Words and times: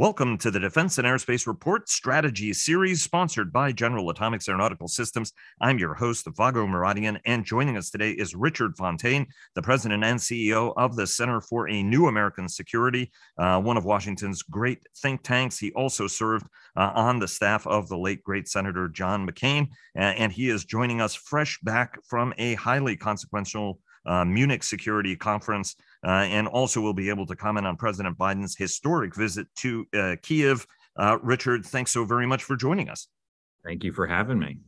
Welcome 0.00 0.38
to 0.38 0.50
the 0.50 0.58
Defense 0.58 0.96
and 0.96 1.06
Aerospace 1.06 1.46
Report 1.46 1.86
Strategy 1.86 2.54
Series, 2.54 3.02
sponsored 3.02 3.52
by 3.52 3.70
General 3.70 4.08
Atomics 4.08 4.48
Aeronautical 4.48 4.88
Systems. 4.88 5.34
I'm 5.60 5.78
your 5.78 5.92
host, 5.92 6.26
Vago 6.38 6.66
Muradian, 6.66 7.20
and 7.26 7.44
joining 7.44 7.76
us 7.76 7.90
today 7.90 8.12
is 8.12 8.34
Richard 8.34 8.78
Fontaine, 8.78 9.26
the 9.54 9.60
president 9.60 10.02
and 10.02 10.18
CEO 10.18 10.72
of 10.78 10.96
the 10.96 11.06
Center 11.06 11.42
for 11.42 11.68
a 11.68 11.82
New 11.82 12.06
American 12.06 12.48
Security, 12.48 13.12
uh, 13.36 13.60
one 13.60 13.76
of 13.76 13.84
Washington's 13.84 14.40
great 14.40 14.82
think 14.96 15.22
tanks. 15.22 15.58
He 15.58 15.70
also 15.72 16.06
served 16.06 16.46
uh, 16.78 16.92
on 16.94 17.18
the 17.18 17.28
staff 17.28 17.66
of 17.66 17.90
the 17.90 17.98
late 17.98 18.22
great 18.22 18.48
Senator 18.48 18.88
John 18.88 19.28
McCain, 19.28 19.68
and 19.94 20.32
he 20.32 20.48
is 20.48 20.64
joining 20.64 21.02
us 21.02 21.14
fresh 21.14 21.60
back 21.60 21.98
from 22.08 22.32
a 22.38 22.54
highly 22.54 22.96
consequential 22.96 23.78
uh, 24.06 24.24
Munich 24.24 24.62
Security 24.62 25.14
Conference, 25.16 25.76
uh, 26.04 26.26
and 26.28 26.48
also 26.48 26.80
we'll 26.80 26.92
be 26.92 27.08
able 27.08 27.26
to 27.26 27.36
comment 27.36 27.66
on 27.66 27.76
President 27.76 28.16
Biden's 28.18 28.56
historic 28.56 29.14
visit 29.14 29.46
to 29.58 29.86
uh, 29.94 30.16
Kiev. 30.22 30.66
Uh, 30.96 31.18
Richard, 31.22 31.64
thanks 31.64 31.92
so 31.92 32.04
very 32.04 32.26
much 32.26 32.44
for 32.44 32.56
joining 32.56 32.88
us. 32.88 33.08
Thank 33.64 33.84
you 33.84 33.92
for 33.92 34.06
having 34.06 34.38
me. 34.38 34.58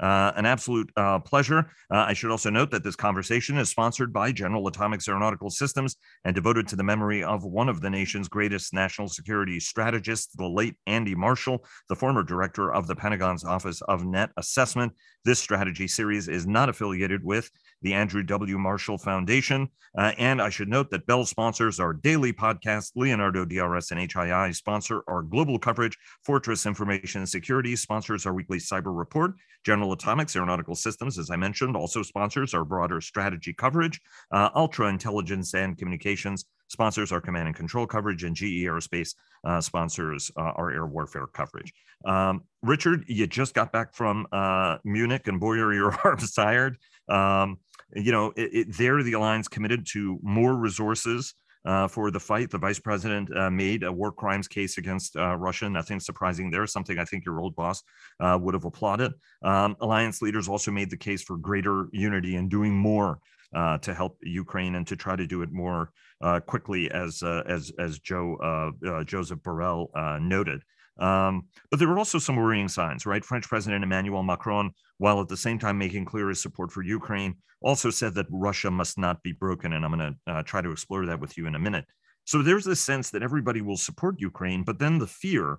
Uh, 0.00 0.32
an 0.36 0.46
absolute 0.46 0.88
uh, 0.96 1.18
pleasure. 1.18 1.70
Uh, 1.92 2.04
I 2.06 2.12
should 2.12 2.30
also 2.30 2.50
note 2.50 2.70
that 2.70 2.84
this 2.84 2.94
conversation 2.94 3.58
is 3.58 3.68
sponsored 3.68 4.12
by 4.12 4.30
General 4.30 4.68
Atomics 4.68 5.08
Aeronautical 5.08 5.50
Systems 5.50 5.96
and 6.24 6.36
devoted 6.36 6.68
to 6.68 6.76
the 6.76 6.84
memory 6.84 7.24
of 7.24 7.44
one 7.44 7.68
of 7.68 7.80
the 7.80 7.90
nation's 7.90 8.28
greatest 8.28 8.72
national 8.72 9.08
security 9.08 9.58
strategists, 9.58 10.32
the 10.36 10.46
late 10.46 10.76
Andy 10.86 11.16
Marshall, 11.16 11.64
the 11.88 11.96
former 11.96 12.22
director 12.22 12.72
of 12.72 12.86
the 12.86 12.94
Pentagon's 12.94 13.44
Office 13.44 13.82
of 13.82 14.04
Net 14.04 14.30
Assessment. 14.36 14.92
This 15.24 15.40
strategy 15.40 15.88
series 15.88 16.28
is 16.28 16.46
not 16.46 16.68
affiliated 16.68 17.24
with 17.24 17.50
the 17.82 17.94
Andrew 17.94 18.22
W. 18.22 18.58
Marshall 18.58 18.98
Foundation. 18.98 19.68
Uh, 19.96 20.12
and 20.18 20.40
I 20.40 20.50
should 20.50 20.68
note 20.68 20.90
that 20.90 21.06
Bell 21.06 21.24
sponsors 21.24 21.80
our 21.80 21.92
daily 21.92 22.32
podcast, 22.32 22.92
Leonardo 22.94 23.44
DRS 23.44 23.90
and 23.90 24.00
HII 24.00 24.54
sponsor 24.54 25.02
our 25.08 25.22
global 25.22 25.58
coverage, 25.58 25.96
Fortress 26.24 26.66
Information 26.66 27.26
Security 27.26 27.74
sponsors 27.74 28.26
our 28.26 28.34
weekly 28.34 28.58
cyber 28.58 28.96
report, 28.96 29.32
General 29.64 29.92
Atomics 29.92 30.36
Aeronautical 30.36 30.74
Systems, 30.74 31.18
as 31.18 31.30
I 31.30 31.36
mentioned, 31.36 31.76
also 31.76 32.02
sponsors 32.02 32.54
our 32.54 32.64
broader 32.64 33.00
strategy 33.00 33.52
coverage, 33.52 34.00
uh, 34.30 34.50
Ultra 34.54 34.88
Intelligence 34.88 35.54
and 35.54 35.76
Communications 35.76 36.44
sponsors 36.68 37.12
our 37.12 37.20
command 37.20 37.48
and 37.48 37.56
control 37.56 37.86
coverage, 37.86 38.24
and 38.24 38.36
GE 38.36 38.62
Aerospace 38.64 39.14
uh, 39.44 39.60
sponsors 39.60 40.30
uh, 40.36 40.52
our 40.56 40.70
air 40.70 40.86
warfare 40.86 41.26
coverage. 41.26 41.72
Um, 42.04 42.42
Richard, 42.62 43.04
you 43.08 43.26
just 43.26 43.54
got 43.54 43.72
back 43.72 43.94
from 43.94 44.26
uh, 44.32 44.78
Munich, 44.84 45.26
and 45.26 45.40
boy, 45.40 45.56
are 45.58 45.74
your 45.74 45.98
arms 46.04 46.32
tired. 46.32 46.78
Um, 47.08 47.58
you 47.94 48.12
know, 48.12 48.32
it, 48.36 48.54
it, 48.54 48.76
there 48.76 49.02
the 49.02 49.12
alliance 49.12 49.48
committed 49.48 49.86
to 49.92 50.18
more 50.22 50.54
resources 50.54 51.34
uh, 51.64 51.88
for 51.88 52.10
the 52.10 52.20
fight. 52.20 52.50
The 52.50 52.58
vice 52.58 52.78
president 52.78 53.34
uh, 53.36 53.50
made 53.50 53.82
a 53.82 53.92
war 53.92 54.12
crimes 54.12 54.48
case 54.48 54.78
against 54.78 55.16
uh, 55.16 55.36
Russia. 55.36 55.68
Nothing 55.68 56.00
surprising 56.00 56.50
there. 56.50 56.66
Something 56.66 56.98
I 56.98 57.04
think 57.04 57.24
your 57.24 57.40
old 57.40 57.54
boss 57.56 57.82
uh, 58.20 58.38
would 58.40 58.54
have 58.54 58.64
applauded. 58.64 59.12
Um, 59.42 59.76
alliance 59.80 60.22
leaders 60.22 60.48
also 60.48 60.70
made 60.70 60.90
the 60.90 60.96
case 60.96 61.22
for 61.22 61.36
greater 61.36 61.88
unity 61.92 62.36
and 62.36 62.50
doing 62.50 62.74
more 62.74 63.18
uh, 63.54 63.78
to 63.78 63.94
help 63.94 64.18
Ukraine 64.22 64.74
and 64.74 64.86
to 64.86 64.96
try 64.96 65.16
to 65.16 65.26
do 65.26 65.42
it 65.42 65.52
more 65.52 65.92
uh, 66.20 66.40
quickly, 66.40 66.90
as 66.90 67.22
as 67.22 67.72
as 67.78 67.98
Joe 67.98 68.72
Joseph 69.06 69.38
Borrell 69.40 69.88
noted. 70.20 70.62
Um, 70.98 71.46
but 71.70 71.78
there 71.78 71.88
were 71.88 71.98
also 71.98 72.18
some 72.18 72.36
worrying 72.36 72.68
signs, 72.68 73.06
right? 73.06 73.24
French 73.24 73.48
President 73.48 73.84
Emmanuel 73.84 74.22
Macron, 74.22 74.72
while 74.98 75.20
at 75.20 75.28
the 75.28 75.36
same 75.36 75.58
time 75.58 75.78
making 75.78 76.04
clear 76.04 76.28
his 76.28 76.42
support 76.42 76.72
for 76.72 76.82
Ukraine, 76.82 77.36
also 77.60 77.90
said 77.90 78.14
that 78.14 78.26
Russia 78.30 78.70
must 78.70 78.98
not 78.98 79.22
be 79.22 79.32
broken. 79.32 79.72
And 79.72 79.84
I'm 79.84 79.96
going 79.96 80.16
to 80.26 80.32
uh, 80.32 80.42
try 80.42 80.60
to 80.60 80.70
explore 80.70 81.06
that 81.06 81.20
with 81.20 81.36
you 81.36 81.46
in 81.46 81.54
a 81.54 81.58
minute. 81.58 81.84
So 82.24 82.42
there's 82.42 82.64
this 82.64 82.80
sense 82.80 83.10
that 83.10 83.22
everybody 83.22 83.62
will 83.62 83.76
support 83.76 84.20
Ukraine, 84.20 84.62
but 84.62 84.78
then 84.78 84.98
the 84.98 85.06
fear 85.06 85.58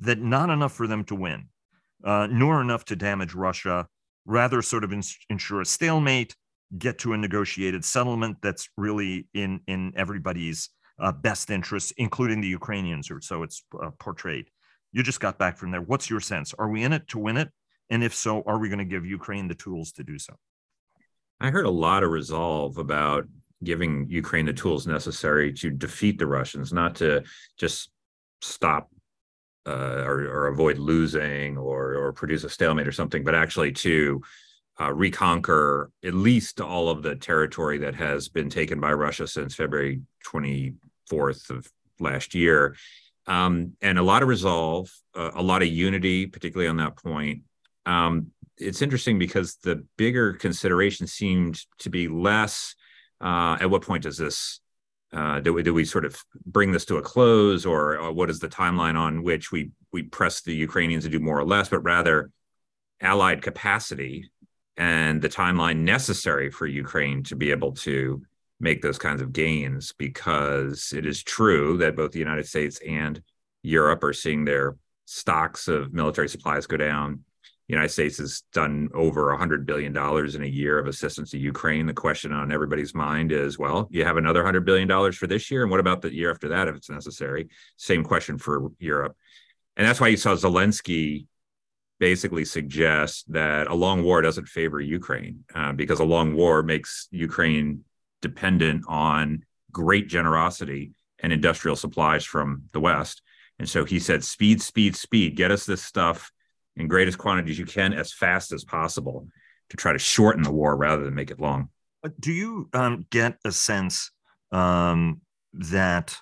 that 0.00 0.20
not 0.20 0.50
enough 0.50 0.72
for 0.72 0.86
them 0.86 1.04
to 1.04 1.14
win, 1.14 1.48
uh, 2.04 2.26
nor 2.30 2.60
enough 2.60 2.84
to 2.86 2.96
damage 2.96 3.34
Russia, 3.34 3.86
rather 4.24 4.62
sort 4.62 4.84
of 4.84 4.92
ins- 4.92 5.16
ensure 5.30 5.60
a 5.60 5.66
stalemate, 5.66 6.34
get 6.76 6.98
to 6.98 7.12
a 7.12 7.16
negotiated 7.16 7.84
settlement 7.84 8.36
that's 8.42 8.68
really 8.76 9.26
in 9.32 9.60
in 9.66 9.92
everybody's 9.96 10.70
uh, 10.98 11.12
best 11.12 11.50
interest, 11.50 11.92
including 11.96 12.40
the 12.40 12.48
Ukrainians, 12.48 13.10
or 13.10 13.20
so 13.20 13.42
it's 13.42 13.62
uh, 13.82 13.90
portrayed. 13.98 14.50
You 14.92 15.02
just 15.02 15.20
got 15.20 15.38
back 15.38 15.58
from 15.58 15.70
there. 15.70 15.82
What's 15.82 16.08
your 16.08 16.20
sense? 16.20 16.54
Are 16.58 16.68
we 16.68 16.82
in 16.82 16.92
it 16.92 17.08
to 17.08 17.18
win 17.18 17.36
it? 17.36 17.50
And 17.90 18.02
if 18.02 18.14
so, 18.14 18.42
are 18.46 18.58
we 18.58 18.68
going 18.68 18.78
to 18.78 18.84
give 18.84 19.06
Ukraine 19.06 19.48
the 19.48 19.54
tools 19.54 19.92
to 19.92 20.04
do 20.04 20.18
so? 20.18 20.34
I 21.40 21.50
heard 21.50 21.66
a 21.66 21.70
lot 21.70 22.02
of 22.02 22.10
resolve 22.10 22.78
about 22.78 23.26
giving 23.62 24.06
Ukraine 24.08 24.46
the 24.46 24.52
tools 24.52 24.86
necessary 24.86 25.52
to 25.54 25.70
defeat 25.70 26.18
the 26.18 26.26
Russians, 26.26 26.72
not 26.72 26.96
to 26.96 27.24
just 27.58 27.90
stop 28.40 28.88
uh, 29.66 30.04
or, 30.06 30.20
or, 30.28 30.46
avoid 30.46 30.78
losing 30.78 31.58
or, 31.58 31.94
or 31.94 32.12
produce 32.12 32.44
a 32.44 32.48
stalemate 32.48 32.88
or 32.88 32.92
something, 32.92 33.22
but 33.22 33.34
actually 33.34 33.70
to 33.70 34.22
uh, 34.80 34.92
reconquer 34.92 35.90
at 36.04 36.14
least 36.14 36.60
all 36.60 36.88
of 36.88 37.02
the 37.02 37.16
territory 37.16 37.76
that 37.78 37.94
has 37.94 38.28
been 38.28 38.48
taken 38.48 38.80
by 38.80 38.92
Russia 38.92 39.26
since 39.26 39.54
February 39.54 40.00
24th 40.26 41.50
of 41.50 41.70
last 42.00 42.34
year 42.34 42.76
um, 43.28 43.74
and 43.80 43.98
a 43.98 44.02
lot 44.02 44.22
of 44.22 44.28
resolve, 44.28 44.90
uh, 45.14 45.30
a 45.34 45.42
lot 45.42 45.62
of 45.62 45.68
unity, 45.68 46.26
particularly 46.26 46.68
on 46.68 46.78
that 46.78 46.96
point. 46.96 47.42
Um, 47.86 48.28
it's 48.56 48.82
interesting 48.82 49.18
because 49.18 49.56
the 49.62 49.84
bigger 49.96 50.32
consideration 50.32 51.06
seemed 51.06 51.62
to 51.78 51.90
be 51.90 52.08
less. 52.08 52.74
Uh, 53.20 53.56
at 53.60 53.70
what 53.70 53.82
point 53.82 54.04
does 54.04 54.16
this 54.16 54.60
uh, 55.12 55.40
do 55.40 55.52
we 55.52 55.62
do 55.62 55.72
we 55.72 55.84
sort 55.84 56.04
of 56.04 56.16
bring 56.44 56.70
this 56.70 56.84
to 56.86 56.96
a 56.96 57.02
close, 57.02 57.64
or, 57.64 57.98
or, 57.98 58.12
what 58.12 58.28
is 58.28 58.40
the 58.40 58.48
timeline 58.48 58.96
on 58.96 59.22
which 59.22 59.50
we 59.50 59.70
we 59.90 60.02
press 60.02 60.42
the 60.42 60.54
Ukrainians 60.54 61.04
to 61.04 61.10
do 61.10 61.18
more 61.18 61.38
or 61.38 61.46
less, 61.46 61.70
but 61.70 61.80
rather 61.80 62.30
allied 63.00 63.40
capacity 63.40 64.30
and 64.76 65.22
the 65.22 65.28
timeline 65.28 65.78
necessary 65.78 66.50
for 66.50 66.66
Ukraine 66.66 67.22
to 67.24 67.36
be 67.36 67.50
able 67.50 67.72
to 67.72 68.22
make 68.60 68.82
those 68.82 68.98
kinds 68.98 69.22
of 69.22 69.32
gains 69.32 69.92
because 69.92 70.92
it 70.96 71.06
is 71.06 71.22
true 71.22 71.78
that 71.78 71.96
both 71.96 72.12
the 72.12 72.18
United 72.18 72.46
States 72.46 72.80
and 72.86 73.22
Europe 73.62 74.02
are 74.02 74.12
seeing 74.12 74.44
their 74.44 74.76
stocks 75.04 75.68
of 75.68 75.92
military 75.92 76.28
supplies 76.28 76.66
go 76.66 76.76
down. 76.76 77.24
The 77.68 77.74
United 77.74 77.90
States 77.90 78.18
has 78.18 78.42
done 78.52 78.88
over 78.94 79.36
$100 79.36 79.66
billion 79.66 79.94
in 79.96 80.42
a 80.42 80.46
year 80.46 80.78
of 80.78 80.86
assistance 80.86 81.30
to 81.30 81.38
Ukraine. 81.38 81.86
The 81.86 81.92
question 81.92 82.32
on 82.32 82.50
everybody's 82.50 82.94
mind 82.94 83.30
is 83.30 83.58
well, 83.58 83.88
you 83.90 84.04
have 84.04 84.16
another 84.16 84.42
$100 84.42 84.64
billion 84.64 85.12
for 85.12 85.26
this 85.26 85.50
year. 85.50 85.62
And 85.62 85.70
what 85.70 85.80
about 85.80 86.00
the 86.00 86.12
year 86.12 86.30
after 86.30 86.48
that 86.48 86.68
if 86.68 86.76
it's 86.76 86.90
necessary? 86.90 87.48
Same 87.76 88.04
question 88.04 88.38
for 88.38 88.72
Europe. 88.78 89.16
And 89.76 89.86
that's 89.86 90.00
why 90.00 90.08
you 90.08 90.16
saw 90.16 90.34
Zelensky 90.34 91.26
basically 92.00 92.44
suggest 92.44 93.30
that 93.32 93.66
a 93.66 93.74
long 93.74 94.02
war 94.02 94.22
doesn't 94.22 94.48
favor 94.48 94.80
Ukraine 94.80 95.44
uh, 95.54 95.72
because 95.72 96.00
a 96.00 96.04
long 96.04 96.34
war 96.34 96.62
makes 96.62 97.08
Ukraine 97.10 97.84
dependent 98.22 98.84
on 98.88 99.44
great 99.72 100.08
generosity 100.08 100.92
and 101.20 101.32
industrial 101.32 101.76
supplies 101.76 102.24
from 102.24 102.64
the 102.72 102.80
West. 102.80 103.22
And 103.58 103.68
so 103.68 103.84
he 103.84 103.98
said, 103.98 104.22
speed, 104.24 104.62
speed, 104.62 104.96
speed, 104.96 105.36
get 105.36 105.50
us 105.50 105.66
this 105.66 105.82
stuff 105.82 106.30
in 106.76 106.86
greatest 106.86 107.18
quantities 107.18 107.58
you 107.58 107.66
can 107.66 107.92
as 107.92 108.12
fast 108.12 108.52
as 108.52 108.64
possible 108.64 109.26
to 109.70 109.76
try 109.76 109.92
to 109.92 109.98
shorten 109.98 110.42
the 110.42 110.52
war 110.52 110.76
rather 110.76 111.04
than 111.04 111.14
make 111.14 111.30
it 111.30 111.40
long. 111.40 111.68
Do 112.20 112.32
you 112.32 112.68
um, 112.72 113.06
get 113.10 113.36
a 113.44 113.50
sense 113.50 114.12
um, 114.52 115.20
that, 115.52 116.16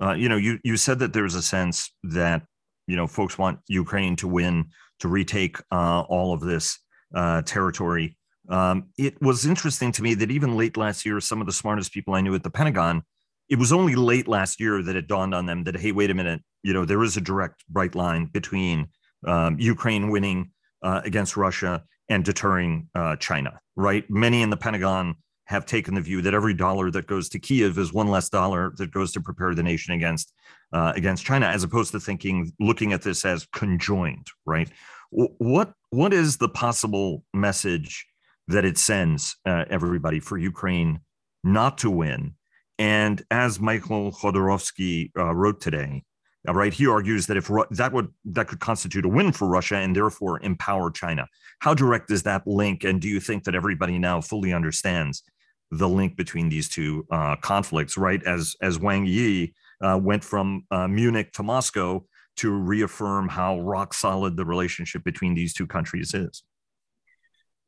uh, 0.00 0.14
you 0.14 0.28
know, 0.28 0.36
you, 0.36 0.58
you 0.64 0.76
said 0.76 0.98
that 1.00 1.12
there's 1.12 1.34
a 1.34 1.42
sense 1.42 1.92
that, 2.04 2.42
you 2.86 2.96
know, 2.96 3.06
folks 3.06 3.36
want 3.36 3.58
Ukraine 3.68 4.16
to 4.16 4.28
win, 4.28 4.70
to 5.00 5.08
retake 5.08 5.58
uh, 5.70 6.00
all 6.00 6.32
of 6.32 6.40
this 6.40 6.78
uh, 7.14 7.42
territory. 7.42 8.16
Um, 8.48 8.88
it 8.96 9.20
was 9.20 9.46
interesting 9.46 9.92
to 9.92 10.02
me 10.02 10.14
that 10.14 10.30
even 10.30 10.56
late 10.56 10.76
last 10.76 11.04
year, 11.04 11.20
some 11.20 11.40
of 11.40 11.46
the 11.46 11.52
smartest 11.52 11.92
people 11.92 12.14
I 12.14 12.20
knew 12.20 12.34
at 12.34 12.42
the 12.42 12.50
Pentagon, 12.50 13.02
it 13.48 13.58
was 13.58 13.72
only 13.72 13.94
late 13.94 14.28
last 14.28 14.60
year 14.60 14.82
that 14.82 14.96
it 14.96 15.08
dawned 15.08 15.34
on 15.34 15.46
them 15.46 15.64
that, 15.64 15.76
hey, 15.76 15.92
wait 15.92 16.10
a 16.10 16.14
minute, 16.14 16.42
you 16.62 16.72
know, 16.72 16.84
there 16.84 17.02
is 17.02 17.16
a 17.16 17.20
direct 17.20 17.64
bright 17.68 17.94
line 17.94 18.26
between 18.26 18.88
um, 19.26 19.58
Ukraine 19.58 20.10
winning 20.10 20.50
uh, 20.82 21.00
against 21.04 21.36
Russia 21.36 21.84
and 22.08 22.24
deterring 22.24 22.88
uh, 22.94 23.16
China, 23.16 23.60
right? 23.74 24.08
Many 24.10 24.42
in 24.42 24.50
the 24.50 24.56
Pentagon 24.56 25.16
have 25.46 25.64
taken 25.64 25.94
the 25.94 26.00
view 26.00 26.22
that 26.22 26.34
every 26.34 26.54
dollar 26.54 26.90
that 26.90 27.06
goes 27.06 27.28
to 27.28 27.38
Kiev 27.38 27.78
is 27.78 27.92
one 27.92 28.08
less 28.08 28.28
dollar 28.28 28.72
that 28.78 28.90
goes 28.90 29.12
to 29.12 29.20
prepare 29.20 29.54
the 29.54 29.62
nation 29.62 29.94
against 29.94 30.32
uh, 30.72 30.92
against 30.96 31.24
China, 31.24 31.46
as 31.46 31.62
opposed 31.62 31.92
to 31.92 32.00
thinking 32.00 32.52
looking 32.58 32.92
at 32.92 33.02
this 33.02 33.24
as 33.24 33.46
conjoined, 33.52 34.26
right? 34.44 34.68
What 35.10 35.72
what 35.90 36.12
is 36.12 36.36
the 36.36 36.48
possible 36.48 37.22
message 37.32 38.06
that 38.48 38.64
it 38.64 38.78
sends 38.78 39.36
uh, 39.44 39.64
everybody 39.68 40.20
for 40.20 40.38
Ukraine 40.38 41.00
not 41.42 41.78
to 41.78 41.90
win. 41.90 42.34
And 42.78 43.22
as 43.30 43.58
Michael 43.58 44.12
Khodorkovsky 44.12 45.10
uh, 45.16 45.34
wrote 45.34 45.60
today, 45.60 46.04
uh, 46.48 46.52
right, 46.52 46.72
he 46.72 46.86
argues 46.86 47.26
that 47.26 47.36
if 47.36 47.50
Ru- 47.50 47.64
that 47.70 47.92
would 47.92 48.08
that 48.26 48.48
could 48.48 48.60
constitute 48.60 49.04
a 49.04 49.08
win 49.08 49.32
for 49.32 49.48
Russia 49.48 49.76
and 49.76 49.96
therefore 49.96 50.40
empower 50.42 50.90
China. 50.90 51.26
How 51.60 51.74
direct 51.74 52.10
is 52.10 52.22
that 52.24 52.46
link? 52.46 52.84
And 52.84 53.00
do 53.00 53.08
you 53.08 53.20
think 53.20 53.44
that 53.44 53.54
everybody 53.54 53.98
now 53.98 54.20
fully 54.20 54.52
understands 54.52 55.22
the 55.70 55.88
link 55.88 56.16
between 56.16 56.48
these 56.48 56.68
two 56.68 57.06
uh, 57.10 57.36
conflicts? 57.36 57.96
Right, 57.96 58.22
as 58.24 58.54
as 58.60 58.78
Wang 58.78 59.06
Yi 59.06 59.54
uh, 59.80 59.98
went 60.00 60.22
from 60.22 60.64
uh, 60.70 60.86
Munich 60.86 61.32
to 61.32 61.42
Moscow 61.42 62.04
to 62.36 62.50
reaffirm 62.52 63.28
how 63.28 63.58
rock 63.60 63.94
solid 63.94 64.36
the 64.36 64.44
relationship 64.44 65.02
between 65.02 65.34
these 65.34 65.54
two 65.54 65.66
countries 65.66 66.14
is. 66.14 66.44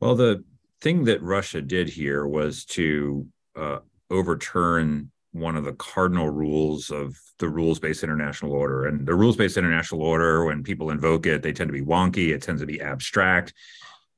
Well, 0.00 0.14
the 0.14 0.44
thing 0.80 1.04
that 1.04 1.22
Russia 1.22 1.60
did 1.60 1.88
here 1.88 2.26
was 2.26 2.64
to 2.64 3.26
uh, 3.56 3.78
overturn 4.10 5.10
one 5.32 5.56
of 5.56 5.64
the 5.64 5.75
cardinal 5.75 6.30
rules 6.30 6.90
of 6.90 7.16
the 7.38 7.48
rules 7.48 7.78
based 7.78 8.02
international 8.02 8.52
order. 8.52 8.86
And 8.86 9.06
the 9.06 9.14
rules 9.14 9.36
based 9.36 9.56
international 9.56 10.02
order, 10.02 10.44
when 10.44 10.62
people 10.62 10.90
invoke 10.90 11.26
it, 11.26 11.42
they 11.42 11.52
tend 11.52 11.69
to 11.69 11.72
be 11.72 11.82
wonky, 11.82 12.30
it 12.34 12.42
tends 12.42 12.60
to 12.60 12.66
be 12.66 12.80
abstract. 12.80 13.52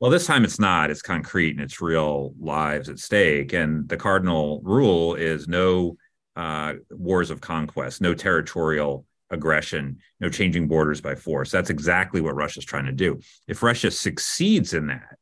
Well, 0.01 0.11
this 0.11 0.27
time 0.27 0.45
it's 0.45 0.59
not, 0.59 0.91
it's 0.91 1.03
concrete 1.03 1.51
and 1.51 1.61
it's 1.61 1.81
real 1.81 2.33
lives 2.41 2.89
at 2.89 2.99
stake. 2.99 3.53
And 3.53 3.89
the 3.89 3.99
cardinal 3.99 4.61
rule 4.65 5.15
is 5.15 5.47
no 5.47 5.97
uh, 6.37 6.75
wars 6.91 7.31
of 7.31 7.41
conquest, 7.41 8.01
no 8.01 8.15
territorial 8.15 9.05
aggression, 9.31 9.99
no 10.19 10.29
changing 10.31 10.69
borders 10.69 11.01
by 11.01 11.15
force. 11.15 11.51
That's 11.51 11.71
exactly 11.71 12.21
what 12.21 12.35
Russia's 12.35 12.65
trying 12.65 12.87
to 12.87 12.93
do. 12.93 13.21
If 13.47 13.63
Russia 13.63 13.91
succeeds 13.91 14.73
in 14.73 14.87
that, 14.87 15.19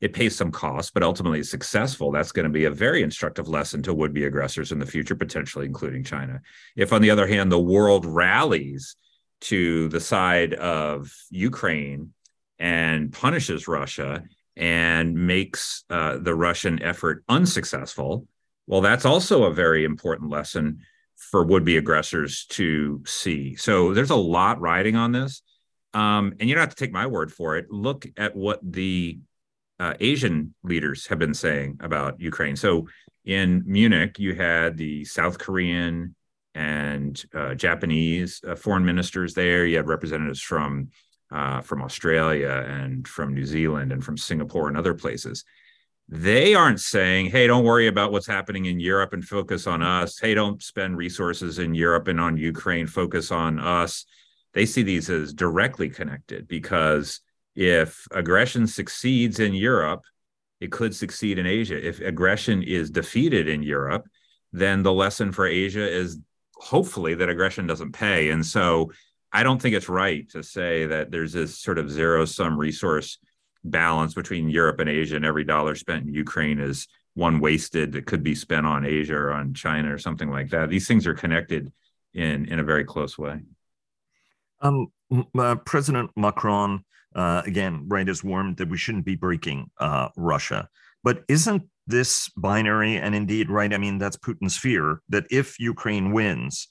it 0.00 0.12
pays 0.12 0.36
some 0.36 0.52
cost, 0.52 0.94
but 0.94 1.02
ultimately 1.02 1.40
is 1.40 1.50
successful. 1.50 2.12
That's 2.12 2.32
going 2.32 2.44
to 2.44 2.50
be 2.50 2.66
a 2.66 2.70
very 2.70 3.02
instructive 3.02 3.48
lesson 3.48 3.82
to 3.82 3.94
would 3.94 4.14
be 4.14 4.24
aggressors 4.24 4.70
in 4.70 4.78
the 4.78 4.86
future, 4.86 5.16
potentially 5.16 5.66
including 5.66 6.04
China. 6.04 6.40
If, 6.76 6.92
on 6.92 7.02
the 7.02 7.10
other 7.10 7.26
hand, 7.26 7.50
the 7.50 7.58
world 7.58 8.06
rallies 8.06 8.94
to 9.42 9.88
the 9.88 10.00
side 10.00 10.54
of 10.54 11.12
Ukraine 11.30 12.12
and 12.58 13.12
punishes 13.12 13.68
Russia 13.68 14.22
and 14.56 15.14
makes 15.14 15.84
uh, 15.90 16.18
the 16.18 16.34
Russian 16.34 16.82
effort 16.82 17.24
unsuccessful, 17.28 18.26
well, 18.66 18.80
that's 18.80 19.04
also 19.04 19.44
a 19.44 19.52
very 19.52 19.84
important 19.84 20.30
lesson 20.30 20.80
for 21.16 21.44
would 21.44 21.64
be 21.64 21.76
aggressors 21.76 22.46
to 22.46 23.02
see. 23.04 23.56
So 23.56 23.94
there's 23.94 24.10
a 24.10 24.16
lot 24.16 24.60
riding 24.60 24.94
on 24.94 25.12
this. 25.12 25.42
Um, 25.94 26.34
and 26.38 26.48
you 26.48 26.54
don't 26.54 26.62
have 26.62 26.74
to 26.74 26.84
take 26.84 26.92
my 26.92 27.06
word 27.06 27.32
for 27.32 27.56
it. 27.56 27.70
Look 27.70 28.06
at 28.16 28.36
what 28.36 28.60
the 28.62 29.18
uh, 29.78 29.94
Asian 30.00 30.54
leaders 30.62 31.06
have 31.06 31.18
been 31.18 31.34
saying 31.34 31.78
about 31.80 32.20
Ukraine. 32.20 32.56
So 32.56 32.88
in 33.24 33.62
Munich, 33.66 34.18
you 34.18 34.34
had 34.34 34.76
the 34.76 35.04
South 35.04 35.38
Korean 35.38 36.14
and 36.54 37.22
uh, 37.34 37.54
Japanese 37.54 38.40
uh, 38.46 38.56
foreign 38.56 38.84
ministers 38.84 39.34
there. 39.34 39.66
You 39.66 39.76
had 39.76 39.86
representatives 39.86 40.40
from 40.40 40.88
uh, 41.30 41.60
from 41.60 41.82
Australia 41.82 42.64
and 42.66 43.06
from 43.06 43.34
New 43.34 43.44
Zealand 43.44 43.92
and 43.92 44.02
from 44.02 44.16
Singapore 44.16 44.68
and 44.68 44.78
other 44.78 44.94
places. 44.94 45.44
They 46.08 46.54
aren't 46.54 46.80
saying, 46.80 47.26
"Hey, 47.26 47.46
don't 47.46 47.64
worry 47.64 47.86
about 47.86 48.12
what's 48.12 48.26
happening 48.26 48.64
in 48.64 48.80
Europe 48.80 49.12
and 49.12 49.22
focus 49.22 49.66
on 49.66 49.82
us." 49.82 50.18
Hey, 50.18 50.34
don't 50.34 50.62
spend 50.62 50.96
resources 50.96 51.58
in 51.58 51.74
Europe 51.74 52.08
and 52.08 52.18
on 52.18 52.38
Ukraine. 52.38 52.86
Focus 52.86 53.30
on 53.30 53.60
us. 53.60 54.06
They 54.54 54.64
see 54.64 54.82
these 54.82 55.10
as 55.10 55.34
directly 55.34 55.90
connected 55.90 56.48
because 56.48 57.20
if 57.58 58.06
aggression 58.12 58.68
succeeds 58.68 59.40
in 59.40 59.52
Europe, 59.52 60.04
it 60.60 60.70
could 60.70 60.94
succeed 60.94 61.40
in 61.40 61.46
Asia. 61.46 61.76
If 61.76 61.98
aggression 61.98 62.62
is 62.62 62.88
defeated 62.88 63.48
in 63.48 63.64
Europe, 63.64 64.06
then 64.52 64.84
the 64.84 64.92
lesson 64.92 65.32
for 65.32 65.44
Asia 65.44 65.84
is 65.84 66.20
hopefully 66.54 67.16
that 67.16 67.28
aggression 67.28 67.66
doesn't 67.66 67.90
pay. 67.90 68.30
And 68.30 68.46
so 68.46 68.92
I 69.32 69.42
don't 69.42 69.60
think 69.60 69.74
it's 69.74 69.88
right 69.88 70.30
to 70.30 70.44
say 70.44 70.86
that 70.86 71.10
there's 71.10 71.32
this 71.32 71.58
sort 71.58 71.78
of 71.78 71.90
zero 71.90 72.26
sum 72.26 72.56
resource 72.56 73.18
balance 73.64 74.14
between 74.14 74.48
Europe 74.48 74.78
and 74.78 74.88
Asia, 74.88 75.16
and 75.16 75.24
every 75.24 75.44
dollar 75.44 75.74
spent 75.74 76.06
in 76.06 76.14
Ukraine 76.14 76.60
is 76.60 76.86
one 77.14 77.40
wasted 77.40 77.90
that 77.92 78.06
could 78.06 78.22
be 78.22 78.36
spent 78.36 78.66
on 78.66 78.84
Asia 78.84 79.16
or 79.16 79.32
on 79.32 79.52
China 79.52 79.92
or 79.92 79.98
something 79.98 80.30
like 80.30 80.50
that. 80.50 80.70
These 80.70 80.86
things 80.86 81.08
are 81.08 81.14
connected 81.14 81.72
in 82.14 82.44
in 82.44 82.60
a 82.60 82.64
very 82.64 82.84
close 82.84 83.18
way. 83.18 83.40
Um, 84.60 84.92
uh, 85.36 85.56
President 85.56 86.12
Macron 86.16 86.84
uh, 87.14 87.42
again, 87.44 87.84
right, 87.88 88.06
has 88.08 88.22
warned 88.22 88.56
that 88.58 88.68
we 88.68 88.76
shouldn't 88.76 89.04
be 89.04 89.16
breaking 89.16 89.70
uh, 89.78 90.08
Russia. 90.16 90.68
But 91.02 91.24
isn't 91.28 91.62
this 91.86 92.28
binary? 92.36 92.96
And 92.96 93.14
indeed, 93.14 93.50
right, 93.50 93.72
I 93.72 93.78
mean, 93.78 93.98
that's 93.98 94.16
Putin's 94.16 94.56
fear 94.56 95.00
that 95.08 95.26
if 95.30 95.58
Ukraine 95.58 96.12
wins, 96.12 96.68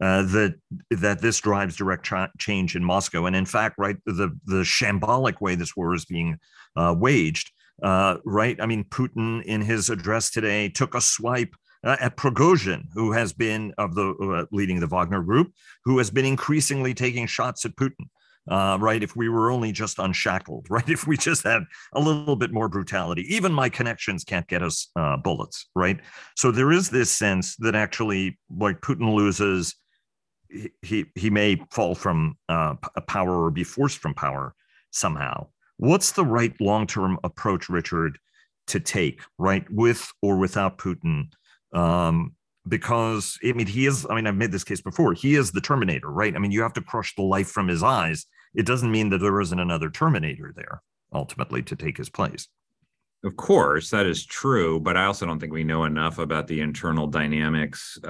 uh, 0.00 0.22
that 0.22 0.54
that 0.90 1.20
this 1.20 1.40
drives 1.40 1.76
direct 1.76 2.06
ch- 2.06 2.38
change 2.38 2.74
in 2.74 2.84
Moscow. 2.84 3.26
And 3.26 3.36
in 3.36 3.46
fact, 3.46 3.74
right, 3.78 3.96
the 4.06 4.36
the 4.46 4.62
shambolic 4.62 5.40
way 5.40 5.54
this 5.54 5.76
war 5.76 5.94
is 5.94 6.04
being 6.04 6.38
uh, 6.76 6.94
waged, 6.96 7.50
uh, 7.82 8.16
right? 8.24 8.58
I 8.60 8.66
mean, 8.66 8.84
Putin 8.84 9.42
in 9.42 9.60
his 9.60 9.90
address 9.90 10.30
today 10.30 10.68
took 10.68 10.94
a 10.94 11.00
swipe 11.00 11.54
uh, 11.84 11.96
at 12.00 12.16
Prigozhin, 12.16 12.84
who 12.94 13.12
has 13.12 13.32
been 13.32 13.74
of 13.76 13.94
the 13.94 14.10
uh, 14.14 14.46
leading 14.52 14.80
the 14.80 14.86
Wagner 14.86 15.22
group, 15.22 15.52
who 15.84 15.98
has 15.98 16.10
been 16.10 16.24
increasingly 16.24 16.94
taking 16.94 17.26
shots 17.26 17.64
at 17.64 17.76
Putin 17.76 18.08
uh, 18.48 18.78
right? 18.80 19.02
If 19.02 19.16
we 19.16 19.28
were 19.28 19.50
only 19.50 19.72
just 19.72 19.98
unshackled, 19.98 20.66
right? 20.70 20.88
If 20.88 21.06
we 21.06 21.16
just 21.16 21.44
had 21.44 21.62
a 21.92 22.00
little 22.00 22.36
bit 22.36 22.52
more 22.52 22.68
brutality, 22.68 23.22
even 23.34 23.52
my 23.52 23.68
connections 23.68 24.24
can't 24.24 24.46
get 24.46 24.62
us 24.62 24.88
uh, 24.96 25.16
bullets, 25.16 25.68
right? 25.74 26.00
So 26.36 26.50
there 26.50 26.72
is 26.72 26.90
this 26.90 27.10
sense 27.10 27.56
that 27.56 27.74
actually, 27.74 28.38
like 28.56 28.80
Putin 28.80 29.14
loses, 29.14 29.74
he 30.82 31.06
he 31.14 31.30
may 31.30 31.62
fall 31.70 31.94
from 31.94 32.36
uh, 32.48 32.74
power 33.06 33.44
or 33.44 33.50
be 33.50 33.64
forced 33.64 33.98
from 33.98 34.14
power 34.14 34.54
somehow. 34.90 35.46
What's 35.76 36.12
the 36.12 36.24
right 36.24 36.52
long 36.60 36.86
term 36.86 37.18
approach, 37.24 37.68
Richard, 37.68 38.18
to 38.66 38.80
take, 38.80 39.22
right, 39.38 39.64
with 39.70 40.10
or 40.22 40.36
without 40.36 40.78
Putin? 40.78 41.30
Um, 41.72 42.34
because 42.68 43.38
I 43.44 43.52
mean, 43.52 43.66
he 43.66 43.86
is, 43.86 44.06
I 44.08 44.14
mean, 44.14 44.26
I've 44.26 44.36
made 44.36 44.52
this 44.52 44.64
case 44.64 44.80
before. 44.80 45.12
He 45.12 45.34
is 45.34 45.52
the 45.52 45.60
Terminator, 45.60 46.10
right? 46.10 46.34
I 46.34 46.38
mean, 46.38 46.52
you 46.52 46.62
have 46.62 46.74
to 46.74 46.82
crush 46.82 47.14
the 47.14 47.22
life 47.22 47.48
from 47.48 47.68
his 47.68 47.82
eyes. 47.82 48.26
It 48.54 48.66
doesn't 48.66 48.90
mean 48.90 49.10
that 49.10 49.18
there 49.18 49.40
isn't 49.40 49.58
another 49.58 49.90
Terminator 49.90 50.52
there 50.54 50.82
ultimately 51.12 51.62
to 51.64 51.76
take 51.76 51.96
his 51.96 52.10
place. 52.10 52.48
Of 53.22 53.36
course, 53.36 53.90
that 53.90 54.06
is 54.06 54.24
true, 54.24 54.80
but 54.80 54.96
I 54.96 55.04
also 55.04 55.26
don't 55.26 55.38
think 55.38 55.52
we 55.52 55.64
know 55.64 55.84
enough 55.84 56.18
about 56.18 56.46
the 56.46 56.60
internal 56.60 57.06
dynamics 57.06 57.98
uh, 58.02 58.06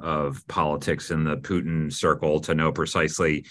of 0.00 0.46
politics 0.48 1.12
in 1.12 1.22
the 1.22 1.36
Putin 1.36 1.92
circle 1.92 2.40
to 2.40 2.54
know 2.54 2.72
precisely 2.72 3.46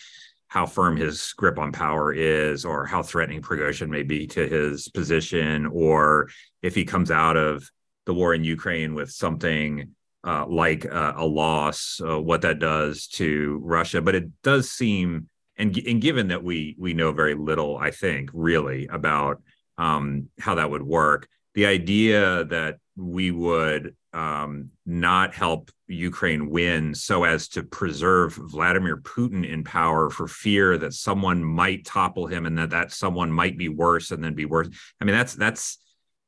how 0.47 0.65
firm 0.65 0.97
his 0.97 1.33
grip 1.37 1.59
on 1.59 1.71
power 1.71 2.13
is, 2.13 2.65
or 2.65 2.85
how 2.85 3.03
threatening 3.03 3.41
Prigozhin 3.41 3.89
may 3.89 4.03
be 4.03 4.27
to 4.27 4.47
his 4.47 4.89
position, 4.89 5.65
or 5.65 6.29
if 6.61 6.75
he 6.75 6.83
comes 6.83 7.09
out 7.09 7.37
of 7.37 7.69
the 8.05 8.13
war 8.13 8.33
in 8.33 8.43
Ukraine 8.43 8.93
with 8.93 9.11
something 9.11 9.91
uh, 10.27 10.45
like 10.45 10.85
uh, 10.85 11.13
a 11.15 11.25
loss, 11.25 12.01
uh, 12.05 12.19
what 12.19 12.41
that 12.41 12.59
does 12.59 13.07
to 13.07 13.61
Russia. 13.63 14.01
But 14.01 14.15
it 14.15 14.41
does 14.43 14.69
seem, 14.69 15.29
and, 15.57 15.75
and 15.77 16.01
given 16.01 16.27
that 16.27 16.43
we 16.43 16.75
we 16.77 16.93
know 16.93 17.13
very 17.13 17.33
little, 17.33 17.77
I 17.77 17.91
think, 17.91 18.29
really 18.33 18.87
about 18.87 19.41
um, 19.77 20.27
how 20.37 20.55
that 20.55 20.69
would 20.69 20.83
work, 20.83 21.29
the 21.53 21.65
idea 21.65 22.43
that 22.43 22.79
we 22.97 23.31
would 23.31 23.95
um, 24.11 24.71
not 24.85 25.33
help 25.33 25.71
Ukraine 25.87 26.49
win 26.49 26.93
so 26.93 27.23
as 27.23 27.47
to 27.49 27.63
preserve 27.63 28.33
Vladimir 28.33 28.97
Putin 28.97 29.49
in 29.49 29.63
power 29.63 30.09
for 30.09 30.27
fear 30.27 30.77
that 30.77 30.93
someone 30.93 31.41
might 31.43 31.85
topple 31.85 32.27
him 32.27 32.45
and 32.45 32.57
that 32.57 32.71
that 32.71 32.91
someone 32.91 33.31
might 33.31 33.57
be 33.57 33.69
worse 33.69 34.11
and 34.11 34.21
then 34.21 34.33
be 34.33 34.45
worse. 34.45 34.67
I 34.99 35.05
mean, 35.05 35.15
that's 35.15 35.35
that's 35.35 35.77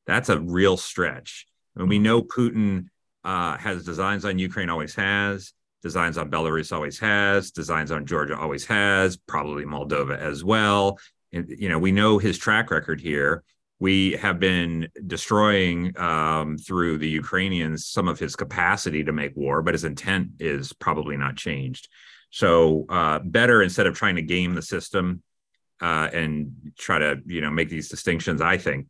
that's 0.07 0.29
a 0.29 0.39
real 0.39 0.77
stretch. 0.77 1.47
I 1.75 1.81
And 1.81 1.89
we 1.89 1.99
know 1.99 2.21
Putin 2.21 2.85
uh, 3.23 3.57
has 3.57 3.83
designs 3.83 4.25
on 4.25 4.39
Ukraine, 4.39 4.69
always 4.69 4.95
has. 4.95 5.53
Designs 5.81 6.17
on 6.17 6.29
Belarus 6.29 6.73
always 6.73 6.99
has. 6.99 7.51
Designs 7.51 7.91
on 7.91 8.05
Georgia 8.05 8.37
always 8.37 8.65
has. 8.65 9.17
Probably 9.17 9.65
Moldova 9.65 10.17
as 10.17 10.43
well. 10.43 10.99
And, 11.31 11.47
you 11.47 11.69
know, 11.69 11.79
we 11.79 11.91
know 11.91 12.17
his 12.17 12.37
track 12.37 12.71
record 12.71 12.99
here. 12.99 13.43
We 13.79 14.13
have 14.13 14.39
been 14.39 14.89
destroying 15.07 15.97
um, 15.97 16.57
through 16.57 16.97
the 16.97 17.07
Ukrainians 17.07 17.85
some 17.85 18.09
of 18.09 18.19
his 18.19 18.35
capacity 18.35 19.05
to 19.05 19.13
make 19.13 19.37
war, 19.37 19.61
but 19.61 19.73
his 19.73 19.85
intent 19.85 20.31
is 20.39 20.73
probably 20.73 21.15
not 21.15 21.37
changed. 21.37 21.87
So, 22.29 22.85
uh, 22.89 23.19
better 23.19 23.63
instead 23.63 23.87
of 23.87 23.95
trying 23.95 24.17
to 24.17 24.21
game 24.21 24.53
the 24.53 24.61
system 24.61 25.23
uh, 25.81 26.09
and 26.11 26.73
try 26.77 26.99
to, 26.99 27.21
you 27.25 27.39
know, 27.39 27.49
make 27.51 27.69
these 27.69 27.87
distinctions, 27.87 28.41
I 28.41 28.57
think, 28.57 28.87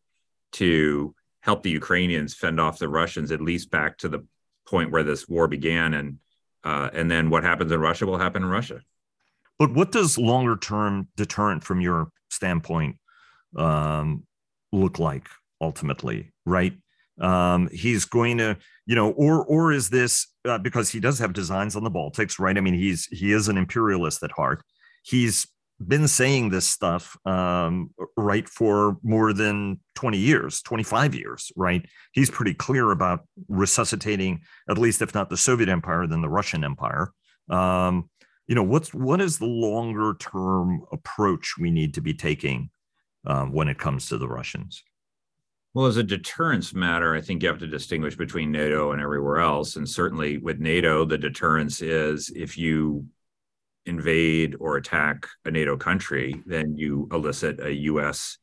to 0.53 1.13
help 1.41 1.63
the 1.63 1.69
Ukrainians 1.69 2.33
fend 2.33 2.59
off 2.59 2.79
the 2.79 2.89
Russians 2.89 3.31
at 3.31 3.41
least 3.41 3.71
back 3.71 3.97
to 3.99 4.09
the 4.09 4.25
point 4.67 4.91
where 4.91 5.03
this 5.03 5.27
war 5.27 5.47
began, 5.47 5.93
and 5.93 6.17
uh, 6.63 6.89
and 6.93 7.09
then 7.09 7.29
what 7.29 7.43
happens 7.43 7.71
in 7.71 7.79
Russia 7.79 8.05
will 8.05 8.17
happen 8.17 8.43
in 8.43 8.49
Russia. 8.49 8.81
But 9.57 9.73
what 9.73 9.91
does 9.91 10.17
longer 10.17 10.55
term 10.55 11.07
deterrent 11.17 11.63
from 11.63 11.81
your 11.81 12.11
standpoint 12.29 12.97
um, 13.55 14.23
look 14.71 14.99
like 14.99 15.27
ultimately? 15.59 16.31
Right? 16.45 16.73
Um, 17.19 17.69
he's 17.71 18.05
going 18.05 18.37
to, 18.37 18.57
you 18.85 18.95
know, 18.95 19.11
or 19.11 19.43
or 19.45 19.71
is 19.71 19.89
this 19.89 20.27
uh, 20.45 20.57
because 20.57 20.89
he 20.89 20.99
does 20.99 21.19
have 21.19 21.33
designs 21.33 21.75
on 21.75 21.83
the 21.83 21.91
Baltics, 21.91 22.39
right? 22.39 22.57
I 22.57 22.61
mean, 22.61 22.75
he's 22.75 23.05
he 23.07 23.33
is 23.33 23.47
an 23.47 23.57
imperialist 23.57 24.23
at 24.23 24.31
heart. 24.31 24.63
He's 25.03 25.47
been 25.87 26.07
saying 26.07 26.49
this 26.49 26.67
stuff 26.67 27.17
um, 27.25 27.91
right 28.17 28.49
for 28.49 28.97
more 29.01 29.33
than 29.33 29.79
20 29.95 30.17
years 30.17 30.61
25 30.61 31.15
years 31.15 31.51
right 31.55 31.85
he's 32.11 32.29
pretty 32.29 32.53
clear 32.53 32.91
about 32.91 33.21
resuscitating 33.47 34.41
at 34.69 34.77
least 34.77 35.01
if 35.01 35.13
not 35.13 35.29
the 35.29 35.37
soviet 35.37 35.69
empire 35.69 36.05
then 36.05 36.21
the 36.21 36.29
russian 36.29 36.63
empire 36.63 37.13
Um, 37.49 38.09
you 38.49 38.55
know, 38.55 38.63
what's 38.63 38.93
what 38.95 39.21
is 39.21 39.37
the 39.37 39.45
longer 39.45 40.15
term 40.19 40.83
approach 40.91 41.55
we 41.59 41.69
need 41.69 41.93
to 41.93 42.01
be 42.01 42.15
taking 42.15 42.71
um, 43.27 43.53
when 43.53 43.67
it 43.69 43.77
comes 43.77 44.09
to 44.09 44.17
the 44.17 44.27
Russians? 44.27 44.83
Well, 45.75 45.85
as 45.85 45.97
a 45.97 46.03
deterrence 46.03 46.73
matter, 46.73 47.13
I 47.13 47.21
think 47.21 47.43
you 47.43 47.49
have 47.49 47.59
to 47.59 47.67
distinguish 47.67 48.15
between 48.15 48.51
NATO 48.51 48.91
and 48.91 48.99
everywhere 48.99 49.37
else. 49.37 49.75
And 49.75 49.87
certainly 49.87 50.39
with 50.39 50.59
NATO, 50.59 51.05
the 51.05 51.17
deterrence 51.17 51.79
is 51.81 52.31
if 52.35 52.57
you 52.57 53.05
invade 53.85 54.55
or 54.59 54.77
attack 54.77 55.27
a 55.45 55.51
NATO 55.51 55.77
country, 55.77 56.41
then 56.45 56.75
you 56.75 57.07
elicit 57.11 57.59
a 57.59 57.73
U.S. 57.73 58.37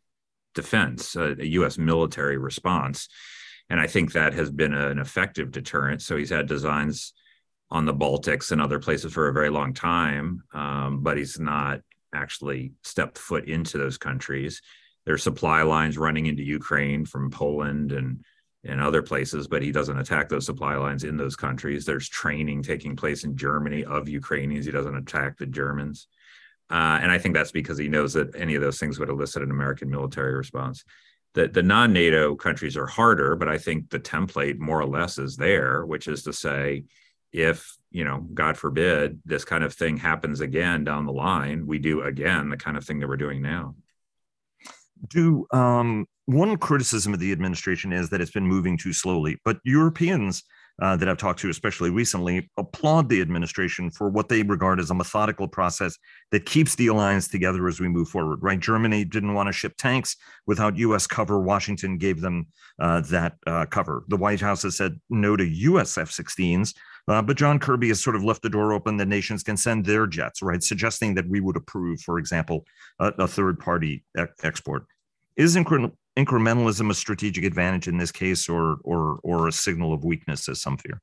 defense, 0.54 1.16
a, 1.16 1.36
a 1.38 1.44
U.S. 1.44 1.78
military 1.78 2.36
response. 2.36 3.08
And 3.68 3.80
I 3.80 3.86
think 3.86 4.12
that 4.12 4.34
has 4.34 4.50
been 4.50 4.74
an 4.74 4.98
effective 4.98 5.50
deterrent. 5.50 6.02
So 6.02 6.16
he's 6.16 6.30
had 6.30 6.46
designs 6.46 7.12
on 7.70 7.84
the 7.84 7.94
Baltics 7.94 8.52
and 8.52 8.60
other 8.60 8.78
places 8.78 9.12
for 9.12 9.28
a 9.28 9.32
very 9.32 9.50
long 9.50 9.74
time, 9.74 10.42
um, 10.54 11.02
but 11.02 11.16
he's 11.16 11.38
not 11.38 11.80
actually 12.14 12.72
stepped 12.82 13.18
foot 13.18 13.48
into 13.48 13.76
those 13.76 13.98
countries. 13.98 14.62
There's 15.04 15.22
supply 15.22 15.62
lines 15.62 15.98
running 15.98 16.26
into 16.26 16.42
Ukraine 16.42 17.04
from 17.04 17.30
Poland 17.30 17.92
and 17.92 18.24
and 18.66 18.80
other 18.80 19.02
places, 19.02 19.48
but 19.48 19.62
he 19.62 19.72
doesn't 19.72 19.98
attack 19.98 20.28
those 20.28 20.46
supply 20.46 20.76
lines 20.76 21.04
in 21.04 21.16
those 21.16 21.36
countries. 21.36 21.84
There's 21.84 22.08
training 22.08 22.62
taking 22.62 22.96
place 22.96 23.24
in 23.24 23.36
Germany 23.36 23.84
of 23.84 24.08
Ukrainians. 24.08 24.66
He 24.66 24.72
doesn't 24.72 24.96
attack 24.96 25.38
the 25.38 25.46
Germans. 25.46 26.08
Uh, 26.68 26.98
and 27.00 27.12
I 27.12 27.18
think 27.18 27.34
that's 27.34 27.52
because 27.52 27.78
he 27.78 27.88
knows 27.88 28.12
that 28.14 28.34
any 28.34 28.54
of 28.56 28.62
those 28.62 28.78
things 28.78 28.98
would 28.98 29.08
elicit 29.08 29.42
an 29.42 29.50
American 29.50 29.88
military 29.88 30.34
response. 30.34 30.84
The, 31.34 31.48
the 31.48 31.62
non 31.62 31.92
NATO 31.92 32.34
countries 32.34 32.76
are 32.76 32.86
harder, 32.86 33.36
but 33.36 33.48
I 33.48 33.58
think 33.58 33.90
the 33.90 34.00
template 34.00 34.58
more 34.58 34.80
or 34.80 34.86
less 34.86 35.18
is 35.18 35.36
there, 35.36 35.86
which 35.86 36.08
is 36.08 36.24
to 36.24 36.32
say, 36.32 36.84
if 37.32 37.76
you 37.90 38.04
know 38.04 38.20
god 38.34 38.56
forbid 38.56 39.20
this 39.24 39.44
kind 39.44 39.62
of 39.62 39.72
thing 39.74 39.96
happens 39.96 40.40
again 40.40 40.84
down 40.84 41.06
the 41.06 41.12
line 41.12 41.66
we 41.66 41.78
do 41.78 42.02
again 42.02 42.48
the 42.48 42.56
kind 42.56 42.76
of 42.76 42.84
thing 42.84 42.98
that 42.98 43.08
we're 43.08 43.16
doing 43.16 43.42
now 43.42 43.74
do 45.08 45.46
um, 45.52 46.06
one 46.26 46.56
criticism 46.56 47.14
of 47.14 47.20
the 47.20 47.32
administration 47.32 47.92
is 47.92 48.10
that 48.10 48.20
it's 48.20 48.30
been 48.30 48.46
moving 48.46 48.76
too 48.76 48.92
slowly 48.92 49.38
but 49.44 49.58
europeans 49.64 50.42
uh, 50.82 50.96
that 50.96 51.08
I've 51.08 51.16
talked 51.16 51.40
to, 51.40 51.48
especially 51.48 51.90
recently, 51.90 52.50
applaud 52.58 53.08
the 53.08 53.22
administration 53.22 53.90
for 53.90 54.10
what 54.10 54.28
they 54.28 54.42
regard 54.42 54.78
as 54.78 54.90
a 54.90 54.94
methodical 54.94 55.48
process 55.48 55.96
that 56.32 56.44
keeps 56.44 56.74
the 56.74 56.88
alliance 56.88 57.28
together 57.28 57.66
as 57.66 57.80
we 57.80 57.88
move 57.88 58.08
forward. 58.08 58.40
Right? 58.42 58.60
Germany 58.60 59.04
didn't 59.04 59.34
want 59.34 59.46
to 59.46 59.52
ship 59.52 59.74
tanks 59.78 60.16
without 60.46 60.76
U.S. 60.76 61.06
cover. 61.06 61.40
Washington 61.40 61.96
gave 61.96 62.20
them 62.20 62.46
uh, 62.78 63.00
that 63.02 63.36
uh, 63.46 63.64
cover. 63.66 64.04
The 64.08 64.18
White 64.18 64.40
House 64.40 64.62
has 64.64 64.76
said 64.76 65.00
no 65.08 65.34
to 65.36 65.46
U.S. 65.46 65.96
F-16s, 65.96 66.74
uh, 67.08 67.22
but 67.22 67.36
John 67.36 67.58
Kirby 67.58 67.88
has 67.88 68.02
sort 68.02 68.16
of 68.16 68.24
left 68.24 68.42
the 68.42 68.50
door 68.50 68.72
open 68.72 68.96
that 68.96 69.06
nations 69.06 69.42
can 69.42 69.56
send 69.56 69.84
their 69.84 70.06
jets, 70.06 70.42
right? 70.42 70.62
Suggesting 70.62 71.14
that 71.14 71.28
we 71.28 71.40
would 71.40 71.56
approve, 71.56 72.00
for 72.00 72.18
example, 72.18 72.64
a, 72.98 73.12
a 73.18 73.28
third-party 73.28 74.04
e- 74.18 74.22
export. 74.42 74.86
Is 75.36 75.56
incre- 75.56 75.92
incrementalism 76.16 76.90
a 76.90 76.94
strategic 76.94 77.44
advantage 77.44 77.88
in 77.88 77.98
this 77.98 78.12
case, 78.12 78.48
or 78.48 78.78
or 78.82 79.20
or 79.22 79.48
a 79.48 79.52
signal 79.52 79.92
of 79.92 80.04
weakness, 80.04 80.48
as 80.48 80.60
some 80.60 80.78
fear? 80.78 81.00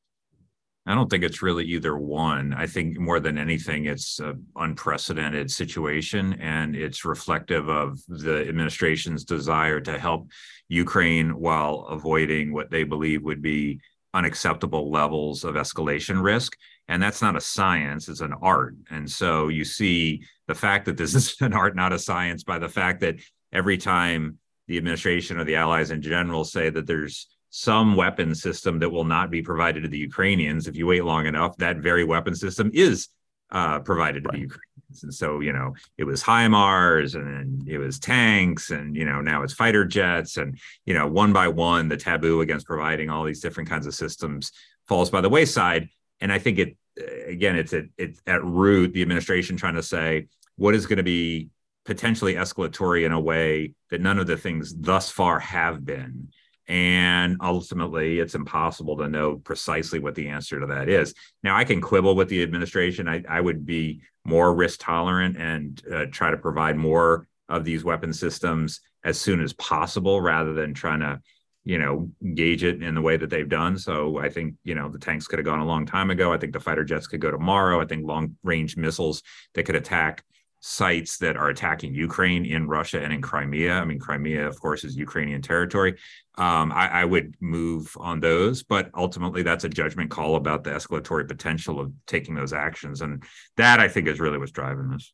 I 0.86 0.96
don't 0.96 1.10
think 1.10 1.24
it's 1.24 1.42
really 1.42 1.64
either 1.66 1.96
one. 1.96 2.54
I 2.54 2.68
think 2.68 3.00
more 3.00 3.22
than 3.22 3.38
anything, 3.38 3.86
it's 3.86 4.20
an 4.20 4.46
unprecedented 4.58 5.50
situation, 5.50 6.34
and 6.42 6.76
it's 6.76 7.06
reflective 7.06 7.70
of 7.70 8.00
the 8.10 8.46
administration's 8.50 9.24
desire 9.24 9.80
to 9.80 9.98
help 9.98 10.30
Ukraine 10.68 11.40
while 11.40 11.88
avoiding 11.90 12.52
what 12.52 12.70
they 12.70 12.84
believe 12.84 13.24
would 13.24 13.42
be 13.42 13.80
unacceptable 14.14 14.92
levels 14.92 15.44
of 15.44 15.56
escalation 15.56 16.22
risk. 16.22 16.58
And 16.88 17.02
that's 17.02 17.22
not 17.22 17.36
a 17.36 17.42
science, 17.42 18.10
it's 18.10 18.22
an 18.22 18.34
art. 18.42 18.76
And 18.92 19.10
so 19.10 19.48
you 19.48 19.64
see 19.64 20.24
the 20.48 20.56
fact 20.56 20.86
that 20.86 20.98
this 20.98 21.16
is 21.16 21.36
an 21.42 21.54
art, 21.54 21.76
not 21.76 21.94
a 21.94 22.00
science, 22.00 22.44
by 22.44 22.60
the 22.60 22.70
fact 22.70 23.02
that 23.02 23.16
every 23.52 23.78
time 23.78 24.38
the 24.68 24.78
administration 24.78 25.38
or 25.38 25.44
the 25.44 25.56
allies 25.56 25.92
in 25.92 26.02
general 26.02 26.44
say 26.44 26.70
that 26.70 26.88
there's 26.88 27.28
some 27.50 27.96
weapon 27.96 28.34
system 28.34 28.80
that 28.80 28.90
will 28.90 29.04
not 29.04 29.30
be 29.30 29.42
provided 29.42 29.84
to 29.84 29.90
the 29.90 29.98
Ukrainians. 29.98 30.68
If 30.68 30.76
you 30.76 30.88
wait 30.88 31.04
long 31.04 31.28
enough, 31.28 31.56
that 31.58 31.78
very 31.78 32.04
weapon 32.04 32.34
system 32.34 32.72
is 32.74 33.10
uh, 33.52 33.80
provided 33.80 34.24
to 34.24 34.30
right. 34.30 34.36
the 34.36 34.42
Ukrainians. 34.42 34.73
And 35.02 35.12
so, 35.12 35.40
you 35.40 35.52
know, 35.52 35.74
it 35.98 36.04
was 36.04 36.22
HIMARS 36.22 37.16
and 37.16 37.68
it 37.68 37.80
was 37.80 37.98
tanks 37.98 38.70
and, 38.70 38.96
you 38.96 39.06
know, 39.06 39.22
now 39.22 39.42
it's 39.42 39.54
fighter 39.54 39.86
jets. 39.86 40.38
And, 40.38 40.60
you 40.86 40.94
know, 40.94 41.08
one 41.08 41.34
by 41.34 41.48
one, 41.48 41.88
the 41.88 41.98
taboo 41.98 42.42
against 42.42 42.68
providing 42.68 43.10
all 43.10 43.24
these 43.24 43.40
different 43.40 43.70
kinds 43.70 43.88
of 43.88 43.96
systems 43.96 44.52
falls 44.88 45.10
by 45.10 45.22
the 45.22 45.30
wayside. 45.30 45.90
And 46.22 46.32
I 46.32 46.38
think 46.38 46.60
it, 46.60 46.78
again, 47.26 47.56
it's 47.56 47.74
at, 47.74 47.86
it's 47.98 48.22
at 48.28 48.44
root, 48.44 48.94
the 48.94 49.02
administration 49.02 49.58
trying 49.58 49.76
to 49.76 49.84
say, 49.84 50.28
what 50.58 50.76
is 50.76 50.86
going 50.86 50.98
to 50.98 51.04
be 51.04 51.50
potentially 51.86 52.36
escalatory 52.36 53.06
in 53.06 53.12
a 53.12 53.20
way 53.20 53.74
that 53.90 54.02
none 54.02 54.20
of 54.20 54.28
the 54.28 54.38
things 54.38 54.74
thus 54.74 55.10
far 55.10 55.40
have 55.40 55.84
been. 55.84 56.30
And 56.68 57.38
ultimately, 57.42 58.20
it's 58.20 58.36
impossible 58.36 58.98
to 58.98 59.10
know 59.10 59.36
precisely 59.36 60.00
what 60.00 60.16
the 60.16 60.30
answer 60.30 60.60
to 60.60 60.68
that 60.68 60.88
is. 60.88 61.14
Now, 61.44 61.58
I 61.58 61.66
can 61.66 61.82
quibble 61.82 62.16
with 62.16 62.30
the 62.30 62.42
administration. 62.42 63.08
I, 63.08 63.24
I 63.28 63.42
would 63.42 63.66
be 63.66 64.02
more 64.26 64.54
risk 64.56 64.80
tolerant 64.82 65.38
and 65.38 65.82
uh, 65.94 66.06
try 66.12 66.32
to 66.32 66.38
provide 66.38 66.78
more 66.78 67.28
of 67.50 67.66
these 67.66 67.84
weapon 67.84 68.14
systems 68.14 68.80
as 69.04 69.20
soon 69.20 69.42
as 69.42 69.54
possible 69.54 70.22
rather 70.22 70.54
than 70.54 70.74
trying 70.74 71.02
to 71.02 71.20
you 71.66 71.78
know 71.78 72.10
gauge 72.34 72.64
it 72.64 72.82
in 72.82 72.96
the 72.96 73.02
way 73.02 73.16
that 73.16 73.30
they've 73.30 73.50
done 73.50 73.78
so 73.78 74.18
i 74.18 74.30
think 74.30 74.56
you 74.64 74.76
know 74.76 74.90
the 74.90 75.00
tanks 75.00 75.28
could 75.28 75.40
have 75.40 75.46
gone 75.46 75.60
a 75.60 75.66
long 75.66 75.86
time 75.86 76.10
ago 76.10 76.34
i 76.34 76.38
think 76.38 76.52
the 76.52 76.60
fighter 76.60 76.84
jets 76.84 77.08
could 77.08 77.22
go 77.22 77.32
tomorrow 77.32 77.82
i 77.82 77.86
think 77.86 78.06
long 78.06 78.36
range 78.44 78.76
missiles 78.76 79.22
that 79.54 79.64
could 79.64 79.76
attack 79.76 80.24
sites 80.66 81.18
that 81.18 81.36
are 81.36 81.50
attacking 81.50 81.94
Ukraine 81.94 82.46
in 82.46 82.70
Russia 82.70 83.04
and 83.04 83.12
in 83.12 83.22
Crimea. 83.22 83.74
I 83.74 83.84
mean, 83.84 84.00
Crimea, 84.00 84.48
of 84.48 84.58
course, 84.62 84.86
is 84.86 84.96
Ukrainian 84.96 85.42
territory. 85.42 85.98
Um, 86.38 86.72
I, 86.72 87.02
I, 87.02 87.06
would 87.06 87.36
move 87.42 87.94
on 88.00 88.22
those, 88.22 88.64
but 88.64 88.90
ultimately, 88.96 89.44
that's 89.44 89.66
a 89.66 89.70
judgment 89.70 90.10
call 90.10 90.38
about 90.38 90.64
the 90.64 90.70
escalatory 90.70 91.28
potential 91.28 91.82
of 91.82 91.92
taking 92.08 92.34
those 92.34 92.54
actions, 92.54 93.02
and 93.02 93.24
that 93.58 93.82
I 93.82 93.90
think 93.90 94.08
is 94.08 94.22
really 94.22 94.38
what's 94.38 94.54
driving 94.54 94.90
this. 94.90 95.14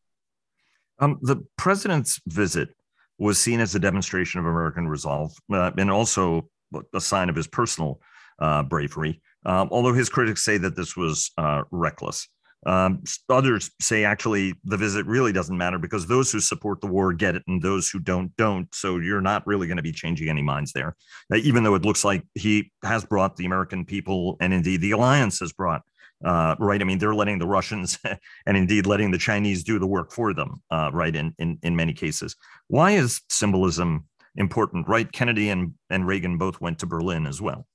Um, 1.00 1.18
the 1.24 1.38
president's 1.58 2.22
visit 2.28 2.70
was 3.18 3.42
seen 3.42 3.60
as 3.60 3.74
a 3.74 3.80
demonstration 3.80 4.40
of 4.40 4.46
American 4.46 4.88
resolve, 4.88 5.34
uh, 5.52 5.72
and 5.76 5.90
also 5.90 6.48
a 6.94 7.02
sign 7.02 7.28
of 7.28 7.36
his 7.36 7.48
personal 7.48 8.00
uh, 8.38 8.62
bravery. 8.62 9.20
Um, 9.48 9.70
although 9.72 9.94
his 9.94 10.10
critics 10.10 10.46
say 10.46 10.60
that 10.60 10.76
this 10.76 10.96
was 10.96 11.32
uh, 11.40 11.64
reckless. 11.72 12.30
Um, 12.66 13.04
others 13.30 13.72
say 13.80 14.04
actually 14.04 14.54
the 14.66 14.76
visit 14.76 15.06
really 15.06 15.32
doesn't 15.32 15.58
matter 15.58 15.80
because 15.80 16.08
those 16.08 16.32
who 16.32 16.40
support 16.40 16.82
the 16.82 16.88
war 16.88 17.14
get 17.14 17.36
it 17.36 17.44
and 17.48 17.62
those 17.62 17.90
who 17.90 18.00
don't 18.00 18.36
don't. 18.36 18.74
So 18.76 18.98
you're 18.98 19.22
not 19.22 19.48
really 19.48 19.68
going 19.68 19.78
to 19.78 19.84
be 19.84 19.94
changing 19.94 20.30
any 20.30 20.42
minds 20.42 20.74
there, 20.74 20.96
uh, 21.34 21.38
even 21.38 21.64
though 21.64 21.76
it 21.76 21.86
looks 21.86 22.04
like 22.04 22.24
he 22.36 22.72
has 22.84 23.06
brought 23.06 23.38
the 23.38 23.46
American 23.46 23.86
people 23.86 24.36
and 24.42 24.54
indeed 24.54 24.82
the 24.82 24.92
alliance 24.92 25.40
has 25.40 25.54
brought. 25.54 25.84
Uh, 26.24 26.56
right. 26.60 26.82
I 26.82 26.84
mean, 26.84 26.98
they're 26.98 27.16
letting 27.16 27.40
the 27.40 27.48
Russians 27.48 27.98
and 28.46 28.58
indeed 28.58 28.86
letting 28.86 29.12
the 29.12 29.18
Chinese 29.18 29.64
do 29.64 29.80
the 29.80 29.88
work 29.88 30.12
for 30.12 30.34
them. 30.34 30.62
Uh, 30.70 30.90
right. 30.92 31.16
In, 31.16 31.34
in 31.40 31.58
in 31.64 31.76
many 31.78 31.94
cases, 31.94 32.36
why 32.68 32.92
is 32.92 33.22
symbolism 33.30 34.06
important? 34.36 34.90
Right. 34.90 35.10
Kennedy 35.10 35.50
and 35.50 35.76
and 35.90 36.06
Reagan 36.06 36.38
both 36.38 36.60
went 36.60 36.80
to 36.80 36.86
Berlin 36.86 37.26
as 37.26 37.42
well. 37.42 37.66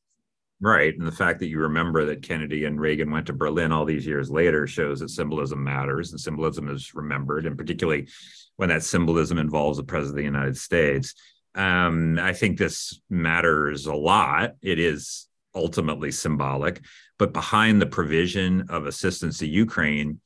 Right. 0.60 0.96
And 0.96 1.06
the 1.06 1.12
fact 1.12 1.40
that 1.40 1.48
you 1.48 1.58
remember 1.58 2.06
that 2.06 2.22
Kennedy 2.22 2.64
and 2.64 2.80
Reagan 2.80 3.10
went 3.10 3.26
to 3.26 3.32
Berlin 3.32 3.72
all 3.72 3.84
these 3.84 4.06
years 4.06 4.30
later 4.30 4.66
shows 4.66 5.00
that 5.00 5.10
symbolism 5.10 5.62
matters 5.62 6.12
and 6.12 6.20
symbolism 6.20 6.68
is 6.68 6.94
remembered, 6.94 7.44
and 7.44 7.58
particularly 7.58 8.08
when 8.56 8.68
that 8.68 8.84
symbolism 8.84 9.36
involves 9.36 9.76
the 9.76 9.84
president 9.84 10.12
of 10.12 10.16
the 10.16 10.38
United 10.38 10.56
States. 10.56 11.14
Um, 11.54 12.18
I 12.18 12.32
think 12.32 12.56
this 12.56 13.00
matters 13.10 13.86
a 13.86 13.94
lot. 13.94 14.52
It 14.62 14.78
is 14.78 15.28
ultimately 15.54 16.10
symbolic, 16.10 16.80
but 17.18 17.32
behind 17.32 17.82
the 17.82 17.86
provision 17.86 18.66
of 18.70 18.86
assistance 18.86 19.38
to 19.38 19.46
Ukraine 19.46 20.20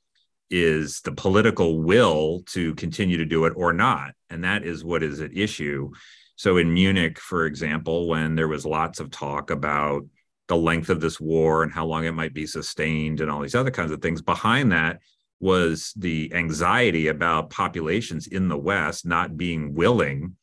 is 0.51 1.01
the 1.01 1.13
political 1.13 1.83
will 1.83 2.43
to 2.47 2.75
continue 2.77 3.19
to 3.19 3.25
do 3.27 3.45
it 3.45 3.53
or 3.57 3.73
not. 3.73 4.13
And 4.31 4.45
that 4.45 4.63
is 4.63 4.85
what 4.85 5.03
is 5.03 5.21
at 5.21 5.37
issue. 5.37 5.91
So 6.37 6.57
in 6.57 6.73
Munich, 6.73 7.19
for 7.19 7.47
example, 7.47 8.09
when 8.09 8.35
there 8.37 8.49
was 8.49 8.65
lots 8.65 9.01
of 9.01 9.11
talk 9.11 9.51
about 9.51 10.07
the 10.49 10.57
length 10.57 10.89
of 10.89 11.01
this 11.01 11.21
war 11.21 11.63
and 11.63 11.73
how 11.73 11.87
long 11.87 12.05
it 12.05 12.13
might 12.13 12.35
be 12.35 12.47
sustained 12.47 13.21
and 13.21 13.31
all 13.31 13.41
these 13.41 13.55
other 13.55 13.71
kinds 13.71 13.93
of 13.93 14.03
things. 14.03 14.21
Behind 14.21 14.73
that 14.73 15.01
was 15.41 15.93
the 15.97 16.33
anxiety 16.35 17.09
about 17.09 17.51
populations 17.51 18.27
in 18.27 18.49
the 18.49 18.59
West 18.59 19.07
not 19.07 19.37
being 19.37 19.75
willing 19.75 20.37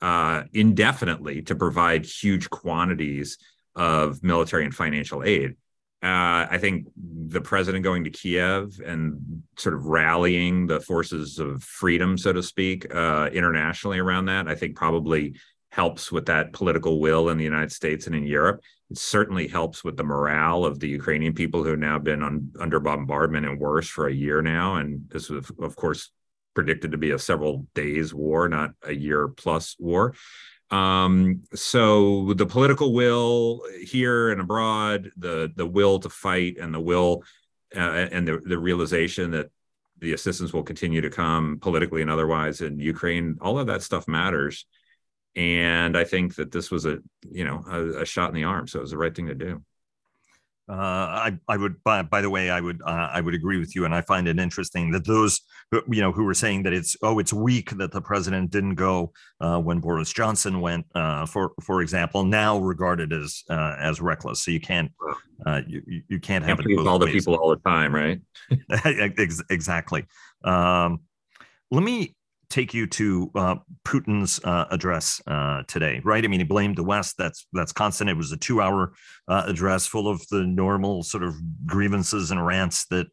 uh, 0.00 0.44
indefinitely 0.52 1.42
to 1.42 1.54
provide 1.54 2.06
huge 2.06 2.48
quantities 2.48 3.38
of 3.74 4.22
military 4.22 4.64
and 4.64 4.74
financial 4.74 5.22
aid. 5.22 5.56
Uh, 6.00 6.46
I 6.48 6.58
think 6.58 6.86
the 6.96 7.40
president 7.40 7.82
going 7.82 8.04
to 8.04 8.10
Kiev 8.10 8.80
and 8.86 9.42
sort 9.56 9.74
of 9.74 9.86
rallying 9.86 10.68
the 10.68 10.78
forces 10.78 11.40
of 11.40 11.64
freedom, 11.64 12.16
so 12.16 12.32
to 12.32 12.42
speak, 12.42 12.94
uh, 12.94 13.28
internationally 13.32 13.98
around 13.98 14.26
that, 14.26 14.46
I 14.46 14.54
think 14.54 14.76
probably 14.76 15.34
helps 15.78 16.10
with 16.10 16.26
that 16.26 16.52
political 16.52 16.98
will 16.98 17.28
in 17.28 17.38
the 17.38 17.44
United 17.54 17.70
States 17.70 18.08
and 18.08 18.16
in 18.16 18.26
Europe. 18.26 18.60
It 18.90 18.98
certainly 18.98 19.46
helps 19.46 19.84
with 19.84 19.96
the 19.96 20.02
morale 20.02 20.64
of 20.64 20.80
the 20.80 20.88
Ukrainian 20.88 21.34
people 21.34 21.62
who 21.62 21.70
have 21.70 21.78
now 21.78 22.00
been 22.00 22.20
on, 22.20 22.50
under 22.58 22.80
bombardment 22.80 23.46
and 23.46 23.60
worse 23.60 23.88
for 23.88 24.08
a 24.08 24.12
year 24.12 24.42
now. 24.42 24.76
And 24.80 25.08
this 25.08 25.30
was, 25.30 25.52
of 25.60 25.76
course, 25.76 26.10
predicted 26.52 26.90
to 26.90 26.98
be 26.98 27.12
a 27.12 27.18
several 27.18 27.64
days 27.76 28.12
war, 28.12 28.48
not 28.48 28.70
a 28.82 28.92
year 28.92 29.28
plus 29.28 29.76
war. 29.78 30.14
Um, 30.70 31.44
so 31.54 32.34
the 32.34 32.50
political 32.54 32.92
will 32.92 33.62
here 33.80 34.30
and 34.32 34.40
abroad, 34.40 35.12
the 35.16 35.52
the 35.54 35.70
will 35.78 36.00
to 36.00 36.08
fight, 36.08 36.56
and 36.60 36.74
the 36.74 36.80
will 36.90 37.22
uh, 37.76 38.08
and 38.14 38.26
the 38.26 38.40
the 38.52 38.58
realization 38.58 39.30
that 39.30 39.48
the 40.00 40.12
assistance 40.12 40.52
will 40.52 40.64
continue 40.64 41.02
to 41.02 41.10
come 41.22 41.58
politically 41.60 42.02
and 42.02 42.10
otherwise 42.10 42.60
in 42.60 42.78
Ukraine, 42.78 43.36
all 43.40 43.58
of 43.58 43.68
that 43.68 43.82
stuff 43.82 44.06
matters. 44.08 44.66
And 45.38 45.96
I 45.96 46.02
think 46.02 46.34
that 46.34 46.50
this 46.50 46.68
was 46.68 46.84
a 46.84 46.98
you 47.30 47.44
know 47.44 47.62
a, 47.70 48.02
a 48.02 48.04
shot 48.04 48.28
in 48.30 48.34
the 48.34 48.42
arm, 48.42 48.66
so 48.66 48.80
it 48.80 48.82
was 48.82 48.90
the 48.90 48.98
right 48.98 49.14
thing 49.14 49.28
to 49.28 49.36
do. 49.36 49.62
Uh, 50.68 50.74
I, 50.74 51.38
I 51.48 51.56
would, 51.56 51.82
by, 51.82 52.02
by 52.02 52.20
the 52.20 52.28
way, 52.28 52.50
I 52.50 52.60
would, 52.60 52.82
uh, 52.82 53.08
I 53.10 53.22
would 53.22 53.32
agree 53.32 53.58
with 53.58 53.74
you, 53.74 53.86
and 53.86 53.94
I 53.94 54.02
find 54.02 54.28
it 54.28 54.38
interesting 54.38 54.90
that 54.90 55.06
those, 55.06 55.40
you 55.72 56.02
know, 56.02 56.12
who 56.12 56.24
were 56.24 56.34
saying 56.34 56.64
that 56.64 56.74
it's, 56.74 56.94
oh, 57.00 57.18
it's 57.20 57.32
weak 57.32 57.70
that 57.78 57.90
the 57.90 58.02
president 58.02 58.50
didn't 58.50 58.74
go 58.74 59.12
uh, 59.40 59.58
when 59.58 59.78
Boris 59.78 60.12
Johnson 60.12 60.60
went, 60.60 60.84
uh, 60.94 61.24
for, 61.24 61.52
for 61.62 61.80
example, 61.80 62.22
now 62.22 62.58
regarded 62.58 63.14
as, 63.14 63.44
uh, 63.48 63.76
as 63.80 64.02
reckless. 64.02 64.42
So 64.42 64.50
you 64.50 64.60
can't, 64.60 64.92
uh, 65.46 65.62
you, 65.66 66.02
you 66.06 66.20
can't 66.20 66.44
have 66.44 66.58
can't 66.58 66.70
it 66.70 66.86
all 66.86 66.98
the 66.98 67.06
people 67.06 67.34
all 67.36 67.48
the 67.48 67.56
time, 67.56 67.94
right? 67.94 68.20
exactly. 69.48 70.04
Um, 70.44 71.00
let 71.70 71.82
me 71.82 72.14
take 72.50 72.72
you 72.72 72.86
to 72.86 73.30
uh, 73.34 73.56
Putin's 73.84 74.40
uh, 74.42 74.66
address 74.70 75.20
uh, 75.26 75.62
today, 75.68 76.00
right? 76.04 76.24
I 76.24 76.28
mean, 76.28 76.40
he 76.40 76.44
blamed 76.44 76.76
the 76.76 76.84
West. 76.84 77.16
That's 77.18 77.46
that's 77.52 77.72
constant. 77.72 78.10
It 78.10 78.16
was 78.16 78.32
a 78.32 78.36
two-hour 78.36 78.92
uh, 79.28 79.42
address 79.46 79.86
full 79.86 80.08
of 80.08 80.26
the 80.28 80.44
normal 80.44 81.02
sort 81.02 81.22
of 81.22 81.34
grievances 81.66 82.30
and 82.30 82.44
rants 82.44 82.86
that 82.86 83.06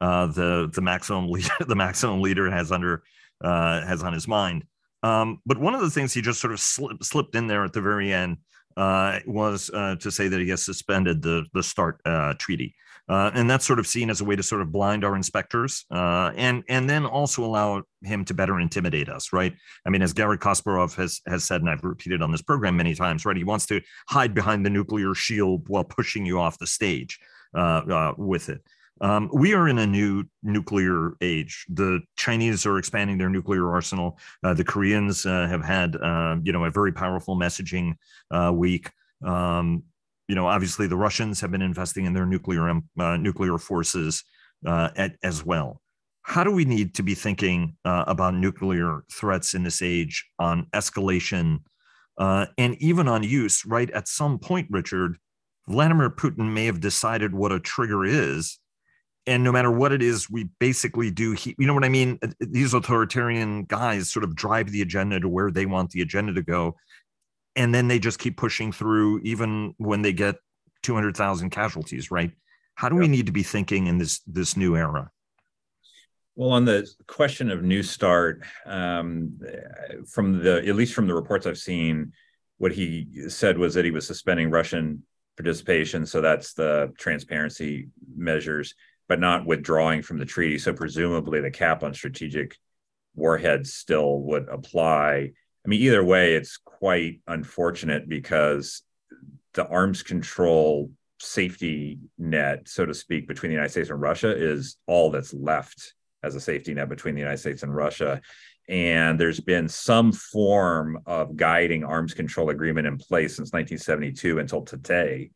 uh, 0.00 0.26
the 0.26 0.70
the 0.74 0.82
maximum 0.82 1.28
leader 1.28 1.50
the 1.66 1.76
maximum 1.76 2.20
leader 2.20 2.50
has 2.50 2.70
under 2.70 3.02
uh, 3.42 3.84
has 3.86 4.02
on 4.02 4.12
his 4.12 4.28
mind. 4.28 4.64
Um, 5.02 5.40
but 5.46 5.58
one 5.58 5.74
of 5.74 5.80
the 5.80 5.90
things 5.90 6.12
he 6.12 6.22
just 6.22 6.40
sort 6.40 6.52
of 6.52 6.60
slip, 6.60 7.02
slipped 7.02 7.34
in 7.34 7.48
there 7.48 7.64
at 7.64 7.72
the 7.72 7.80
very 7.80 8.12
end 8.12 8.38
was 8.76 9.66
to 9.66 10.10
say 10.10 10.28
that 10.28 10.40
he 10.40 10.48
has 10.50 10.64
suspended 10.64 11.22
the 11.22 11.44
the 11.54 11.62
START 11.62 12.00
treaty. 12.38 12.74
Uh, 13.12 13.30
and 13.34 13.50
that's 13.50 13.66
sort 13.66 13.78
of 13.78 13.86
seen 13.86 14.08
as 14.08 14.22
a 14.22 14.24
way 14.24 14.34
to 14.34 14.42
sort 14.42 14.62
of 14.62 14.72
blind 14.72 15.04
our 15.04 15.14
inspectors 15.16 15.84
uh, 15.90 16.32
and 16.34 16.64
and 16.70 16.88
then 16.88 17.04
also 17.04 17.44
allow 17.44 17.82
him 18.02 18.24
to 18.24 18.32
better 18.32 18.58
intimidate 18.58 19.10
us, 19.10 19.34
right? 19.34 19.54
I 19.86 19.90
mean, 19.90 20.00
as 20.00 20.14
Garry 20.14 20.38
Kasparov 20.38 20.94
has 20.94 21.20
has 21.26 21.44
said, 21.44 21.60
and 21.60 21.68
I've 21.68 21.84
repeated 21.84 22.22
on 22.22 22.32
this 22.32 22.40
program 22.40 22.74
many 22.74 22.94
times, 22.94 23.26
right? 23.26 23.36
He 23.36 23.44
wants 23.44 23.66
to 23.66 23.82
hide 24.08 24.32
behind 24.32 24.64
the 24.64 24.70
nuclear 24.70 25.14
shield 25.14 25.68
while 25.68 25.84
pushing 25.84 26.24
you 26.24 26.40
off 26.40 26.58
the 26.58 26.66
stage 26.66 27.18
uh, 27.54 27.82
uh 27.98 28.14
with 28.16 28.48
it. 28.48 28.62
Um, 29.02 29.28
we 29.30 29.52
are 29.52 29.68
in 29.68 29.76
a 29.76 29.86
new 29.86 30.24
nuclear 30.42 31.12
age. 31.20 31.66
The 31.68 32.00
Chinese 32.16 32.64
are 32.64 32.78
expanding 32.78 33.18
their 33.18 33.28
nuclear 33.28 33.70
arsenal. 33.70 34.18
Uh, 34.42 34.54
the 34.54 34.64
Koreans 34.64 35.26
uh, 35.26 35.48
have 35.48 35.62
had, 35.62 35.98
you 36.46 36.52
know, 36.52 36.64
a 36.64 36.70
very 36.70 36.92
powerful 36.92 37.36
messaging 37.36 37.92
week. 38.52 38.90
Um, 39.22 39.82
you 40.32 40.36
know, 40.36 40.46
obviously 40.46 40.86
the 40.86 40.96
Russians 40.96 41.42
have 41.42 41.50
been 41.50 41.60
investing 41.60 42.06
in 42.06 42.14
their 42.14 42.24
nuclear 42.24 42.66
um, 42.70 42.88
uh, 42.98 43.18
nuclear 43.18 43.58
forces 43.58 44.24
uh, 44.66 44.88
at, 44.96 45.16
as 45.22 45.44
well. 45.44 45.82
How 46.22 46.42
do 46.42 46.50
we 46.50 46.64
need 46.64 46.94
to 46.94 47.02
be 47.02 47.14
thinking 47.14 47.76
uh, 47.84 48.04
about 48.06 48.32
nuclear 48.32 49.02
threats 49.12 49.52
in 49.52 49.62
this 49.62 49.82
age 49.82 50.24
on 50.38 50.68
escalation 50.72 51.58
uh, 52.16 52.46
and 52.56 52.76
even 52.80 53.08
on 53.08 53.22
use? 53.24 53.66
Right 53.66 53.90
at 53.90 54.08
some 54.08 54.38
point, 54.38 54.68
Richard, 54.70 55.18
Vladimir 55.68 56.08
Putin 56.08 56.50
may 56.50 56.64
have 56.64 56.80
decided 56.80 57.34
what 57.34 57.52
a 57.52 57.60
trigger 57.60 58.02
is, 58.02 58.58
and 59.26 59.44
no 59.44 59.52
matter 59.52 59.70
what 59.70 59.92
it 59.92 60.00
is, 60.00 60.30
we 60.30 60.48
basically 60.58 61.10
do. 61.10 61.32
He, 61.32 61.54
you 61.58 61.66
know 61.66 61.74
what 61.74 61.84
I 61.84 61.90
mean? 61.90 62.18
These 62.40 62.72
authoritarian 62.72 63.64
guys 63.64 64.10
sort 64.10 64.24
of 64.24 64.34
drive 64.34 64.70
the 64.70 64.80
agenda 64.80 65.20
to 65.20 65.28
where 65.28 65.50
they 65.50 65.66
want 65.66 65.90
the 65.90 66.00
agenda 66.00 66.32
to 66.32 66.42
go, 66.42 66.74
and 67.56 67.74
then 67.74 67.88
they 67.88 67.98
just 67.98 68.18
keep 68.18 68.36
pushing 68.36 68.72
through 68.72 69.20
even 69.20 69.74
when 69.78 70.02
they 70.02 70.12
get 70.12 70.36
200,000 70.82 71.50
casualties, 71.50 72.10
right? 72.10 72.32
How 72.74 72.88
do 72.88 72.96
we 72.96 73.08
need 73.08 73.26
to 73.26 73.32
be 73.32 73.42
thinking 73.42 73.86
in 73.86 73.98
this 73.98 74.20
this 74.26 74.56
new 74.56 74.76
era? 74.76 75.10
Well, 76.34 76.50
on 76.50 76.64
the 76.64 76.90
question 77.06 77.50
of 77.50 77.62
New 77.62 77.82
START, 77.82 78.42
um, 78.64 79.38
from 80.08 80.42
the 80.42 80.66
at 80.66 80.74
least 80.74 80.94
from 80.94 81.06
the 81.06 81.14
reports 81.14 81.46
I've 81.46 81.58
seen, 81.58 82.12
what 82.56 82.72
he 82.72 83.28
said 83.28 83.58
was 83.58 83.74
that 83.74 83.84
he 83.84 83.90
was 83.90 84.06
suspending 84.06 84.50
Russian 84.50 85.04
participation, 85.36 86.06
so 86.06 86.20
that's 86.20 86.54
the 86.54 86.92
transparency 86.98 87.88
measures, 88.16 88.74
but 89.08 89.20
not 89.20 89.44
withdrawing 89.44 90.00
from 90.00 90.18
the 90.18 90.24
treaty. 90.24 90.58
So 90.58 90.72
presumably, 90.72 91.40
the 91.40 91.50
cap 91.50 91.82
on 91.82 91.92
strategic 91.92 92.56
warheads 93.14 93.74
still 93.74 94.20
would 94.20 94.48
apply. 94.48 95.32
I 95.64 95.68
mean, 95.68 95.80
either 95.80 96.02
way, 96.02 96.34
it's 96.34 96.56
quite 96.56 97.20
unfortunate 97.26 98.08
because 98.08 98.82
the 99.54 99.66
arms 99.66 100.02
control 100.02 100.90
safety 101.20 101.98
net, 102.18 102.68
so 102.68 102.84
to 102.84 102.94
speak, 102.94 103.28
between 103.28 103.50
the 103.50 103.54
United 103.54 103.70
States 103.70 103.90
and 103.90 104.00
Russia 104.00 104.34
is 104.36 104.76
all 104.86 105.10
that's 105.10 105.32
left 105.32 105.94
as 106.22 106.34
a 106.34 106.40
safety 106.40 106.74
net 106.74 106.88
between 106.88 107.14
the 107.14 107.20
United 107.20 107.38
States 107.38 107.62
and 107.62 107.74
Russia. 107.74 108.20
And 108.68 109.18
there's 109.18 109.40
been 109.40 109.68
some 109.68 110.12
form 110.12 111.00
of 111.06 111.36
guiding 111.36 111.84
arms 111.84 112.14
control 112.14 112.50
agreement 112.50 112.86
in 112.86 112.98
place 112.98 113.36
since 113.36 113.52
1972 113.52 114.38
until 114.38 114.62
today. 114.62 115.30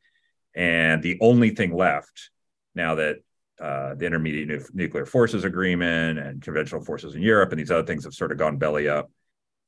And 0.55 1.03
the 1.03 1.19
only 1.21 1.51
thing 1.51 1.75
left 1.75 2.31
now 2.75 2.97
that 2.97 3.17
uh, 3.61 3.95
the 3.95 4.07
Intermediate 4.07 4.49
nu- 4.49 4.65
Nuclear 4.75 5.07
Forces 5.07 5.45
Agreement 5.45 6.19
and 6.19 6.43
conventional 6.43 6.85
forces 6.85 7.15
in 7.15 7.23
Europe 7.23 7.51
and 7.53 7.59
these 7.59 7.71
other 7.71 7.87
things 7.87 8.05
have 8.05 8.15
sort 8.15 8.33
of 8.33 8.39
gone 8.39 8.59
belly 8.59 8.89
up 8.89 9.11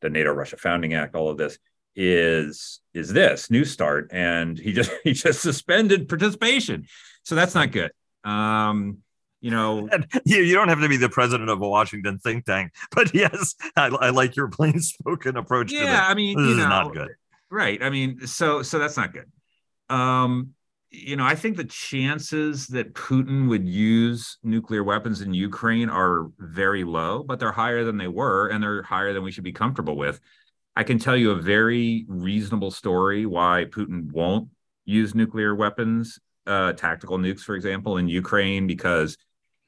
the 0.00 0.10
NATO 0.10 0.32
Russia 0.32 0.56
Founding 0.58 0.94
Act, 0.94 1.14
all 1.14 1.28
of 1.28 1.38
this 1.38 1.58
is 1.96 2.80
is 2.94 3.12
this 3.12 3.50
new 3.50 3.64
start. 3.64 4.10
And 4.12 4.58
he 4.58 4.72
just 4.72 4.90
he 5.04 5.12
just 5.12 5.40
suspended 5.40 6.08
participation. 6.08 6.86
So 7.22 7.34
that's 7.34 7.54
not 7.54 7.72
good. 7.72 7.92
Um 8.24 8.98
you 9.40 9.50
know 9.50 9.88
you, 10.24 10.38
you 10.38 10.54
don't 10.54 10.68
have 10.68 10.80
to 10.80 10.88
be 10.88 10.96
the 10.96 11.08
president 11.08 11.48
of 11.48 11.62
a 11.62 11.68
washington 11.68 12.18
think 12.18 12.44
tank 12.44 12.72
but 12.90 13.14
yes 13.14 13.54
i, 13.76 13.86
I 13.86 14.10
like 14.10 14.34
your 14.36 14.48
plain 14.48 14.80
spoken 14.80 15.36
approach 15.36 15.72
yeah 15.72 16.04
i 16.06 16.14
mean 16.14 16.36
this 16.36 16.50
you 16.50 16.56
know, 16.56 16.68
not 16.68 16.92
good. 16.92 17.10
right. 17.50 17.82
I 17.82 17.90
mean 17.90 18.26
so 18.26 18.62
so 18.62 18.78
that's 18.78 18.96
not 18.96 19.12
good. 19.12 19.30
Um 19.88 20.54
you 20.90 21.16
know, 21.16 21.24
I 21.24 21.34
think 21.34 21.56
the 21.56 21.64
chances 21.64 22.66
that 22.68 22.94
Putin 22.94 23.48
would 23.48 23.68
use 23.68 24.38
nuclear 24.42 24.82
weapons 24.82 25.20
in 25.20 25.34
Ukraine 25.34 25.90
are 25.90 26.28
very 26.38 26.84
low, 26.84 27.22
but 27.22 27.38
they're 27.38 27.52
higher 27.52 27.84
than 27.84 27.98
they 27.98 28.08
were, 28.08 28.48
and 28.48 28.62
they're 28.62 28.82
higher 28.82 29.12
than 29.12 29.22
we 29.22 29.30
should 29.30 29.44
be 29.44 29.52
comfortable 29.52 29.96
with. 29.96 30.20
I 30.76 30.84
can 30.84 30.98
tell 30.98 31.16
you 31.16 31.32
a 31.32 31.36
very 31.40 32.06
reasonable 32.08 32.70
story 32.70 33.26
why 33.26 33.66
Putin 33.68 34.10
won't 34.10 34.48
use 34.86 35.14
nuclear 35.14 35.54
weapons, 35.54 36.18
uh, 36.46 36.72
tactical 36.72 37.18
nukes, 37.18 37.40
for 37.40 37.54
example, 37.54 37.98
in 37.98 38.08
Ukraine, 38.08 38.66
because 38.66 39.16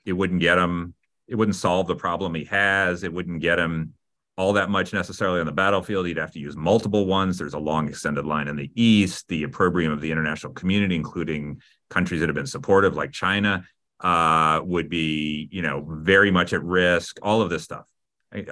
it 0.06 0.14
wouldn't 0.14 0.40
get 0.40 0.56
him, 0.56 0.94
it 1.28 1.34
wouldn't 1.34 1.56
solve 1.56 1.86
the 1.86 1.96
problem 1.96 2.34
he 2.34 2.44
has, 2.44 3.02
it 3.02 3.12
wouldn't 3.12 3.40
get 3.40 3.58
him 3.58 3.92
all 4.40 4.54
that 4.54 4.70
much 4.70 4.94
necessarily 4.94 5.38
on 5.38 5.44
the 5.44 5.52
battlefield. 5.52 6.08
You'd 6.08 6.16
have 6.16 6.32
to 6.32 6.38
use 6.38 6.56
multiple 6.56 7.04
ones. 7.04 7.36
There's 7.36 7.52
a 7.52 7.58
long 7.58 7.88
extended 7.88 8.24
line 8.24 8.48
in 8.48 8.56
the 8.56 8.70
east. 8.74 9.28
The 9.28 9.42
opprobrium 9.42 9.92
of 9.92 10.00
the 10.00 10.10
international 10.10 10.54
community, 10.54 10.96
including 10.96 11.60
countries 11.90 12.20
that 12.20 12.30
have 12.30 12.36
been 12.36 12.46
supportive 12.46 12.96
like 12.96 13.12
China, 13.12 13.64
uh, 14.00 14.62
would 14.64 14.88
be, 14.88 15.46
you 15.52 15.60
know, 15.60 15.84
very 15.86 16.30
much 16.30 16.54
at 16.54 16.64
risk. 16.64 17.18
All 17.22 17.42
of 17.42 17.50
this 17.50 17.64
stuff. 17.64 17.86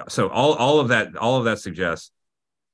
So 0.09 0.29
all 0.29 0.53
all 0.53 0.79
of 0.79 0.89
that 0.89 1.15
all 1.15 1.37
of 1.37 1.45
that 1.45 1.57
suggests 1.57 2.11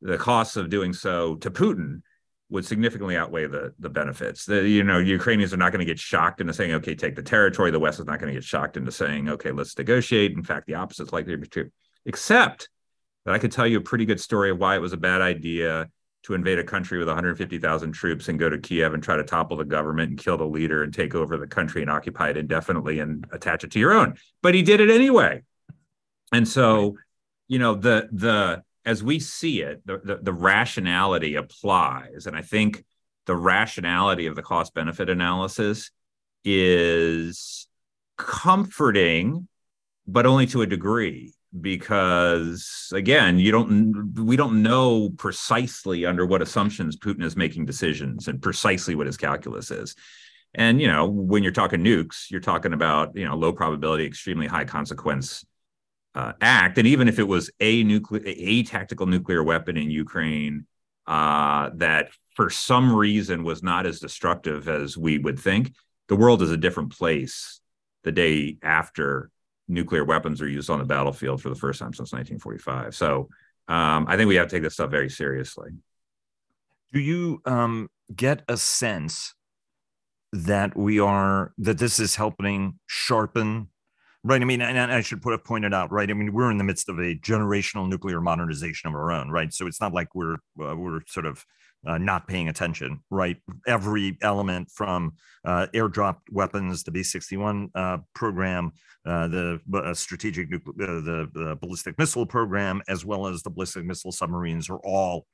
the 0.02 0.18
costs 0.18 0.58
of 0.58 0.70
doing 0.70 0.92
so 0.92 1.36
to 1.38 1.50
Putin 1.50 2.02
would 2.50 2.66
significantly 2.66 3.16
outweigh 3.16 3.48
the 3.48 3.74
the 3.80 3.90
benefits. 3.90 4.44
The 4.44 4.68
you 4.68 4.84
know 4.84 5.00
Ukrainians 5.00 5.54
are 5.54 5.58
not 5.58 5.72
going 5.72 5.80
to 5.80 5.86
get 5.86 6.00
shocked 6.00 6.42
into 6.42 6.54
saying 6.54 6.74
okay 6.74 6.96
take 6.96 7.16
the 7.16 7.24
territory. 7.24 7.72
The 7.72 7.80
West 7.80 8.02
is 8.02 8.08
not 8.08 8.20
going 8.20 8.34
to 8.34 8.38
get 8.38 8.44
shocked 8.44 8.76
into 8.76 8.92
saying 8.92 9.30
okay 9.30 9.54
let's 9.54 9.78
negotiate. 9.78 10.34
In 10.34 10.44
fact, 10.44 10.68
the 10.68 10.76
opposite 10.76 11.04
is 11.04 11.14
likely 11.14 11.32
to 11.32 11.38
be 11.38 11.48
true. 11.48 11.70
Except 12.06 12.68
but 13.26 13.34
I 13.34 13.40
could 13.40 13.52
tell 13.52 13.68
you 13.68 13.80
a 13.80 13.82
pretty 13.82 14.06
good 14.06 14.22
story 14.22 14.52
of 14.52 14.60
why 14.60 14.76
it 14.76 14.82
was 14.82 14.94
a 14.94 14.98
bad 14.98 15.22
idea 15.22 15.90
to 16.24 16.34
invade 16.34 16.58
a 16.58 16.64
country 16.64 16.98
with 16.98 17.08
150,000 17.08 17.92
troops 17.92 18.30
and 18.30 18.40
go 18.40 18.50
to 18.50 18.58
Kiev 18.58 18.94
and 18.94 19.04
try 19.04 19.16
to 19.16 19.24
topple 19.24 19.58
the 19.58 19.66
government 19.66 20.10
and 20.10 20.20
kill 20.20 20.38
the 20.38 20.46
leader 20.46 20.84
and 20.84 20.94
take 20.94 21.14
over 21.14 21.38
the 21.38 21.48
country 21.48 21.82
and 21.82 21.92
occupy 21.92 22.30
it 22.30 22.38
indefinitely 22.38 23.00
and 23.00 23.26
attach 23.32 23.64
it 23.64 23.72
to 23.72 23.80
your 23.80 23.94
own. 23.94 24.16
But 24.42 24.56
he 24.56 24.64
did 24.64 24.80
it 24.80 24.90
anyway. 24.90 25.44
And 26.32 26.48
so, 26.48 26.98
you 27.48 27.60
know, 27.60 27.76
the 27.76 28.10
the 28.12 28.64
as 28.86 29.04
we 29.04 29.20
see 29.20 29.62
it, 29.62 29.82
the, 29.86 30.00
the, 30.04 30.16
the 30.18 30.34
rationality 30.34 31.36
applies. 31.36 32.28
And 32.28 32.36
I 32.36 32.42
think 32.42 32.84
the 33.26 33.36
rationality 33.36 34.28
of 34.28 34.36
the 34.36 34.44
cost 34.44 34.74
benefit 34.74 35.10
analysis 35.10 35.90
is 36.44 37.68
comforting, 38.18 39.48
but 40.08 40.26
only 40.28 40.46
to 40.48 40.62
a 40.62 40.68
degree 40.68 41.34
because 41.62 42.92
again 42.94 43.40
you 43.40 43.52
don't 43.52 44.14
we 44.16 44.36
don't 44.36 44.62
know 44.62 45.10
precisely 45.18 46.06
under 46.06 46.26
what 46.26 46.42
assumptions 46.42 46.98
putin 46.98 47.24
is 47.24 47.36
making 47.36 47.66
decisions 47.66 48.28
and 48.28 48.42
precisely 48.42 48.96
what 48.96 49.08
his 49.08 49.18
calculus 49.18 49.72
is. 49.72 49.96
And 50.54 50.82
you 50.82 50.88
know 50.88 51.08
when 51.08 51.44
you're 51.44 51.52
talking 51.52 51.84
nukes 51.84 52.30
you're 52.30 52.42
talking 52.42 52.74
about 52.74 53.16
you 53.16 53.26
know 53.26 53.36
low 53.36 53.54
probability 53.54 54.06
extremely 54.06 54.48
high 54.48 54.66
consequence 54.66 55.46
uh, 56.16 56.32
act. 56.40 56.78
And 56.78 56.88
even 56.88 57.10
if 57.10 57.20
it 57.20 57.28
was 57.28 57.52
a 57.60 57.84
nuclear 57.84 58.24
a 58.26 58.64
tactical 58.64 59.06
nuclear 59.06 59.44
weapon 59.44 59.78
in 59.78 59.92
ukraine 59.92 60.66
uh, 61.08 61.70
that 61.76 62.10
for 62.36 62.50
some 62.50 62.96
reason 62.96 63.44
was 63.44 63.62
not 63.62 63.86
as 63.86 64.00
destructive 64.00 64.68
as 64.68 64.98
we 64.98 65.18
would 65.20 65.40
think 65.40 65.74
the 66.08 66.16
world 66.16 66.42
is 66.42 66.52
a 66.52 66.58
different 66.58 66.98
place 66.98 67.60
the 68.04 68.12
day 68.12 68.58
after 68.64 69.30
nuclear 69.68 70.04
weapons 70.04 70.42
are 70.42 70.48
used 70.48 70.70
on 70.70 70.80
the 70.80 70.86
battlefield 70.86 71.42
for 71.42 71.50
the 71.50 71.56
first 71.56 71.80
time 71.80 71.94
since 71.94 72.14
1945. 72.14 72.96
So 72.96 73.30
um, 73.68 74.06
I 74.08 74.16
think 74.16 74.28
we 74.28 74.36
have 74.36 74.48
to 74.48 74.56
take 74.56 74.64
this 74.64 74.74
stuff 74.74 74.92
very 74.92 75.10
seriously. 75.10 75.72
Do 76.94 77.00
you 77.00 77.42
um, 77.46 77.90
get 78.16 78.44
a 78.48 78.58
sense 78.58 79.34
that 80.32 80.78
we 80.78 81.00
are 81.00 81.54
that 81.58 81.78
this 81.78 82.00
is 82.00 82.16
helping 82.16 82.80
sharpen? 82.88 83.70
Right. 84.24 84.42
I 84.42 84.46
mean, 84.46 84.62
and 84.62 84.92
I 84.92 85.02
should 85.02 85.22
put 85.22 85.32
have 85.32 85.44
pointed 85.44 85.72
out, 85.74 85.92
right? 85.92 86.10
I 86.10 86.14
mean, 86.14 86.34
we're 86.34 86.50
in 86.50 86.58
the 86.58 86.64
midst 86.64 86.90
of 86.90 86.98
a 86.98 87.16
generational 87.16 87.88
nuclear 87.88 88.22
modernization 88.22 88.88
of 88.88 88.96
our 88.96 89.12
own, 89.12 89.30
right? 89.30 89.54
So 89.54 89.68
it's 89.68 89.80
not 89.80 89.94
like 89.94 90.16
we're 90.16 90.38
uh, 90.60 90.76
we're 90.76 91.02
sort 91.08 91.28
of 91.28 91.46
uh, 91.86 91.98
not 91.98 92.28
paying 92.28 92.50
attention, 92.50 93.00
right? 93.10 93.38
Every 93.68 94.18
element 94.22 94.72
from 94.72 95.14
uh, 95.46 95.68
airdrop 95.74 96.18
weapons, 96.32 96.84
the 96.84 96.92
B 96.92 97.04
61 97.04 97.70
uh, 97.76 97.98
program, 98.14 98.72
uh, 99.06 99.28
the 99.28 99.62
uh, 99.74 99.94
strategic, 99.94 100.54
uh, 100.54 100.60
the, 100.66 101.30
the, 101.34 101.58
ballistic 101.62 101.98
missile 102.00 102.26
program, 102.26 102.82
as 102.88 103.06
well 103.06 103.28
as 103.28 103.44
the 103.44 103.50
ballistic 103.50 103.86
missile 103.86 104.12
submarines 104.12 104.70
are 104.70 104.80
all 104.80 105.28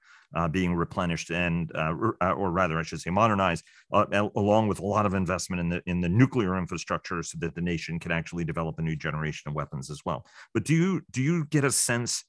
being 0.51 0.73
replenished 0.73 1.29
and, 1.29 1.71
or 1.75 2.51
rather, 2.51 2.79
I 2.79 2.83
should 2.83 3.01
say, 3.01 3.09
modernized, 3.09 3.65
along 3.91 4.67
with 4.67 4.79
a 4.79 4.85
lot 4.85 5.05
of 5.05 5.13
investment 5.13 5.59
in 5.59 5.69
the 5.69 5.81
in 5.85 5.99
the 5.99 6.07
nuclear 6.07 6.57
infrastructure, 6.57 7.21
so 7.21 7.37
that 7.41 7.53
the 7.53 7.61
nation 7.61 7.99
can 7.99 8.11
actually 8.11 8.45
develop 8.45 8.79
a 8.79 8.81
new 8.81 8.95
generation 8.95 9.49
of 9.49 9.55
weapons 9.55 9.89
as 9.89 10.01
well. 10.05 10.25
But 10.53 10.63
do 10.63 10.73
you 10.73 11.01
do 11.11 11.21
you 11.21 11.45
get 11.45 11.65
a 11.65 11.71
sense 11.71 12.23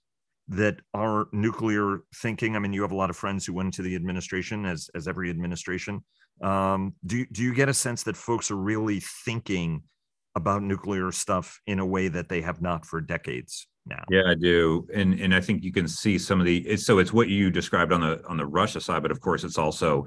that 0.49 0.81
our 0.95 1.29
nuclear 1.33 2.01
thinking. 2.17 2.57
I 2.57 2.59
mean, 2.59 2.73
you 2.73 2.83
have 2.83 2.93
a 2.93 2.97
lot 2.97 3.11
of 3.11 3.17
friends 3.17 3.47
who 3.47 3.55
went 3.55 3.67
into 3.67 3.83
the 3.83 3.95
administration, 3.95 4.67
as 4.67 4.91
as 4.95 5.09
every 5.09 5.31
administration. 5.31 6.03
Um, 6.43 6.95
do 7.07 7.25
do 7.27 7.43
you 7.43 7.55
get 7.55 7.69
a 7.69 7.75
sense 7.75 8.03
that 8.05 8.17
folks 8.17 8.51
are 8.51 8.57
really 8.57 9.01
thinking 9.25 9.83
about 10.35 10.63
nuclear 10.63 11.13
stuff 11.13 11.61
in 11.67 11.79
a 11.79 11.87
way 11.87 12.09
that 12.09 12.29
they 12.29 12.41
have 12.41 12.63
not 12.63 12.87
for 12.87 13.01
decades 13.01 13.69
now? 13.87 14.03
Yeah, 14.11 14.23
I 14.27 14.35
do, 14.35 14.87
and 14.95 15.19
and 15.21 15.35
I 15.35 15.41
think 15.41 15.63
you 15.63 15.73
can 15.73 15.89
see 15.89 16.19
some 16.19 16.41
of 16.41 16.47
the. 16.47 16.59
It's, 16.59 16.85
so 16.85 16.99
it's 16.99 17.13
what 17.13 17.29
you 17.29 17.51
described 17.51 17.93
on 17.93 18.01
the 18.01 18.23
on 18.27 18.37
the 18.37 18.47
Russia 18.47 18.81
side, 18.81 19.03
but 19.03 19.11
of 19.11 19.21
course, 19.21 19.45
it's 19.45 19.59
also 19.59 20.07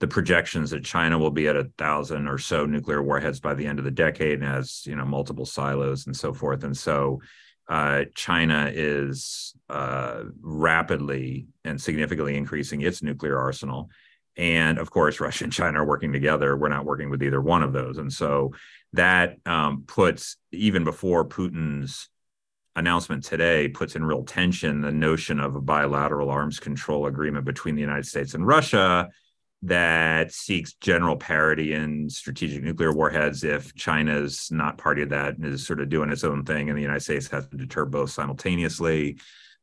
the 0.00 0.08
projections 0.08 0.70
that 0.70 0.84
China 0.84 1.18
will 1.18 1.30
be 1.30 1.48
at 1.48 1.56
a 1.56 1.70
thousand 1.78 2.28
or 2.28 2.38
so 2.38 2.66
nuclear 2.66 3.02
warheads 3.02 3.40
by 3.40 3.54
the 3.54 3.66
end 3.66 3.78
of 3.78 3.84
the 3.84 3.90
decade 3.90 4.40
and 4.40 4.48
has 4.48 4.82
you 4.86 4.96
know 4.96 5.04
multiple 5.04 5.46
silos 5.46 6.06
and 6.06 6.16
so 6.16 6.32
forth, 6.32 6.64
and 6.64 6.76
so 6.76 7.20
uh, 7.68 8.04
China 8.14 8.70
is 8.72 9.54
uh, 9.70 10.24
rapidly 10.40 11.46
and 11.64 11.80
significantly 11.80 12.36
increasing 12.36 12.82
its 12.82 13.02
nuclear 13.02 13.38
arsenal. 13.38 13.90
And 14.36 14.78
of 14.78 14.90
course, 14.90 15.20
Russia 15.20 15.44
and 15.44 15.52
China 15.52 15.82
are 15.82 15.86
working 15.86 16.12
together. 16.12 16.56
We're 16.56 16.68
not 16.68 16.84
working 16.84 17.08
with 17.08 17.22
either 17.22 17.40
one 17.40 17.62
of 17.62 17.72
those. 17.72 17.98
And 17.98 18.12
so 18.12 18.52
that 18.92 19.36
um, 19.46 19.84
puts, 19.86 20.36
even 20.52 20.84
before 20.84 21.24
Putin's 21.24 22.08
announcement 22.76 23.24
today, 23.24 23.68
puts 23.68 23.94
in 23.94 24.04
real 24.04 24.24
tension 24.24 24.80
the 24.80 24.92
notion 24.92 25.38
of 25.38 25.54
a 25.54 25.60
bilateral 25.60 26.30
arms 26.30 26.58
control 26.58 27.06
agreement 27.06 27.44
between 27.44 27.76
the 27.76 27.80
United 27.80 28.06
States 28.06 28.34
and 28.34 28.46
Russia 28.46 29.08
that 29.64 30.30
seeks 30.30 30.74
general 30.74 31.16
parity 31.16 31.72
in 31.72 32.10
strategic 32.10 32.62
nuclear 32.62 32.92
warheads 32.92 33.44
if 33.44 33.74
China's 33.74 34.50
not 34.50 34.76
party 34.76 35.00
of 35.00 35.08
that 35.08 35.38
and 35.38 35.46
is 35.46 35.66
sort 35.66 35.80
of 35.80 35.88
doing 35.88 36.10
its 36.10 36.22
own 36.22 36.44
thing, 36.44 36.68
and 36.68 36.76
the 36.76 36.82
United 36.82 37.00
States 37.00 37.28
has 37.28 37.46
to 37.46 37.56
deter 37.56 37.86
both 37.86 38.10
simultaneously. 38.10 39.18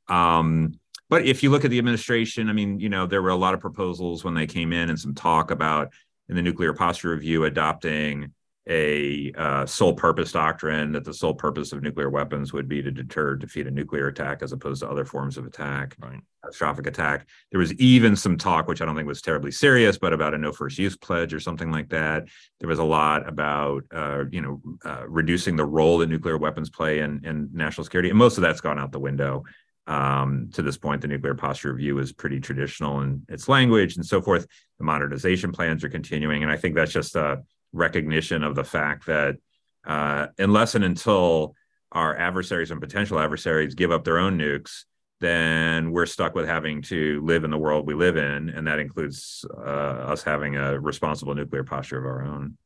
Um, 0.07 0.79
but 1.07 1.25
if 1.25 1.43
you 1.43 1.51
look 1.51 1.65
at 1.65 1.71
the 1.71 1.77
administration, 1.77 2.49
I 2.49 2.53
mean, 2.53 2.79
you 2.79 2.89
know, 2.89 3.05
there 3.05 3.21
were 3.21 3.29
a 3.29 3.35
lot 3.35 3.53
of 3.53 3.59
proposals 3.59 4.23
when 4.23 4.33
they 4.33 4.47
came 4.47 4.73
in 4.73 4.89
and 4.89 4.99
some 4.99 5.13
talk 5.13 5.51
about 5.51 5.93
in 6.29 6.35
the 6.35 6.41
nuclear 6.41 6.73
posture 6.73 7.11
review 7.11 7.45
adopting 7.45 8.33
a 8.69 9.31
uh, 9.35 9.65
sole 9.65 9.93
purpose 9.93 10.31
doctrine 10.31 10.91
that 10.91 11.03
the 11.03 11.13
sole 11.13 11.33
purpose 11.33 11.73
of 11.73 11.81
nuclear 11.81 12.09
weapons 12.09 12.53
would 12.53 12.67
be 12.67 12.81
to 12.81 12.91
deter, 12.91 13.35
defeat 13.35 13.65
a 13.65 13.71
nuclear 13.71 14.07
attack 14.07 14.43
as 14.43 14.51
opposed 14.51 14.81
to 14.81 14.89
other 14.89 15.03
forms 15.03 15.37
of 15.37 15.47
attack, 15.47 15.95
right. 15.99 16.19
catastrophic 16.43 16.85
attack. 16.85 17.27
There 17.49 17.59
was 17.59 17.73
even 17.75 18.15
some 18.15 18.37
talk, 18.37 18.67
which 18.67 18.79
I 18.79 18.85
don't 18.85 18.95
think 18.95 19.07
was 19.07 19.21
terribly 19.21 19.49
serious, 19.49 19.97
but 19.97 20.13
about 20.13 20.35
a 20.35 20.37
no 20.37 20.51
first 20.51 20.77
use 20.77 20.95
pledge 20.95 21.33
or 21.33 21.39
something 21.39 21.71
like 21.71 21.89
that. 21.89 22.27
There 22.59 22.69
was 22.69 22.77
a 22.77 22.83
lot 22.83 23.27
about, 23.27 23.83
uh, 23.91 24.25
you 24.31 24.41
know, 24.41 24.61
uh, 24.85 25.07
reducing 25.07 25.55
the 25.55 25.65
role 25.65 25.97
that 25.97 26.09
nuclear 26.09 26.37
weapons 26.37 26.69
play 26.69 26.99
in, 26.99 27.25
in 27.25 27.49
national 27.53 27.85
security, 27.85 28.09
and 28.09 28.17
most 28.17 28.37
of 28.37 28.43
that's 28.43 28.61
gone 28.61 28.77
out 28.77 28.91
the 28.91 28.99
window. 28.99 29.43
Um, 29.87 30.51
to 30.53 30.61
this 30.61 30.77
point, 30.77 31.01
the 31.01 31.07
nuclear 31.07 31.33
posture 31.33 31.73
review 31.73 31.97
is 31.97 32.13
pretty 32.13 32.39
traditional 32.39 33.01
in 33.01 33.23
its 33.27 33.49
language 33.49 33.95
and 33.95 34.05
so 34.05 34.21
forth. 34.21 34.45
The 34.77 34.85
modernization 34.85 35.51
plans 35.51 35.83
are 35.83 35.89
continuing, 35.89 36.43
and 36.43 36.51
I 36.51 36.57
think 36.57 36.75
that's 36.75 36.93
just 36.93 37.15
a 37.15 37.41
recognition 37.73 38.43
of 38.43 38.55
the 38.55 38.63
fact 38.63 39.05
that 39.07 39.37
uh, 39.85 40.27
unless 40.37 40.75
and 40.75 40.83
until 40.83 41.55
our 41.91 42.15
adversaries 42.15 42.71
and 42.71 42.79
potential 42.79 43.19
adversaries 43.19 43.75
give 43.75 43.91
up 43.91 44.03
their 44.03 44.19
own 44.19 44.37
nukes, 44.37 44.83
then 45.19 45.91
we're 45.91 46.05
stuck 46.05 46.33
with 46.33 46.47
having 46.47 46.81
to 46.81 47.21
live 47.23 47.43
in 47.43 47.51
the 47.51 47.57
world 47.57 47.85
we 47.85 47.93
live 47.93 48.17
in, 48.17 48.49
and 48.49 48.65
that 48.67 48.79
includes 48.79 49.45
uh, 49.55 50.09
us 50.09 50.23
having 50.23 50.55
a 50.55 50.79
responsible 50.79 51.35
nuclear 51.35 51.63
posture 51.63 51.99
of 51.99 52.05
our 52.05 52.23
own. 52.23 52.57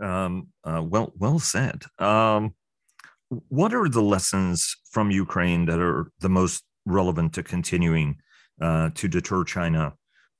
Um, 0.00 0.48
uh, 0.64 0.82
well, 0.82 1.12
well 1.18 1.38
said. 1.38 1.82
Um, 1.98 2.54
what 3.48 3.74
are 3.74 3.88
the 3.88 4.02
lessons 4.02 4.76
from 4.90 5.10
Ukraine 5.10 5.66
that 5.66 5.80
are 5.80 6.10
the 6.20 6.30
most 6.30 6.64
relevant 6.86 7.34
to 7.34 7.42
continuing 7.42 8.16
uh, 8.60 8.90
to 8.94 9.08
deter 9.08 9.44
China 9.44 9.94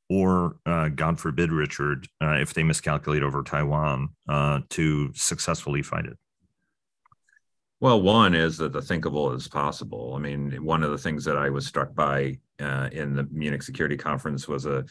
or 0.08 0.56
uh, 0.64 0.88
God 0.88 1.20
forbid, 1.20 1.52
Richard, 1.52 2.08
uh, 2.22 2.36
if 2.40 2.54
they 2.54 2.62
miscalculate 2.62 3.22
over 3.22 3.42
Taiwan, 3.42 4.08
uh, 4.28 4.60
to 4.70 5.12
successfully 5.14 5.82
fight 5.82 6.06
it? 6.06 6.16
Well, 7.80 8.02
one 8.02 8.34
is 8.34 8.56
that 8.58 8.72
the 8.72 8.82
thinkable 8.82 9.32
is 9.32 9.46
possible. 9.46 10.14
I 10.16 10.18
mean, 10.18 10.64
one 10.64 10.82
of 10.82 10.90
the 10.90 10.98
things 10.98 11.24
that 11.26 11.36
I 11.36 11.50
was 11.50 11.66
struck 11.66 11.94
by 11.94 12.38
uh, 12.60 12.88
in 12.90 13.14
the 13.14 13.28
Munich 13.30 13.62
Security 13.62 13.96
Conference 13.96 14.48
was 14.48 14.66
a 14.66 14.84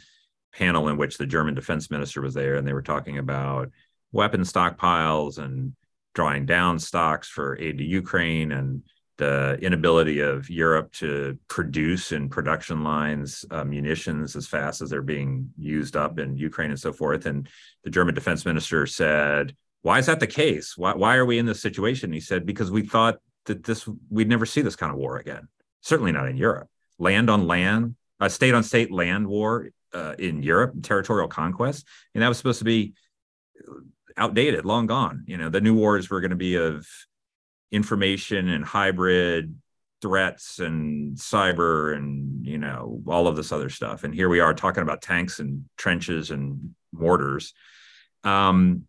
panel 0.54 0.88
in 0.88 0.98
which 0.98 1.18
the 1.18 1.26
German 1.26 1.54
defense 1.54 1.92
minister 1.92 2.22
was 2.22 2.34
there, 2.34 2.56
and 2.56 2.66
they 2.66 2.74
were 2.74 2.82
talking 2.82 3.18
about 3.18 3.70
weapon 4.12 4.42
stockpiles 4.42 5.38
and 5.38 5.74
drawing 6.16 6.46
down 6.46 6.80
stocks 6.80 7.28
for 7.28 7.60
aid 7.60 7.78
to 7.78 7.84
Ukraine 7.84 8.52
and 8.52 8.82
the 9.18 9.58
inability 9.62 10.20
of 10.20 10.50
Europe 10.50 10.92
to 10.94 11.38
produce 11.48 12.12
in 12.12 12.30
production 12.30 12.84
lines 12.84 13.44
uh, 13.52 13.64
munitions 13.64 14.36
as 14.36 14.48
fast 14.48 14.82
as 14.82 14.90
they're 14.90 15.02
being 15.02 15.50
used 15.58 15.96
up 15.96 16.20
in 16.20 16.38
Ukraine 16.38 16.70
and 16.70 16.80
so 16.80 16.94
forth. 16.94 17.26
And 17.26 17.48
the 17.84 17.90
German 17.90 18.16
defense 18.16 18.46
minister 18.46 18.86
said, 18.86 19.56
Why 19.82 20.00
is 20.00 20.06
that 20.06 20.20
the 20.20 20.28
case? 20.28 20.78
Why, 20.78 20.94
why 20.94 21.16
are 21.16 21.26
we 21.26 21.40
in 21.40 21.46
this 21.46 21.62
situation? 21.62 22.12
He 22.12 22.20
said, 22.20 22.46
Because 22.46 22.72
we 22.72 22.84
thought 22.84 23.18
that 23.46 23.64
this 23.64 23.90
we'd 24.10 24.30
never 24.30 24.46
see 24.46 24.62
this 24.62 24.76
kind 24.76 24.92
of 24.92 24.98
war 24.98 25.18
again. 25.18 25.48
Certainly 25.82 26.12
not 26.12 26.28
in 26.28 26.38
Europe. 26.38 26.70
Land 27.00 27.30
on 27.30 27.48
land, 27.48 27.96
a 28.20 28.30
state 28.30 28.54
on 28.54 28.64
state 28.64 28.92
land 28.92 29.28
war 29.28 29.70
uh, 29.94 30.16
in 30.20 30.44
Europe, 30.44 30.74
territorial 30.84 31.28
conquest. 31.28 31.88
And 32.14 32.22
that 32.22 32.28
was 32.28 32.38
supposed 32.38 32.60
to 32.60 32.66
be 32.66 32.94
outdated, 34.16 34.66
long 34.66 34.88
gone. 34.88 35.24
You 35.28 35.38
know, 35.38 35.50
the 35.50 35.62
new 35.62 35.76
wars 35.76 36.10
were 36.10 36.22
going 36.22 36.32
to 36.32 36.36
be 36.36 36.56
of 36.56 36.88
information 37.72 38.50
and 38.50 38.64
hybrid 38.64 39.56
threats 40.02 40.60
and 40.60 41.18
cyber 41.18 41.96
and 41.96 42.46
you 42.46 42.58
know 42.58 43.02
all 43.08 43.28
of 43.28 43.36
this 43.36 43.52
other 43.52 43.70
stuff. 43.70 44.04
And 44.04 44.14
here 44.14 44.30
we 44.30 44.40
are 44.40 44.54
talking 44.54 44.84
about 44.84 45.02
tanks 45.02 45.40
and 45.40 45.66
trenches 45.78 46.32
and 46.32 46.76
mortars. 46.92 47.54
Um, 48.24 48.84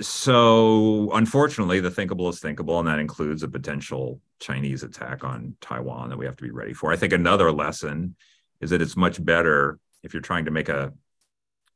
so 0.00 1.10
unfortunately 1.12 1.80
the 1.80 1.90
thinkable 1.90 2.28
is 2.28 2.40
thinkable 2.40 2.78
and 2.78 2.88
that 2.88 2.98
includes 2.98 3.42
a 3.42 3.48
potential 3.48 4.20
chinese 4.40 4.82
attack 4.82 5.24
on 5.24 5.56
taiwan 5.60 6.08
that 6.08 6.16
we 6.16 6.24
have 6.24 6.36
to 6.36 6.44
be 6.44 6.50
ready 6.50 6.72
for. 6.72 6.92
I 6.92 6.96
think 6.96 7.12
another 7.12 7.52
lesson 7.52 8.16
is 8.60 8.70
that 8.70 8.80
it's 8.80 8.96
much 8.96 9.22
better 9.22 9.78
if 10.02 10.14
you're 10.14 10.22
trying 10.22 10.46
to 10.46 10.50
make 10.50 10.68
a, 10.68 10.92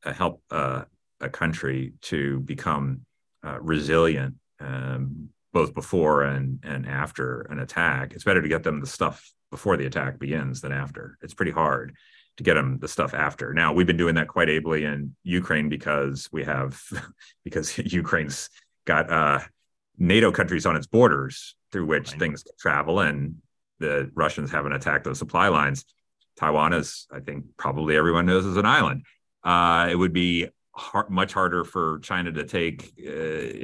a 0.05 0.13
help 0.13 0.43
uh, 0.51 0.85
a 1.21 1.29
country 1.29 1.93
to 2.03 2.41
become 2.41 3.05
uh, 3.45 3.59
resilient 3.61 4.37
um, 4.61 5.29
both 5.53 5.75
before 5.75 6.25
and 6.25 6.61
and 6.63 6.87
after 6.87 7.43
an 7.43 7.59
attack. 7.59 8.13
It's 8.13 8.25
better 8.25 8.43
to 8.43 8.49
get 8.49 8.63
them 8.63 8.81
the 8.81 8.87
stuff 8.87 9.33
before 9.51 9.77
the 9.77 9.87
attack 9.87 10.19
begins 10.19 10.61
than 10.61 10.73
after. 10.73 11.19
It's 11.23 11.35
pretty 11.35 11.53
hard 11.53 11.95
to 12.37 12.43
get 12.43 12.55
them 12.55 12.79
the 12.79 12.89
stuff 12.89 13.15
after. 13.15 13.53
Now 13.53 13.73
we've 13.73 13.87
been 13.87 13.97
doing 13.97 14.15
that 14.17 14.29
quite 14.29 14.49
ably 14.49 14.85
in 14.85 15.15
Ukraine 15.25 15.69
because 15.69 16.29
we 16.33 16.45
have 16.45 16.81
because 17.45 17.77
Ukraine's 17.93 18.51
got 18.85 19.11
uh, 19.11 19.41
NATO 19.99 20.31
countries 20.33 20.67
on 20.67 20.77
its 20.77 20.87
borders 20.87 21.57
through 21.73 21.87
which 21.87 22.13
things 22.13 22.45
travel 22.59 23.01
and 23.01 23.37
the 23.79 24.11
Russians 24.15 24.51
haven't 24.51 24.73
attacked 24.73 25.05
those 25.05 25.19
supply 25.19 25.49
lines. 25.49 25.85
Taiwan 26.37 26.73
is, 26.73 27.07
I 27.13 27.21
think, 27.21 27.45
probably 27.57 27.97
everyone 27.97 28.27
knows 28.27 28.47
is 28.47 28.57
an 28.57 28.67
island. 28.67 29.05
Uh, 29.45 29.89
it 29.91 29.97
would 29.97 30.13
be 30.13 30.49
hard, 30.79 31.11
much 31.11 31.35
harder 31.35 31.65
for 31.65 31.99
China 32.01 32.33
to 32.33 32.45
take 32.45 32.93
uh, 32.99 33.11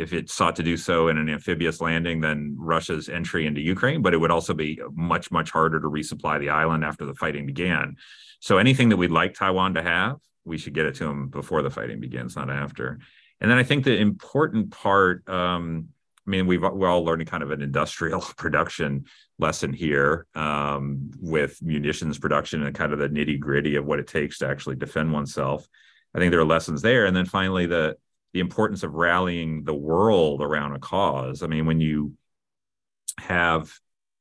if 0.03 0.13
it 0.13 0.29
sought 0.29 0.57
to 0.57 0.63
do 0.63 0.77
so 0.77 1.09
in 1.09 1.17
an 1.17 1.29
amphibious 1.29 1.81
landing 1.81 2.21
than 2.21 2.57
Russia's 2.59 3.09
entry 3.09 3.47
into 3.47 3.61
Ukraine, 3.61 4.03
but 4.03 4.13
it 4.13 4.19
would 4.19 4.31
also 4.31 4.53
be 4.53 4.81
much, 4.93 5.31
much 5.31 5.51
harder 5.51 5.81
to 5.81 5.89
resupply 5.89 6.39
the 6.41 6.51
island 6.51 6.85
after 6.85 7.07
the 7.07 7.15
fighting 7.15 7.47
began. 7.47 7.97
So 8.41 8.59
anything 8.59 8.91
that 8.91 8.97
we'd 8.97 9.11
like 9.11 9.35
Taiwan 9.35 9.75
to 9.75 9.83
have, 9.83 10.17
we 10.45 10.59
should 10.59 10.75
get 10.75 10.87
it 10.87 10.97
to 10.97 11.05
them 11.05 11.29
before 11.29 11.63
the 11.63 11.71
fighting 11.71 12.01
begins, 12.01 12.37
not 12.37 12.51
after. 12.51 12.99
And 13.41 13.51
then 13.51 13.59
I 13.59 13.63
think 13.63 13.85
the 13.85 13.97
important 13.97 14.71
part, 14.71 15.27
um, 15.29 15.89
I 16.27 16.31
mean, 16.31 16.47
we've 16.47 16.63
we're 16.63 16.89
all 16.89 17.05
learning 17.05 17.27
kind 17.27 17.43
of 17.43 17.51
an 17.51 17.63
industrial 17.63 18.21
production 18.37 19.05
lesson 19.39 19.73
here 19.73 20.27
um, 20.35 21.11
with 21.21 21.61
munitions 21.63 22.19
production 22.19 22.63
and 22.63 22.75
kind 22.75 22.93
of 22.93 22.99
the 22.99 23.09
nitty 23.09 23.39
gritty 23.39 23.77
of 23.77 23.85
what 23.85 23.99
it 23.99 24.07
takes 24.07 24.39
to 24.39 24.49
actually 24.49 24.77
defend 24.77 25.13
oneself. 25.13 25.67
I 26.15 26.19
think 26.19 26.31
there 26.31 26.41
are 26.41 26.45
lessons 26.45 26.83
there. 26.83 27.07
And 27.07 27.17
then 27.17 27.27
finally, 27.27 27.67
the 27.67 27.97
the 28.33 28.41
importance 28.41 28.83
of 28.83 28.95
rallying 28.95 29.63
the 29.63 29.75
world 29.75 30.43
around 30.43 30.75
a 30.75 30.79
cause. 30.81 31.43
I 31.43 31.47
mean, 31.47 31.67
when 31.67 31.81
you 31.81 32.15
have 33.19 33.73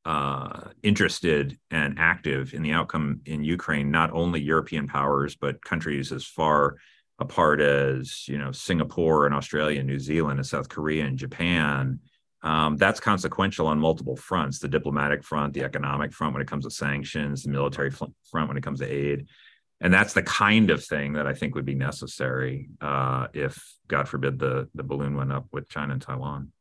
uh, 0.06 0.70
interested 0.84 1.58
and 1.72 1.98
active 1.98 2.54
in 2.54 2.62
the 2.62 2.74
outcome 2.74 3.22
in 3.26 3.44
Ukraine, 3.44 3.90
not 3.90 4.12
only 4.12 4.42
European 4.42 4.88
powers 4.88 5.36
but 5.36 5.64
countries 5.64 6.12
as 6.12 6.26
far 6.26 6.78
apart 7.20 7.62
as 7.62 8.28
you 8.28 8.38
know 8.38 8.52
Singapore 8.52 9.26
and 9.26 9.34
Australia, 9.36 9.80
and 9.80 9.88
New 9.88 10.00
Zealand, 10.00 10.40
and 10.40 10.48
South 10.48 10.70
Korea 10.70 11.06
and 11.06 11.18
Japan. 11.18 12.00
Um, 12.44 12.76
that's 12.76 13.00
consequential 13.00 13.68
on 13.68 13.80
multiple 13.80 14.16
fronts: 14.16 14.60
the 14.60 14.68
diplomatic 14.68 15.24
front, 15.24 15.54
the 15.54 15.64
economic 15.64 16.14
front 16.14 16.34
when 16.34 16.42
it 16.42 16.48
comes 16.48 16.66
to 16.66 16.72
sanctions, 16.72 17.44
the 17.44 17.50
military 17.50 17.90
front 17.90 18.14
when 18.32 18.58
it 18.58 18.64
comes 18.64 18.80
to 18.80 18.86
aid 18.86 19.28
and 19.84 19.94
that's 19.94 20.14
the 20.14 20.24
kind 20.24 20.72
of 20.72 20.84
thing 20.84 21.14
that 21.14 21.28
I 21.28 21.34
think 21.34 21.56
would 21.56 21.66
be 21.66 21.76
necessary 21.76 22.70
uh, 22.82 23.28
if, 23.34 23.62
God 23.90 24.08
forbid, 24.08 24.40
the 24.40 24.70
the 24.74 24.82
balloon 24.82 25.18
went 25.18 25.34
up 25.34 25.46
with 25.52 25.70
China 25.70 25.92
and 25.92 26.02
Taiwan. 26.02 26.52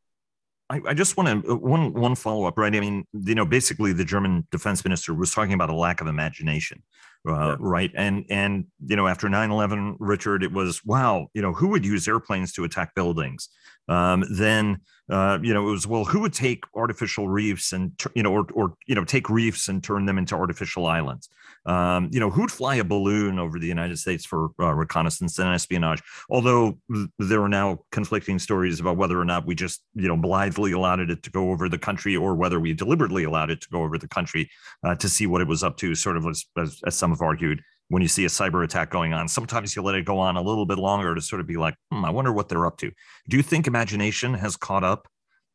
I, 0.69 0.81
I 0.89 0.95
just 0.95 1.17
want 1.17 1.45
to 1.45 1.53
uh, 1.53 1.57
one 1.57 1.93
one 1.93 2.17
follow 2.17 2.47
up, 2.47 2.59
right? 2.59 2.75
I 2.75 2.81
mean, 2.81 3.07
you 3.13 3.37
know, 3.37 3.47
basically, 3.47 3.93
the 3.93 4.05
German 4.05 4.47
defense 4.51 4.85
minister 4.85 5.15
was 5.15 5.33
talking 5.33 5.53
about 5.53 5.71
a 5.71 5.75
lack 5.75 6.01
of 6.01 6.09
imagination, 6.09 6.83
uh, 7.29 7.33
yeah. 7.33 7.57
right? 7.61 7.93
And 7.95 8.25
and 8.29 8.67
you 8.85 8.97
know, 8.97 9.07
after 9.07 9.29
9-11, 9.29 9.97
Richard, 10.01 10.43
it 10.43 10.53
was 10.53 10.85
wow, 10.85 11.29
you 11.33 11.43
know, 11.43 11.53
who 11.53 11.69
would 11.69 11.87
use 11.87 12.09
airplanes 12.09 12.53
to 12.55 12.65
attack 12.65 12.97
buildings? 12.97 13.49
Um, 13.87 14.25
then 14.33 14.81
uh, 15.11 15.38
you 15.43 15.53
know, 15.53 15.69
it 15.69 15.71
was 15.71 15.87
well, 15.87 16.05
who 16.05 16.21
would 16.21 16.33
take 16.33 16.65
artificial 16.75 17.29
reefs 17.29 17.73
and 17.73 17.93
you 18.15 18.23
know, 18.23 18.33
or 18.33 18.47
or 18.55 18.75
you 18.87 18.95
know, 18.95 19.05
take 19.05 19.29
reefs 19.29 19.69
and 19.69 19.83
turn 19.83 20.07
them 20.07 20.17
into 20.17 20.35
artificial 20.35 20.87
islands? 20.87 21.29
Um, 21.67 22.09
you 22.12 22.21
know, 22.21 22.31
who'd 22.31 22.51
fly 22.51 22.77
a 22.77 22.85
balloon 22.85 23.38
over 23.38 23.59
the 23.59 23.67
United 23.67 23.99
States 23.99 24.25
for 24.25 24.51
uh, 24.61 24.73
reconnaissance 24.73 25.38
and 25.38 25.53
espionage? 25.55 26.03
Although 26.31 26.79
there 27.19 27.43
are 27.43 27.49
now 27.49 27.81
conflicting 27.91 28.38
stories 28.38 28.81
about 28.81 28.97
whether 28.97 29.21
or 29.21 29.25
not 29.25 29.45
we 29.45 29.55
just 29.55 29.83
you 29.95 30.09
know 30.09 30.17
blithely 30.17 30.73
allowed 30.73 31.01
it 31.01 31.23
to 31.23 31.31
go 31.31 31.51
over 31.51 31.69
the 31.69 31.79
country, 31.79 32.17
or 32.17 32.35
whether 32.35 32.61
we 32.61 32.73
deliberately 32.73 33.25
allowed 33.25 33.51
it 33.51 33.61
to 33.62 33.69
go 33.71 33.83
over 33.83 33.99
the 33.99 34.09
country 34.09 34.49
uh, 34.85 34.95
to 34.95 35.09
see 35.09 35.27
what 35.27 35.41
it 35.41 35.49
was 35.49 35.65
up 35.65 35.77
to. 35.79 35.95
Sort 35.95 36.17
of 36.17 36.27
as, 36.27 36.45
as, 36.57 36.81
as 36.87 36.95
some 36.95 37.11
have 37.11 37.23
argued 37.23 37.61
when 37.93 38.01
you 38.01 38.09
see 38.09 38.25
a 38.25 38.29
cyber 38.29 38.65
attack 38.65 38.89
going 38.89 39.13
on. 39.13 39.29
Sometimes 39.29 39.77
you 39.77 39.83
let 39.83 39.95
it 39.95 40.07
go 40.07 40.19
on 40.19 40.39
a 40.39 40.41
little 40.41 40.65
bit 40.65 40.79
longer 40.79 41.15
to 41.15 41.21
sort 41.21 41.43
of 41.43 41.47
be 41.47 41.59
like, 41.59 41.75
hmm, 41.91 42.07
I 42.07 42.11
wonder 42.11 42.33
what 42.33 42.49
they're 42.49 42.65
up 42.65 42.79
to. 42.79 42.91
Do 43.29 43.37
you 43.37 43.43
think 43.43 43.67
imagination 43.67 44.33
has 44.33 44.57
caught 44.57 44.83
up 44.83 45.09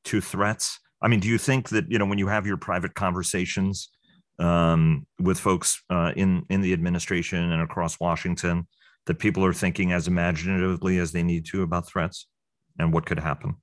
to 0.04 0.22
threats? 0.22 0.80
I 1.02 1.08
mean, 1.08 1.20
do 1.20 1.28
you 1.28 1.40
think 1.40 1.70
that 1.70 1.90
you 1.90 1.98
know 1.98 2.06
when 2.06 2.20
you 2.20 2.28
have 2.28 2.46
your 2.46 2.58
private 2.58 2.94
conversations 2.94 3.90
um, 4.38 5.08
with 5.20 5.40
folks 5.40 5.82
uh, 5.90 6.12
in 6.16 6.46
in 6.52 6.62
the 6.62 6.74
administration 6.74 7.52
and 7.52 7.60
across 7.64 8.00
Washington 8.00 8.68
that 9.08 9.18
people 9.18 9.44
are 9.44 9.54
thinking 9.54 9.92
as 9.92 10.08
imaginatively 10.08 11.00
as 11.00 11.14
they 11.14 11.24
need 11.24 11.44
to 11.48 11.64
about 11.64 11.88
threats 11.88 12.28
and 12.78 12.94
what 12.94 13.08
could 13.08 13.20
happen? 13.20 13.56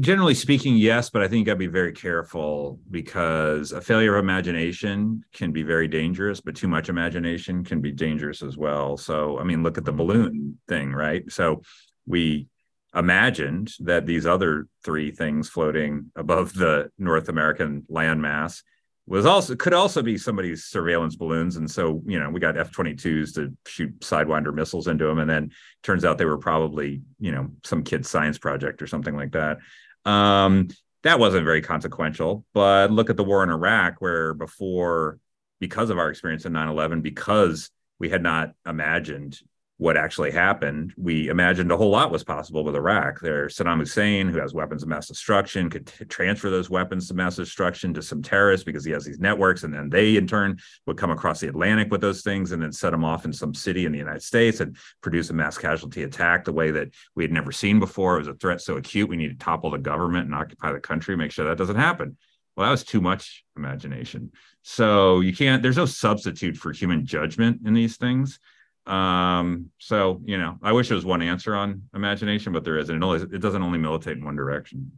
Generally 0.00 0.34
speaking, 0.34 0.76
yes, 0.76 1.08
but 1.08 1.22
I 1.22 1.28
think 1.28 1.38
you 1.38 1.44
got 1.44 1.52
to 1.52 1.58
be 1.58 1.66
very 1.66 1.92
careful 1.92 2.78
because 2.90 3.72
a 3.72 3.80
failure 3.80 4.16
of 4.16 4.24
imagination 4.24 5.24
can 5.32 5.50
be 5.50 5.62
very 5.62 5.88
dangerous, 5.88 6.40
but 6.40 6.56
too 6.56 6.68
much 6.68 6.88
imagination 6.88 7.64
can 7.64 7.80
be 7.80 7.92
dangerous 7.92 8.42
as 8.42 8.56
well. 8.56 8.96
So, 8.96 9.38
I 9.38 9.44
mean, 9.44 9.62
look 9.62 9.78
at 9.78 9.84
the 9.84 9.90
mm-hmm. 9.90 9.98
balloon 9.98 10.58
thing, 10.68 10.92
right? 10.92 11.30
So, 11.30 11.62
we 12.06 12.48
imagined 12.94 13.72
that 13.80 14.06
these 14.06 14.26
other 14.26 14.66
three 14.84 15.10
things 15.10 15.48
floating 15.48 16.10
above 16.16 16.54
the 16.54 16.90
North 16.98 17.28
American 17.28 17.86
landmass 17.90 18.62
was 19.08 19.26
also 19.26 19.56
could 19.56 19.74
also 19.74 20.02
be 20.02 20.18
somebody's 20.18 20.64
surveillance 20.64 21.16
balloons. 21.16 21.56
And 21.56 21.70
so 21.70 22.02
you 22.06 22.18
know 22.18 22.30
we 22.30 22.40
got 22.40 22.58
f-22s 22.58 23.34
to 23.34 23.56
shoot 23.66 23.98
sidewinder 24.00 24.54
missiles 24.54 24.86
into 24.86 25.06
them 25.06 25.18
and 25.18 25.28
then 25.28 25.50
turns 25.82 26.04
out 26.04 26.18
they 26.18 26.24
were 26.24 26.38
probably 26.38 27.02
you 27.18 27.32
know 27.32 27.50
some 27.64 27.82
kid's 27.82 28.08
science 28.08 28.38
project 28.38 28.82
or 28.82 28.86
something 28.86 29.16
like 29.16 29.32
that. 29.32 29.58
Um, 30.04 30.68
that 31.02 31.18
wasn't 31.18 31.44
very 31.44 31.62
consequential. 31.62 32.44
But 32.52 32.90
look 32.90 33.10
at 33.10 33.16
the 33.16 33.24
war 33.24 33.42
in 33.42 33.50
iraq 33.50 33.96
where 34.00 34.34
before 34.34 35.18
because 35.60 35.90
of 35.90 35.98
our 35.98 36.10
experience 36.10 36.44
in 36.44 36.52
9-11 36.52 37.02
because 37.02 37.70
we 37.98 38.08
had 38.08 38.22
not 38.22 38.52
imagined 38.66 39.38
what 39.78 39.96
actually 39.96 40.32
happened, 40.32 40.92
we 40.96 41.28
imagined 41.28 41.70
a 41.70 41.76
whole 41.76 41.90
lot 41.90 42.10
was 42.10 42.24
possible 42.24 42.64
with 42.64 42.74
Iraq. 42.74 43.20
There's 43.20 43.56
Saddam 43.56 43.78
Hussein, 43.78 44.28
who 44.28 44.40
has 44.40 44.52
weapons 44.52 44.82
of 44.82 44.88
mass 44.88 45.06
destruction, 45.06 45.70
could 45.70 45.86
t- 45.86 46.04
transfer 46.04 46.50
those 46.50 46.68
weapons 46.68 47.08
of 47.08 47.16
mass 47.16 47.36
destruction 47.36 47.94
to 47.94 48.02
some 48.02 48.20
terrorists 48.20 48.64
because 48.64 48.84
he 48.84 48.90
has 48.90 49.04
these 49.04 49.20
networks, 49.20 49.62
and 49.62 49.72
then 49.72 49.88
they 49.88 50.16
in 50.16 50.26
turn 50.26 50.58
would 50.86 50.96
come 50.96 51.12
across 51.12 51.38
the 51.38 51.46
Atlantic 51.46 51.92
with 51.92 52.00
those 52.00 52.22
things 52.22 52.50
and 52.50 52.60
then 52.60 52.72
set 52.72 52.90
them 52.90 53.04
off 53.04 53.24
in 53.24 53.32
some 53.32 53.54
city 53.54 53.86
in 53.86 53.92
the 53.92 53.98
United 53.98 54.22
States 54.22 54.58
and 54.58 54.76
produce 55.00 55.30
a 55.30 55.32
mass 55.32 55.56
casualty 55.56 56.02
attack 56.02 56.44
the 56.44 56.52
way 56.52 56.72
that 56.72 56.92
we 57.14 57.22
had 57.22 57.32
never 57.32 57.52
seen 57.52 57.78
before. 57.78 58.16
It 58.16 58.20
was 58.20 58.28
a 58.28 58.34
threat 58.34 58.60
so 58.60 58.78
acute 58.78 59.08
we 59.08 59.16
need 59.16 59.28
to 59.28 59.44
topple 59.44 59.70
the 59.70 59.78
government 59.78 60.26
and 60.26 60.34
occupy 60.34 60.72
the 60.72 60.80
country, 60.80 61.16
make 61.16 61.30
sure 61.30 61.46
that 61.46 61.56
doesn't 61.56 61.76
happen. 61.76 62.16
Well, 62.56 62.66
that 62.66 62.72
was 62.72 62.82
too 62.82 63.00
much 63.00 63.44
imagination. 63.56 64.32
So 64.62 65.20
you 65.20 65.32
can't. 65.32 65.62
There's 65.62 65.76
no 65.76 65.86
substitute 65.86 66.56
for 66.56 66.72
human 66.72 67.06
judgment 67.06 67.60
in 67.64 67.74
these 67.74 67.96
things 67.96 68.40
um, 68.88 69.70
so 69.78 70.20
you 70.24 70.38
know, 70.38 70.58
I 70.62 70.72
wish 70.72 70.88
there 70.88 70.96
was 70.96 71.04
one 71.04 71.22
answer 71.22 71.54
on 71.54 71.82
imagination, 71.94 72.52
but 72.52 72.64
there 72.64 72.78
isn't. 72.78 72.94
It, 72.94 73.02
only, 73.02 73.22
it 73.22 73.40
doesn't 73.40 73.62
only 73.62 73.78
militate 73.78 74.16
in 74.16 74.24
one 74.24 74.36
direction. 74.36 74.92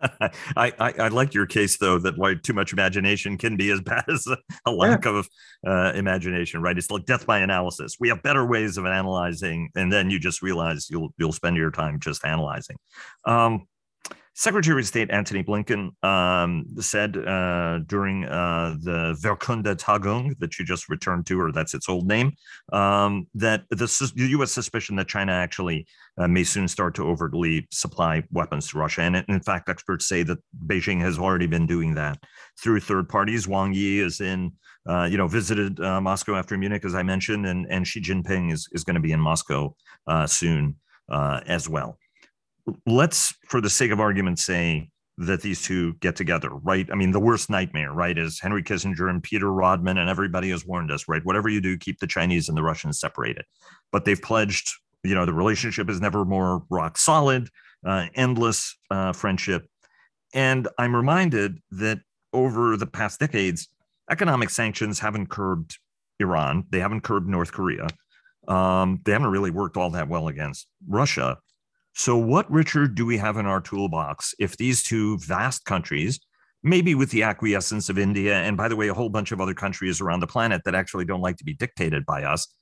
I, 0.20 0.72
I, 0.78 0.94
I 0.98 1.08
like 1.08 1.34
your 1.34 1.46
case 1.46 1.78
though 1.78 1.98
that 1.98 2.18
why 2.18 2.34
too 2.34 2.52
much 2.52 2.72
imagination 2.72 3.38
can 3.38 3.56
be 3.56 3.70
as 3.70 3.80
bad 3.80 4.04
as 4.08 4.26
a, 4.66 4.70
lack 4.70 5.04
yeah. 5.04 5.18
of 5.18 5.28
uh, 5.66 5.92
imagination, 5.94 6.60
right? 6.60 6.76
It's 6.76 6.90
like 6.90 7.06
death 7.06 7.26
by 7.26 7.38
analysis. 7.38 7.96
We 7.98 8.08
have 8.08 8.22
better 8.22 8.46
ways 8.46 8.76
of 8.76 8.86
analyzing, 8.86 9.70
and 9.74 9.92
then 9.92 10.10
you 10.10 10.18
just 10.18 10.42
realize 10.42 10.88
you'll 10.90 11.14
you'll 11.18 11.32
spend 11.32 11.56
your 11.56 11.70
time 11.70 12.00
just 12.00 12.24
analyzing. 12.24 12.76
Um, 13.24 13.66
Secretary 14.36 14.80
of 14.80 14.86
State 14.86 15.12
Antony 15.12 15.44
Blinken 15.44 15.92
um, 16.04 16.66
said 16.80 17.16
uh, 17.16 17.78
during 17.86 18.24
uh, 18.24 18.74
the 18.80 19.16
Wehrkunde 19.22 19.76
Tagung 19.76 20.36
that 20.40 20.58
you 20.58 20.64
just 20.64 20.88
returned 20.88 21.24
to, 21.26 21.40
or 21.40 21.52
that's 21.52 21.72
its 21.72 21.88
old 21.88 22.08
name, 22.08 22.32
um, 22.72 23.28
that 23.34 23.62
the, 23.70 24.12
the, 24.16 24.26
U.S. 24.30 24.50
suspicion 24.50 24.96
that 24.96 25.06
China 25.06 25.30
actually 25.30 25.86
uh, 26.18 26.26
may 26.26 26.42
soon 26.42 26.66
start 26.66 26.96
to 26.96 27.06
overtly 27.06 27.68
supply 27.70 28.24
weapons 28.32 28.68
to 28.68 28.78
Russia. 28.78 29.02
And 29.02 29.24
in 29.28 29.40
fact, 29.40 29.68
experts 29.68 30.06
say 30.06 30.24
that 30.24 30.38
Beijing 30.66 31.00
has 31.00 31.16
already 31.16 31.46
been 31.46 31.66
doing 31.66 31.94
that 31.94 32.18
through 32.60 32.80
third 32.80 33.08
parties. 33.08 33.46
Wang 33.46 33.72
Yi 33.72 34.00
is 34.00 34.20
in, 34.20 34.50
uh, 34.88 35.04
you 35.04 35.16
know, 35.16 35.28
visited 35.28 35.78
uh, 35.78 36.00
Moscow 36.00 36.34
after 36.34 36.58
Munich, 36.58 36.84
as 36.84 36.96
I 36.96 37.04
mentioned, 37.04 37.46
and, 37.46 37.68
and 37.70 37.86
Xi 37.86 38.00
Jinping 38.00 38.52
is, 38.52 38.68
is 38.72 38.82
going 38.82 38.96
to 38.96 39.00
be 39.00 39.12
in 39.12 39.20
Moscow 39.20 39.76
uh, 40.08 40.26
soon 40.26 40.74
as 41.08 41.68
well 41.68 41.98
let's, 42.86 43.34
for 43.48 43.60
the 43.60 43.70
sake 43.70 43.90
of 43.90 44.00
argument, 44.00 44.38
say 44.38 44.90
that 45.18 45.42
these 45.42 45.62
two 45.62 45.94
get 45.94 46.16
together, 46.16 46.50
right? 46.50 46.88
I 46.90 46.96
mean, 46.96 47.12
the 47.12 47.20
worst 47.20 47.48
nightmare, 47.48 47.92
right, 47.92 48.18
is 48.18 48.40
Henry 48.40 48.62
Kissinger 48.62 49.08
and 49.08 49.22
Peter 49.22 49.52
Rodman, 49.52 49.98
and 49.98 50.10
everybody 50.10 50.50
has 50.50 50.66
warned 50.66 50.90
us, 50.90 51.06
right? 51.06 51.24
Whatever 51.24 51.48
you 51.48 51.60
do, 51.60 51.78
keep 51.78 52.00
the 52.00 52.06
Chinese 52.06 52.48
and 52.48 52.58
the 52.58 52.62
Russians 52.62 52.98
separated. 52.98 53.44
But 53.92 54.04
they've 54.04 54.20
pledged, 54.20 54.72
you 55.04 55.14
know, 55.14 55.24
the 55.24 55.32
relationship 55.32 55.88
is 55.88 56.00
never 56.00 56.24
more 56.24 56.64
rock 56.68 56.98
solid, 56.98 57.48
uh, 57.86 58.06
endless 58.14 58.76
uh, 58.90 59.12
friendship. 59.12 59.68
And 60.32 60.66
I'm 60.78 60.96
reminded 60.96 61.60
that 61.70 62.00
over 62.32 62.76
the 62.76 62.86
past 62.86 63.20
decades, 63.20 63.68
economic 64.10 64.50
sanctions 64.50 64.98
haven't 64.98 65.28
curbed 65.28 65.78
Iran, 66.18 66.64
they 66.70 66.80
haven't 66.80 67.02
curbed 67.02 67.28
North 67.28 67.52
Korea. 67.52 67.86
Um, 68.48 69.00
they 69.04 69.12
haven't 69.12 69.30
really 69.30 69.50
worked 69.50 69.76
all 69.76 69.90
that 69.90 70.08
well 70.08 70.28
against 70.28 70.66
Russia. 70.86 71.38
So, 71.94 72.16
what, 72.16 72.50
Richard, 72.50 72.94
do 72.94 73.06
we 73.06 73.16
have 73.18 73.36
in 73.36 73.46
our 73.46 73.60
toolbox 73.60 74.34
if 74.38 74.56
these 74.56 74.82
two 74.82 75.18
vast 75.18 75.64
countries, 75.64 76.20
maybe 76.62 76.94
with 76.94 77.10
the 77.10 77.22
acquiescence 77.22 77.88
of 77.88 77.98
India, 77.98 78.34
and 78.34 78.56
by 78.56 78.68
the 78.68 78.76
way, 78.76 78.88
a 78.88 78.94
whole 78.94 79.08
bunch 79.08 79.32
of 79.32 79.40
other 79.40 79.54
countries 79.54 80.00
around 80.00 80.20
the 80.20 80.26
planet 80.26 80.62
that 80.64 80.74
actually 80.74 81.04
don't 81.04 81.20
like 81.20 81.36
to 81.36 81.44
be 81.44 81.54
dictated 81.54 82.04
by 82.04 82.24
us, 82.24 82.52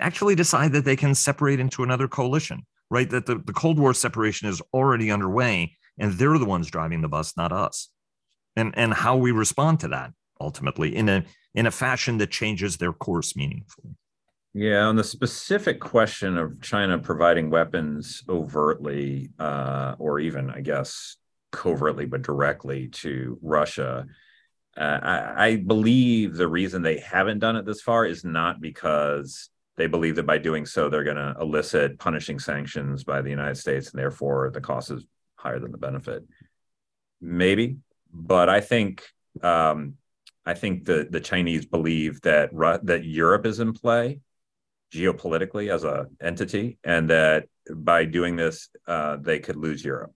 actually 0.00 0.34
decide 0.34 0.72
that 0.72 0.84
they 0.84 0.96
can 0.96 1.14
separate 1.14 1.60
into 1.60 1.82
another 1.82 2.08
coalition, 2.08 2.66
right? 2.90 3.08
That 3.10 3.26
the, 3.26 3.36
the 3.38 3.52
Cold 3.52 3.78
War 3.78 3.94
separation 3.94 4.48
is 4.48 4.60
already 4.72 5.10
underway, 5.10 5.76
and 5.98 6.12
they're 6.14 6.38
the 6.38 6.44
ones 6.44 6.70
driving 6.70 7.00
the 7.00 7.08
bus, 7.08 7.36
not 7.36 7.52
us. 7.52 7.90
And, 8.56 8.74
and 8.76 8.92
how 8.92 9.16
we 9.16 9.30
respond 9.30 9.80
to 9.80 9.88
that 9.88 10.12
ultimately 10.40 10.96
in 10.96 11.08
a 11.08 11.24
in 11.54 11.66
a 11.66 11.70
fashion 11.70 12.18
that 12.18 12.30
changes 12.30 12.76
their 12.76 12.92
course 12.92 13.36
meaningfully. 13.36 13.94
Yeah, 14.52 14.86
on 14.86 14.96
the 14.96 15.04
specific 15.04 15.78
question 15.78 16.36
of 16.36 16.60
China 16.60 16.98
providing 16.98 17.50
weapons 17.50 18.24
overtly, 18.28 19.30
uh, 19.38 19.94
or 19.98 20.18
even, 20.18 20.50
I 20.50 20.60
guess, 20.60 21.16
covertly 21.52 22.04
but 22.04 22.22
directly 22.22 22.88
to 22.88 23.38
Russia, 23.42 24.06
uh, 24.76 24.80
I, 25.02 25.46
I, 25.46 25.56
believe 25.56 26.34
the 26.34 26.48
reason 26.48 26.82
they 26.82 26.98
haven't 26.98 27.40
done 27.40 27.56
it 27.56 27.66
this 27.66 27.82
far 27.82 28.06
is 28.06 28.24
not 28.24 28.60
because 28.60 29.50
they 29.76 29.86
believe 29.86 30.16
that 30.16 30.26
by 30.26 30.38
doing 30.38 30.64
so 30.64 30.88
they're 30.88 31.04
going 31.04 31.16
to 31.16 31.34
elicit 31.40 31.98
punishing 31.98 32.38
sanctions 32.38 33.04
by 33.04 33.20
the 33.22 33.30
United 33.30 33.56
States, 33.56 33.90
and 33.90 33.98
therefore 33.98 34.50
the 34.52 34.60
cost 34.60 34.90
is 34.90 35.04
higher 35.36 35.58
than 35.58 35.72
the 35.72 35.78
benefit. 35.78 36.24
Maybe, 37.20 37.76
but 38.12 38.48
I 38.48 38.60
think 38.60 39.04
um, 39.42 39.94
I 40.46 40.54
think 40.54 40.84
the 40.84 41.06
the 41.10 41.20
Chinese 41.20 41.66
believe 41.66 42.20
that 42.22 42.50
that 42.84 43.04
Europe 43.04 43.46
is 43.46 43.60
in 43.60 43.72
play 43.72 44.20
geopolitically 44.92 45.72
as 45.72 45.84
a 45.84 46.06
entity, 46.20 46.78
and 46.84 47.10
that 47.10 47.46
by 47.72 48.04
doing 48.04 48.36
this, 48.36 48.68
uh, 48.86 49.16
they 49.16 49.38
could 49.38 49.56
lose 49.56 49.84
Europe. 49.84 50.12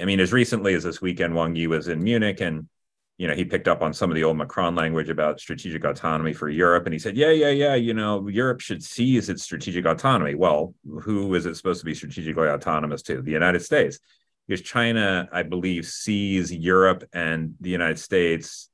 I 0.00 0.04
mean, 0.04 0.20
as 0.20 0.32
recently 0.32 0.74
as 0.74 0.84
this 0.84 1.00
weekend, 1.00 1.34
Wang 1.34 1.56
Yi 1.56 1.66
was 1.66 1.88
in 1.88 2.02
Munich, 2.02 2.40
and 2.40 2.68
you 3.16 3.26
know 3.26 3.34
he 3.34 3.44
picked 3.44 3.68
up 3.68 3.82
on 3.82 3.92
some 3.92 4.10
of 4.10 4.14
the 4.14 4.24
old 4.24 4.36
Macron 4.36 4.74
language 4.74 5.08
about 5.08 5.40
strategic 5.40 5.84
autonomy 5.84 6.32
for 6.32 6.48
Europe, 6.48 6.86
and 6.86 6.92
he 6.92 6.98
said, 6.98 7.16
"Yeah, 7.16 7.30
yeah, 7.30 7.50
yeah, 7.50 7.74
you 7.74 7.94
know, 7.94 8.28
Europe 8.28 8.60
should 8.60 8.82
seize 8.82 9.28
its 9.28 9.42
strategic 9.42 9.86
autonomy." 9.86 10.34
Well, 10.34 10.74
who 11.02 11.34
is 11.34 11.46
it 11.46 11.56
supposed 11.56 11.80
to 11.80 11.86
be 11.86 11.94
strategically 11.94 12.48
autonomous 12.48 13.02
to? 13.02 13.22
The 13.22 13.32
United 13.32 13.60
States, 13.60 13.98
because 14.46 14.62
China, 14.62 15.28
I 15.32 15.42
believe, 15.42 15.86
sees 15.86 16.52
Europe 16.52 17.04
and 17.12 17.54
the 17.60 17.70
United 17.70 17.98
States 17.98 18.70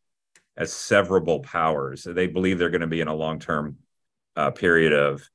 as 0.57 0.73
severable 0.73 1.43
powers. 1.43 2.05
They 2.05 2.27
believe 2.27 2.59
they're 2.59 2.71
going 2.71 2.81
to 2.81 2.87
be 2.87 3.01
in 3.01 3.09
a 3.09 3.15
long-term 3.15 3.77
uh, 4.37 4.51
period 4.51 4.93
of 4.93 5.29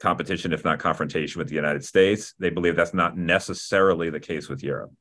competition, 0.00 0.52
if 0.52 0.64
not 0.64 0.78
confrontation, 0.78 1.38
with 1.38 1.48
the 1.48 1.54
United 1.54 1.84
States. 1.84 2.34
They 2.38 2.50
believe 2.50 2.76
that's 2.76 2.94
not 2.94 3.16
necessarily 3.16 4.10
the 4.10 4.20
case 4.20 4.48
with 4.48 4.62
Europe. 4.62 4.92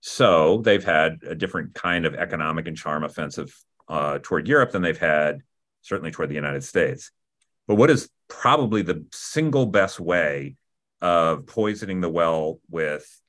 So 0.00 0.58
they've 0.58 0.84
had 0.84 1.20
a 1.26 1.34
different 1.34 1.74
kind 1.74 2.04
of 2.04 2.14
economic 2.14 2.66
and 2.66 2.76
charm 2.76 3.04
offensive 3.04 3.56
uh, 3.88 4.18
toward 4.22 4.48
Europe 4.48 4.72
than 4.72 4.82
they've 4.82 4.98
had 4.98 5.42
certainly 5.84 6.10
toward 6.10 6.30
the 6.30 6.34
United 6.34 6.64
States. 6.64 7.10
But 7.66 7.76
what 7.76 7.90
is 7.90 8.10
probably 8.28 8.82
the 8.82 9.06
single 9.12 9.66
best 9.66 10.00
way 10.00 10.56
of 11.00 11.46
poisoning 11.46 12.00
the 12.00 12.08
well 12.08 12.60
with 12.70 13.20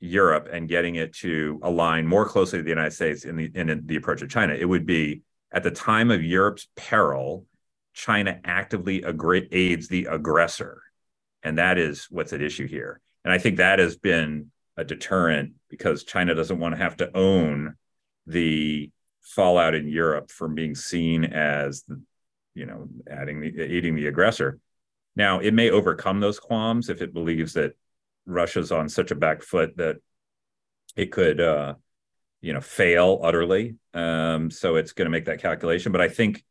Europe 0.00 0.48
and 0.52 0.68
getting 0.68 0.96
it 0.96 1.14
to 1.14 1.60
align 1.62 2.06
more 2.06 2.26
closely 2.26 2.58
to 2.58 2.62
the 2.62 2.70
United 2.70 2.92
States 2.92 3.24
in 3.24 3.36
the 3.36 3.50
in 3.54 3.82
the 3.86 3.96
approach 3.96 4.22
of 4.22 4.28
China? 4.28 4.54
It 4.54 4.64
would 4.64 4.86
be 4.86 5.22
at 5.52 5.62
the 5.62 5.70
time 5.70 6.10
of 6.10 6.22
Europe's 6.22 6.68
peril, 6.76 7.46
China 7.92 8.40
actively 8.44 9.02
aids 9.02 9.88
the 9.88 10.06
aggressor. 10.06 10.82
And 11.42 11.58
that 11.58 11.78
is 11.78 12.06
what's 12.10 12.32
at 12.32 12.42
issue 12.42 12.66
here. 12.66 13.00
And 13.24 13.32
I 13.32 13.38
think 13.38 13.56
that 13.56 13.78
has 13.78 13.96
been 13.96 14.50
a 14.76 14.84
deterrent 14.84 15.54
because 15.68 16.04
China 16.04 16.34
doesn't 16.34 16.58
want 16.58 16.74
to 16.74 16.82
have 16.82 16.96
to 16.98 17.16
own 17.16 17.74
the 18.26 18.90
fallout 19.20 19.74
in 19.74 19.88
Europe 19.88 20.30
from 20.30 20.54
being 20.54 20.74
seen 20.74 21.24
as, 21.24 21.84
you 22.54 22.66
know, 22.66 22.88
adding 23.10 23.40
the, 23.40 23.60
aiding 23.60 23.94
the 23.94 24.06
aggressor. 24.06 24.58
Now, 25.16 25.40
it 25.40 25.54
may 25.54 25.70
overcome 25.70 26.20
those 26.20 26.40
qualms 26.40 26.88
if 26.88 27.02
it 27.02 27.12
believes 27.12 27.54
that 27.54 27.76
Russia's 28.26 28.72
on 28.72 28.88
such 28.88 29.10
a 29.10 29.16
back 29.16 29.42
foot 29.42 29.76
that 29.76 29.96
it 30.96 31.12
could, 31.12 31.40
uh, 31.40 31.74
you 32.40 32.52
know, 32.52 32.60
fail 32.60 33.20
utterly. 33.22 33.76
Um, 33.92 34.50
so 34.50 34.76
it's 34.76 34.92
going 34.92 35.06
to 35.06 35.10
make 35.10 35.26
that 35.26 35.42
calculation. 35.42 35.92
But 35.92 36.00
I 36.00 36.08
think 36.08 36.44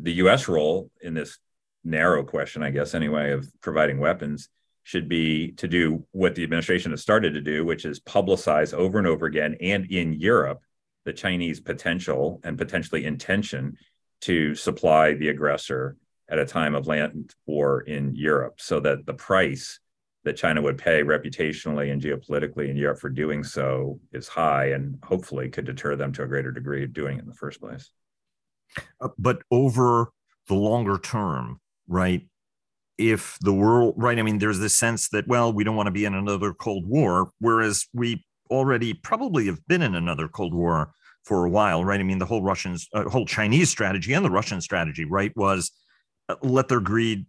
the 0.00 0.12
U.S. 0.14 0.48
role 0.48 0.90
in 1.00 1.14
this 1.14 1.38
narrow 1.84 2.24
question, 2.24 2.62
I 2.62 2.70
guess, 2.70 2.94
anyway, 2.94 3.32
of 3.32 3.46
providing 3.60 3.98
weapons 3.98 4.48
should 4.82 5.08
be 5.08 5.52
to 5.52 5.66
do 5.66 6.06
what 6.12 6.34
the 6.34 6.44
administration 6.44 6.90
has 6.90 7.00
started 7.00 7.34
to 7.34 7.40
do, 7.40 7.64
which 7.64 7.84
is 7.84 8.00
publicize 8.00 8.74
over 8.74 8.98
and 8.98 9.06
over 9.06 9.26
again 9.26 9.56
and 9.60 9.90
in 9.90 10.12
Europe 10.12 10.60
the 11.04 11.12
Chinese 11.12 11.60
potential 11.60 12.40
and 12.44 12.56
potentially 12.56 13.04
intention 13.04 13.76
to 14.22 14.54
supply 14.54 15.14
the 15.14 15.28
aggressor 15.28 15.96
at 16.30 16.38
a 16.38 16.46
time 16.46 16.74
of 16.74 16.86
land 16.86 17.34
war 17.46 17.82
in 17.82 18.14
Europe, 18.14 18.54
so 18.58 18.80
that 18.80 19.04
the 19.04 19.12
price 19.12 19.80
that 20.24 20.36
China 20.38 20.62
would 20.62 20.78
pay 20.78 21.02
reputationally 21.02 21.92
and 21.92 22.00
geopolitically 22.00 22.70
in 22.70 22.76
Europe 22.76 22.98
for 22.98 23.10
doing 23.10 23.44
so 23.44 24.00
is 24.12 24.26
high 24.26 24.70
and 24.70 24.98
hopefully 25.02 25.50
could 25.50 25.66
deter 25.66 25.96
them 25.96 26.12
to 26.12 26.22
a 26.22 26.26
greater 26.26 26.50
degree 26.50 26.84
of 26.84 26.94
doing 26.94 27.18
it 27.18 27.22
in 27.22 27.28
the 27.28 27.34
first 27.34 27.60
place. 27.60 27.90
Uh, 29.00 29.08
but 29.18 29.42
over 29.50 30.10
the 30.48 30.54
longer 30.54 30.98
term, 30.98 31.60
right? 31.88 32.22
If 32.96 33.38
the 33.40 33.52
world, 33.52 33.94
right? 33.96 34.18
I 34.18 34.22
mean, 34.22 34.38
there's 34.38 34.60
this 34.60 34.76
sense 34.76 35.08
that, 35.08 35.26
well, 35.26 35.52
we 35.52 35.64
don't 35.64 35.76
want 35.76 35.88
to 35.88 35.92
be 35.92 36.04
in 36.04 36.14
another 36.14 36.52
Cold 36.52 36.86
War, 36.86 37.30
whereas 37.40 37.86
we 37.92 38.24
already 38.50 38.94
probably 38.94 39.46
have 39.46 39.66
been 39.66 39.82
in 39.82 39.94
another 39.94 40.28
Cold 40.28 40.54
War 40.54 40.92
for 41.24 41.44
a 41.44 41.50
while, 41.50 41.84
right? 41.84 41.98
I 41.98 42.04
mean, 42.04 42.18
the 42.18 42.26
whole 42.26 42.42
Russians, 42.42 42.88
uh, 42.92 43.08
whole 43.08 43.26
Chinese 43.26 43.70
strategy 43.70 44.12
and 44.12 44.24
the 44.24 44.30
Russian 44.30 44.60
strategy, 44.60 45.04
right, 45.04 45.32
was 45.36 45.72
uh, 46.28 46.36
let 46.42 46.68
their 46.68 46.80
greed 46.80 47.26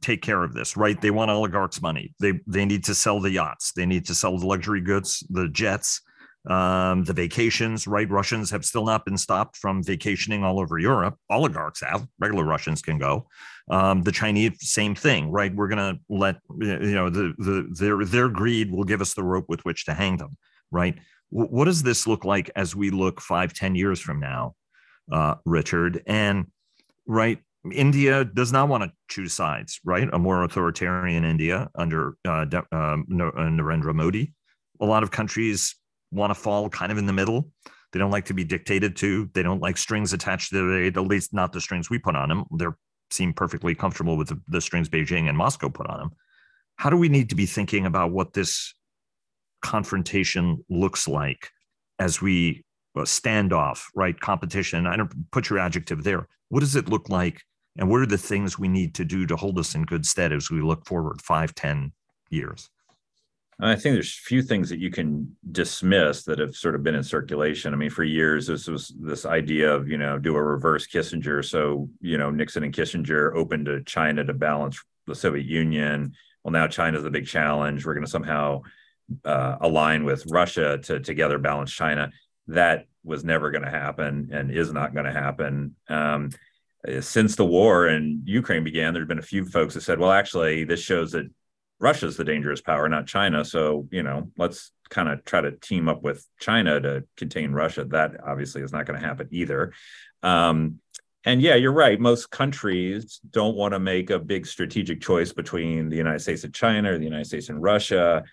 take 0.00 0.22
care 0.22 0.42
of 0.42 0.54
this, 0.54 0.76
right? 0.76 1.00
They 1.00 1.10
want 1.10 1.30
oligarchs' 1.30 1.80
money. 1.80 2.14
They 2.20 2.40
they 2.46 2.64
need 2.64 2.84
to 2.84 2.94
sell 2.94 3.20
the 3.20 3.30
yachts. 3.30 3.72
They 3.72 3.86
need 3.86 4.06
to 4.06 4.14
sell 4.14 4.36
the 4.36 4.46
luxury 4.46 4.80
goods, 4.80 5.24
the 5.30 5.48
jets 5.48 6.00
um, 6.48 7.04
the 7.04 7.12
vacations, 7.12 7.86
right? 7.86 8.08
Russians 8.10 8.50
have 8.50 8.64
still 8.64 8.84
not 8.84 9.04
been 9.04 9.16
stopped 9.16 9.56
from 9.56 9.82
vacationing 9.82 10.44
all 10.44 10.60
over 10.60 10.78
Europe. 10.78 11.16
Oligarchs 11.30 11.80
have, 11.80 12.06
regular 12.18 12.44
Russians 12.44 12.82
can 12.82 12.98
go. 12.98 13.26
Um, 13.70 14.02
the 14.02 14.12
Chinese, 14.12 14.52
same 14.60 14.94
thing, 14.94 15.30
right? 15.30 15.54
We're 15.54 15.68
going 15.68 15.94
to 15.94 16.00
let, 16.08 16.36
you 16.60 16.94
know, 16.94 17.08
the, 17.08 17.34
the, 17.38 17.68
their, 17.78 18.04
their 18.04 18.28
greed 18.28 18.70
will 18.70 18.84
give 18.84 19.00
us 19.00 19.14
the 19.14 19.22
rope 19.22 19.46
with 19.48 19.64
which 19.64 19.86
to 19.86 19.94
hang 19.94 20.18
them, 20.18 20.36
right? 20.70 20.98
W- 21.32 21.50
what 21.50 21.64
does 21.64 21.82
this 21.82 22.06
look 22.06 22.24
like 22.24 22.50
as 22.56 22.76
we 22.76 22.90
look 22.90 23.20
five, 23.20 23.54
ten 23.54 23.74
years 23.74 24.00
from 24.00 24.20
now, 24.20 24.54
uh, 25.10 25.36
Richard? 25.46 26.02
And, 26.06 26.50
right, 27.06 27.38
India 27.72 28.22
does 28.22 28.52
not 28.52 28.68
want 28.68 28.84
to 28.84 28.92
choose 29.08 29.32
sides, 29.32 29.80
right? 29.82 30.08
A 30.12 30.18
more 30.18 30.44
authoritarian 30.44 31.24
India 31.24 31.70
under 31.74 32.18
uh, 32.26 32.44
uh, 32.52 32.96
Narendra 33.10 33.94
Modi. 33.94 34.34
A 34.80 34.84
lot 34.84 35.02
of 35.02 35.10
countries 35.10 35.74
want 36.14 36.30
to 36.30 36.34
fall 36.34 36.68
kind 36.68 36.92
of 36.92 36.98
in 36.98 37.06
the 37.06 37.12
middle. 37.12 37.50
They 37.92 37.98
don't 37.98 38.10
like 38.10 38.24
to 38.26 38.34
be 38.34 38.44
dictated 38.44 38.96
to. 38.96 39.30
They 39.34 39.42
don't 39.42 39.60
like 39.60 39.76
strings 39.76 40.12
attached 40.12 40.50
to 40.50 40.56
their 40.56 40.84
at 40.86 40.96
least 40.96 41.32
not 41.32 41.52
the 41.52 41.60
strings 41.60 41.90
we 41.90 41.98
put 41.98 42.16
on 42.16 42.28
them. 42.28 42.44
They 42.58 42.66
seem 43.10 43.32
perfectly 43.32 43.74
comfortable 43.74 44.16
with 44.16 44.28
the, 44.28 44.40
the 44.48 44.60
strings 44.60 44.88
Beijing 44.88 45.28
and 45.28 45.38
Moscow 45.38 45.68
put 45.68 45.86
on 45.86 45.98
them. 45.98 46.10
How 46.76 46.90
do 46.90 46.96
we 46.96 47.08
need 47.08 47.28
to 47.28 47.36
be 47.36 47.46
thinking 47.46 47.86
about 47.86 48.10
what 48.10 48.32
this 48.32 48.74
confrontation 49.62 50.64
looks 50.68 51.06
like 51.06 51.50
as 51.98 52.20
we 52.20 52.64
uh, 52.96 53.04
stand 53.04 53.52
off, 53.52 53.90
right? 53.94 54.18
Competition. 54.18 54.86
I 54.86 54.96
don't 54.96 55.30
put 55.30 55.48
your 55.48 55.58
adjective 55.58 56.02
there. 56.02 56.26
What 56.48 56.60
does 56.60 56.76
it 56.76 56.88
look 56.88 57.08
like? 57.08 57.42
And 57.76 57.88
what 57.90 58.00
are 58.00 58.06
the 58.06 58.18
things 58.18 58.58
we 58.58 58.68
need 58.68 58.94
to 58.96 59.04
do 59.04 59.26
to 59.26 59.36
hold 59.36 59.58
us 59.58 59.74
in 59.74 59.84
good 59.84 60.06
stead 60.06 60.32
as 60.32 60.50
we 60.50 60.60
look 60.60 60.86
forward 60.86 61.22
five, 61.22 61.54
ten 61.54 61.92
years? 62.30 62.70
I 63.60 63.76
think 63.76 63.94
there's 63.94 64.20
a 64.20 64.28
few 64.28 64.42
things 64.42 64.68
that 64.70 64.80
you 64.80 64.90
can 64.90 65.36
dismiss 65.52 66.24
that 66.24 66.38
have 66.38 66.56
sort 66.56 66.74
of 66.74 66.82
been 66.82 66.96
in 66.96 67.04
circulation. 67.04 67.72
I 67.72 67.76
mean, 67.76 67.90
for 67.90 68.02
years, 68.02 68.46
this 68.46 68.66
was 68.66 68.92
this 69.00 69.24
idea 69.24 69.72
of, 69.72 69.88
you 69.88 69.96
know, 69.96 70.18
do 70.18 70.34
a 70.34 70.42
reverse 70.42 70.86
Kissinger. 70.86 71.44
So, 71.44 71.88
you 72.00 72.18
know, 72.18 72.30
Nixon 72.30 72.64
and 72.64 72.74
Kissinger 72.74 73.34
opened 73.34 73.66
to 73.66 73.82
China 73.84 74.24
to 74.24 74.34
balance 74.34 74.82
the 75.06 75.14
Soviet 75.14 75.46
Union. 75.46 76.14
Well, 76.42 76.52
now 76.52 76.66
China's 76.66 77.04
the 77.04 77.10
big 77.10 77.26
challenge. 77.26 77.86
We're 77.86 77.94
going 77.94 78.04
to 78.04 78.10
somehow 78.10 78.62
uh, 79.24 79.56
align 79.60 80.04
with 80.04 80.26
Russia 80.26 80.78
to 80.78 81.00
together 81.00 81.38
balance 81.38 81.72
China. 81.72 82.10
That 82.48 82.86
was 83.04 83.24
never 83.24 83.50
going 83.50 83.64
to 83.64 83.70
happen 83.70 84.30
and 84.32 84.50
is 84.50 84.72
not 84.72 84.94
going 84.94 85.06
to 85.06 85.12
happen. 85.12 85.76
Um, 85.88 86.30
since 87.00 87.36
the 87.36 87.46
war 87.46 87.88
in 87.88 88.22
Ukraine 88.24 88.64
began, 88.64 88.92
there 88.92 89.02
have 89.02 89.08
been 89.08 89.18
a 89.18 89.22
few 89.22 89.46
folks 89.46 89.74
that 89.74 89.82
said, 89.82 89.98
well, 89.98 90.12
actually, 90.12 90.64
this 90.64 90.80
shows 90.80 91.12
that 91.12 91.30
Russia's 91.84 92.16
the 92.16 92.24
dangerous 92.24 92.62
power, 92.62 92.88
not 92.88 93.06
China. 93.06 93.44
So, 93.44 93.86
you 93.90 94.02
know, 94.02 94.30
let's 94.38 94.72
kind 94.88 95.06
of 95.06 95.22
try 95.26 95.42
to 95.42 95.52
team 95.52 95.86
up 95.86 96.02
with 96.02 96.26
China 96.40 96.80
to 96.80 97.04
contain 97.14 97.52
Russia. 97.52 97.84
That 97.84 98.12
obviously 98.26 98.62
is 98.62 98.72
not 98.72 98.86
going 98.86 98.98
to 98.98 99.06
happen 99.06 99.28
either. 99.30 99.74
Um, 100.22 100.80
and 101.26 101.42
yeah, 101.42 101.56
you're 101.56 101.72
right. 101.72 102.00
Most 102.00 102.30
countries 102.30 103.20
don't 103.30 103.54
want 103.54 103.74
to 103.74 103.78
make 103.78 104.08
a 104.08 104.18
big 104.18 104.46
strategic 104.46 105.02
choice 105.02 105.34
between 105.34 105.90
the 105.90 105.96
United 105.96 106.20
States 106.20 106.44
and 106.44 106.54
China 106.54 106.92
or 106.92 106.98
the 106.98 107.04
United 107.04 107.26
States 107.26 107.50
and 107.50 107.62
Russia. 107.62 108.24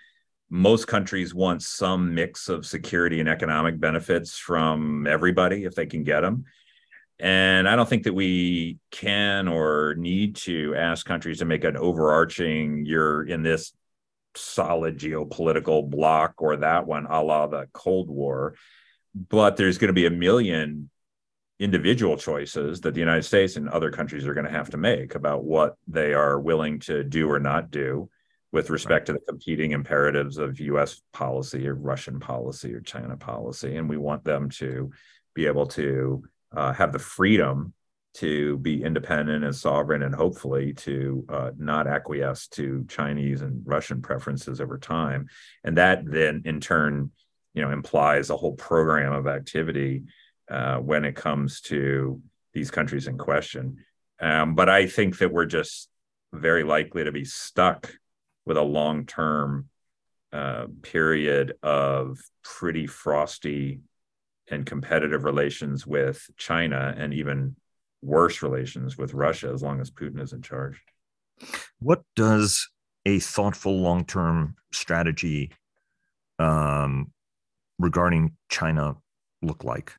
Most 0.50 0.88
countries 0.88 1.34
want 1.34 1.62
some 1.62 2.16
mix 2.16 2.48
of 2.48 2.66
security 2.66 3.20
and 3.20 3.28
economic 3.28 3.82
benefits 3.82 4.38
from 4.38 5.08
everybody 5.08 5.66
if 5.66 5.76
they 5.76 5.88
can 5.88 6.06
get 6.06 6.22
them. 6.22 6.46
And 7.22 7.70
I 7.70 7.76
don't 7.76 7.88
think 7.88 8.04
that 8.04 8.14
we 8.14 8.80
can 8.90 9.48
or 9.48 9.94
need 9.96 10.38
to 10.38 10.74
ask 10.76 11.06
countries 11.06 11.38
to 11.38 11.46
make 11.46 11.64
an 11.64 11.78
overarching, 11.78 12.84
you're 12.84 13.22
in 13.24 13.44
this 13.44 13.74
solid 14.36 14.98
geopolitical 14.98 15.88
block 15.88 16.34
or 16.40 16.58
that 16.58 16.88
one, 16.88 17.06
a 17.06 17.22
la 17.22 17.46
the 17.46 17.68
Cold 17.74 18.10
War. 18.10 18.56
But 19.14 19.56
there's 19.56 19.78
going 19.78 19.90
to 19.90 19.94
be 19.94 20.08
a 20.08 20.12
million 20.12 20.90
individual 21.60 22.18
choices 22.18 22.82
that 22.82 22.96
the 22.96 23.00
United 23.00 23.22
States 23.22 23.56
and 23.56 23.70
other 23.70 23.92
countries 23.92 24.26
are 24.26 24.34
going 24.34 24.48
to 24.48 24.52
have 24.52 24.72
to 24.72 24.78
make 24.78 25.14
about 25.14 25.44
what 25.44 25.76
they 25.88 26.16
are 26.16 26.40
willing 26.40 26.80
to 26.80 27.04
do 27.04 27.30
or 27.30 27.40
not 27.40 27.70
do 27.70 28.10
with 28.52 28.72
respect 28.72 29.10
right. 29.10 29.14
to 29.14 29.14
the 29.14 29.32
competing 29.32 29.74
imperatives 29.74 30.40
of 30.40 30.60
US 30.60 31.04
policy 31.14 31.68
or 31.68 31.76
Russian 31.76 32.20
policy 32.20 32.74
or 32.74 32.82
China 32.82 33.16
policy. 33.16 33.78
And 33.78 33.88
we 33.88 33.98
want 33.98 34.24
them 34.24 34.50
to 34.50 34.90
be 35.36 35.46
able 35.46 35.68
to 35.68 36.24
uh, 36.56 36.74
have 36.74 36.92
the 36.92 37.00
freedom 37.00 37.74
to 38.14 38.58
be 38.58 38.84
independent 38.84 39.44
and 39.44 39.56
sovereign 39.56 40.04
and 40.04 40.14
hopefully 40.14 40.74
to 40.74 41.26
uh, 41.30 41.52
not 41.58 41.88
acquiesce 41.88 42.48
to 42.48 42.86
Chinese 42.90 43.42
and 43.42 43.62
Russian 43.66 44.02
preferences 44.02 44.60
over 44.60 44.78
time. 44.78 45.28
And 45.64 45.78
that 45.78 46.04
then 46.06 46.42
in 46.46 46.60
turn, 46.60 47.12
you 47.54 47.62
know, 47.62 47.72
implies 47.72 48.30
a 48.30 48.38
whole 48.38 48.54
program 48.54 49.14
of 49.14 49.28
activity 49.28 50.04
uh, 50.50 50.78
when 50.78 51.06
it 51.06 51.16
comes 51.16 51.62
to 51.62 52.22
these 52.54 52.70
countries 52.70 53.08
in 53.08 53.18
question. 53.18 53.78
Um, 54.20 54.56
but 54.56 54.68
I 54.68 54.88
think 54.88 55.20
that 55.20 55.32
we're 55.32 55.46
just 55.46 55.90
very 56.34 56.64
likely 56.64 57.06
to 57.06 57.12
be 57.12 57.26
stuck 57.26 57.94
with 58.46 58.58
a 58.58 58.62
long 58.62 59.06
term 59.06 59.70
uh, 60.34 60.66
period 60.82 61.54
of 61.64 62.20
pretty 62.44 62.88
frosty 62.88 63.80
and 64.52 64.66
competitive 64.66 65.24
relations 65.24 65.88
with 65.88 66.30
China 66.38 66.94
and 66.98 67.14
even 67.14 67.56
worse 68.02 68.42
relations 68.42 68.98
with 68.98 69.14
Russia 69.14 69.50
as 69.50 69.64
long 69.64 69.80
as 69.80 69.90
Putin 69.90 70.22
is 70.22 70.34
in 70.34 70.42
charge. 70.42 70.82
What 71.80 72.04
does 72.16 72.70
a 73.06 73.20
thoughtful 73.20 73.80
long 73.80 74.06
term 74.06 74.56
strategy 74.72 75.52
um, 76.38 77.12
regarding 77.80 78.38
China 78.50 78.98
look 79.42 79.64
like? 79.64 79.94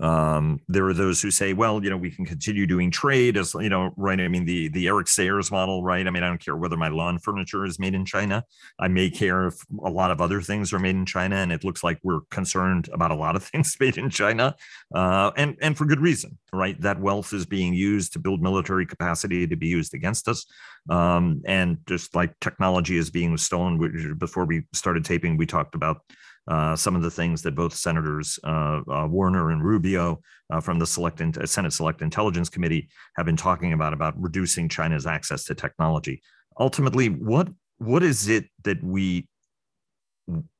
Um, 0.00 0.60
there 0.66 0.86
are 0.88 0.94
those 0.94 1.22
who 1.22 1.30
say, 1.30 1.52
well, 1.52 1.82
you 1.82 1.88
know, 1.88 1.96
we 1.96 2.10
can 2.10 2.24
continue 2.24 2.66
doing 2.66 2.90
trade 2.90 3.36
as, 3.36 3.54
you 3.54 3.68
know, 3.68 3.92
right. 3.96 4.20
I 4.20 4.28
mean, 4.28 4.44
the, 4.44 4.68
the 4.68 4.88
Eric 4.88 5.06
Sayers 5.06 5.50
model, 5.50 5.84
right. 5.84 6.06
I 6.06 6.10
mean, 6.10 6.22
I 6.22 6.28
don't 6.28 6.44
care 6.44 6.56
whether 6.56 6.76
my 6.76 6.88
lawn 6.88 7.18
furniture 7.18 7.64
is 7.64 7.78
made 7.78 7.94
in 7.94 8.04
China. 8.04 8.44
I 8.78 8.88
may 8.88 9.08
care 9.08 9.46
if 9.46 9.54
a 9.84 9.90
lot 9.90 10.10
of 10.10 10.20
other 10.20 10.40
things 10.40 10.72
are 10.72 10.80
made 10.80 10.96
in 10.96 11.06
China. 11.06 11.36
And 11.36 11.52
it 11.52 11.62
looks 11.62 11.84
like 11.84 12.00
we're 12.02 12.22
concerned 12.30 12.88
about 12.92 13.12
a 13.12 13.14
lot 13.14 13.36
of 13.36 13.44
things 13.48 13.76
made 13.78 13.96
in 13.96 14.10
China. 14.10 14.56
Uh, 14.92 15.30
and, 15.36 15.56
and 15.62 15.76
for 15.76 15.84
good 15.84 16.00
reason, 16.00 16.38
right. 16.52 16.80
That 16.80 17.00
wealth 17.00 17.32
is 17.32 17.46
being 17.46 17.72
used 17.72 18.12
to 18.14 18.18
build 18.18 18.42
military 18.42 18.86
capacity 18.86 19.46
to 19.46 19.56
be 19.56 19.68
used 19.68 19.94
against 19.94 20.28
us. 20.28 20.44
Um, 20.90 21.42
and 21.46 21.78
just 21.86 22.14
like 22.14 22.38
technology 22.40 22.96
is 22.96 23.10
being 23.10 23.36
stolen, 23.36 24.16
before 24.18 24.44
we 24.44 24.64
started 24.72 25.04
taping, 25.04 25.36
we 25.36 25.46
talked 25.46 25.74
about 25.74 26.02
uh, 26.48 26.76
some 26.76 26.94
of 26.94 27.02
the 27.02 27.10
things 27.10 27.42
that 27.42 27.54
both 27.54 27.74
Senators 27.74 28.38
uh, 28.44 28.80
uh, 28.90 29.06
Warner 29.08 29.50
and 29.50 29.64
Rubio 29.64 30.20
uh, 30.50 30.60
from 30.60 30.78
the 30.78 30.86
Select 30.86 31.20
In- 31.20 31.34
uh, 31.40 31.46
Senate 31.46 31.72
Select 31.72 32.02
Intelligence 32.02 32.48
Committee 32.48 32.88
have 33.16 33.26
been 33.26 33.36
talking 33.36 33.72
about 33.72 33.92
about 33.92 34.20
reducing 34.20 34.68
China's 34.68 35.06
access 35.06 35.44
to 35.44 35.54
technology. 35.54 36.22
Ultimately, 36.58 37.08
what 37.08 37.48
what 37.78 38.02
is 38.02 38.28
it 38.28 38.46
that 38.64 38.82
we 38.82 39.28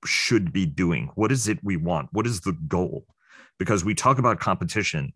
should 0.04 0.52
be 0.52 0.66
doing? 0.66 1.10
What 1.14 1.32
is 1.32 1.48
it 1.48 1.58
we 1.62 1.76
want? 1.76 2.08
What 2.12 2.26
is 2.26 2.40
the 2.40 2.52
goal? 2.66 3.04
Because 3.58 3.84
we 3.84 3.94
talk 3.94 4.18
about 4.18 4.40
competition. 4.40 5.12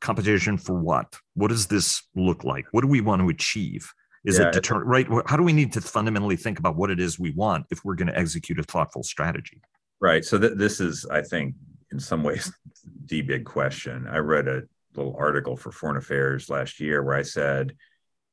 Competition 0.00 0.56
for 0.56 0.74
what? 0.74 1.16
What 1.34 1.48
does 1.48 1.66
this 1.66 2.02
look 2.16 2.42
like? 2.42 2.64
What 2.72 2.80
do 2.80 2.88
we 2.88 3.00
want 3.00 3.22
to 3.22 3.28
achieve? 3.28 3.92
Is 4.24 4.38
yeah, 4.38 4.48
it 4.48 4.52
deter- 4.52 4.84
right? 4.84 5.06
How 5.26 5.36
do 5.36 5.42
we 5.42 5.52
need 5.52 5.72
to 5.74 5.80
fundamentally 5.80 6.36
think 6.36 6.58
about 6.58 6.76
what 6.76 6.90
it 6.90 7.00
is 7.00 7.18
we 7.18 7.30
want 7.30 7.66
if 7.70 7.84
we're 7.84 7.94
going 7.94 8.08
to 8.08 8.18
execute 8.18 8.58
a 8.58 8.62
thoughtful 8.62 9.02
strategy? 9.02 9.62
Right. 10.00 10.24
So 10.24 10.38
th- 10.38 10.54
this 10.56 10.80
is, 10.80 11.06
I 11.10 11.22
think, 11.22 11.54
in 11.92 12.00
some 12.00 12.22
ways, 12.22 12.52
the 13.06 13.22
big 13.22 13.44
question. 13.44 14.06
I 14.08 14.18
read 14.18 14.48
a 14.48 14.62
little 14.94 15.14
article 15.18 15.56
for 15.56 15.70
Foreign 15.70 15.96
Affairs 15.96 16.48
last 16.48 16.80
year 16.80 17.02
where 17.02 17.16
I 17.16 17.22
said, 17.22 17.76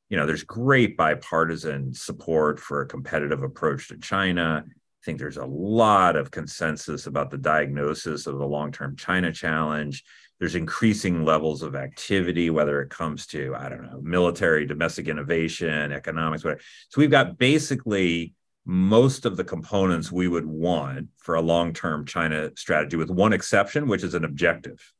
you 0.08 0.16
know, 0.16 0.26
there's 0.26 0.44
great 0.44 0.96
bipartisan 0.96 1.92
support 1.92 2.58
for 2.58 2.80
a 2.80 2.86
competitive 2.86 3.42
approach 3.42 3.88
to 3.88 3.98
China. 3.98 4.64
I 4.66 5.04
think 5.04 5.18
there's 5.18 5.36
a 5.36 5.44
lot 5.44 6.16
of 6.16 6.30
consensus 6.30 7.06
about 7.06 7.30
the 7.30 7.38
diagnosis 7.38 8.26
of 8.26 8.38
the 8.38 8.46
long 8.46 8.72
term 8.72 8.96
China 8.96 9.30
challenge. 9.30 10.02
There's 10.38 10.54
increasing 10.54 11.24
levels 11.24 11.62
of 11.62 11.74
activity, 11.74 12.48
whether 12.48 12.80
it 12.80 12.90
comes 12.90 13.26
to, 13.28 13.54
I 13.56 13.68
don't 13.68 13.82
know, 13.82 14.00
military, 14.00 14.66
domestic 14.66 15.08
innovation, 15.08 15.92
economics, 15.92 16.44
whatever. 16.44 16.62
So 16.88 17.00
we've 17.00 17.10
got 17.10 17.38
basically 17.38 18.34
most 18.68 19.24
of 19.24 19.38
the 19.38 19.44
components 19.44 20.12
we 20.12 20.28
would 20.28 20.44
want 20.44 21.08
for 21.16 21.36
a 21.36 21.40
long-term 21.40 22.04
China 22.04 22.50
strategy, 22.54 22.98
with 22.98 23.10
one 23.10 23.32
exception, 23.32 23.88
which 23.88 24.04
is 24.04 24.12
an 24.12 24.26
objective. 24.26 24.92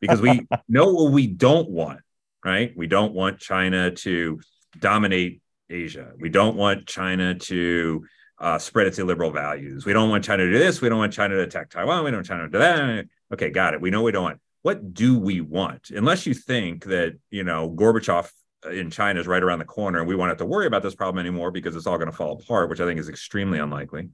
Because 0.00 0.20
we 0.20 0.44
know 0.68 0.92
what 0.92 1.12
we 1.12 1.28
don't 1.28 1.70
want, 1.70 2.00
right? 2.44 2.72
We 2.76 2.88
don't 2.88 3.14
want 3.14 3.38
China 3.38 3.92
to 3.92 4.40
dominate 4.80 5.40
Asia. 5.70 6.10
We 6.18 6.30
don't 6.30 6.56
want 6.56 6.88
China 6.88 7.36
to 7.36 8.04
uh, 8.40 8.58
spread 8.58 8.88
its 8.88 8.98
illiberal 8.98 9.30
values. 9.30 9.86
We 9.86 9.92
don't 9.92 10.10
want 10.10 10.24
China 10.24 10.44
to 10.44 10.50
do 10.50 10.58
this. 10.58 10.80
We 10.80 10.88
don't 10.88 10.98
want 10.98 11.12
China 11.12 11.36
to 11.36 11.42
attack 11.42 11.70
Taiwan. 11.70 12.02
We 12.02 12.10
don't 12.10 12.18
want 12.18 12.26
China 12.26 12.42
to 12.42 12.48
do 12.48 12.58
that. 12.58 13.06
Okay, 13.32 13.50
got 13.50 13.74
it. 13.74 13.80
We 13.80 13.90
know 13.90 14.02
we 14.02 14.10
don't 14.10 14.24
want. 14.24 14.40
What 14.62 14.92
do 14.92 15.16
we 15.16 15.40
want? 15.40 15.90
Unless 15.90 16.26
you 16.26 16.34
think 16.34 16.86
that 16.86 17.18
you 17.30 17.44
know 17.44 17.70
Gorbachev 17.70 18.28
in 18.70 18.90
China 18.90 19.20
is 19.20 19.26
right 19.26 19.42
around 19.42 19.58
the 19.58 19.64
corner 19.64 20.00
and 20.00 20.08
we 20.08 20.14
won't 20.14 20.28
have 20.28 20.38
to 20.38 20.46
worry 20.46 20.66
about 20.66 20.82
this 20.82 20.94
problem 20.94 21.18
anymore 21.18 21.50
because 21.50 21.76
it's 21.76 21.86
all 21.86 21.98
going 21.98 22.10
to 22.10 22.16
fall 22.16 22.32
apart, 22.32 22.68
which 22.68 22.80
I 22.80 22.86
think 22.86 23.00
is 23.00 23.08
extremely 23.08 23.58
unlikely, 23.58 24.10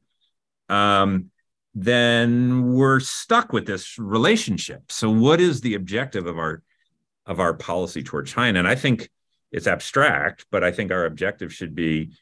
um, 0.69 1.31
then 1.75 2.73
we're 2.73 3.01
stuck 3.01 3.53
with 3.53 3.67
this 3.67 3.99
relationship. 3.99 4.91
So 4.91 5.11
what 5.11 5.41
is 5.41 5.61
the 5.61 5.75
objective 5.75 6.27
of 6.27 6.39
our 6.39 6.63
of 7.27 7.41
our 7.41 7.55
policy 7.55 8.03
toward 8.03 8.27
China? 8.27 8.61
And 8.61 8.69
I 8.69 8.77
think 8.77 9.11
it's 9.51 9.67
abstract, 9.67 10.47
but 10.51 10.63
I 10.63 10.71
think 10.71 10.93
our 10.93 11.05
objective 11.05 11.53
should 11.53 11.75
be 11.75 12.13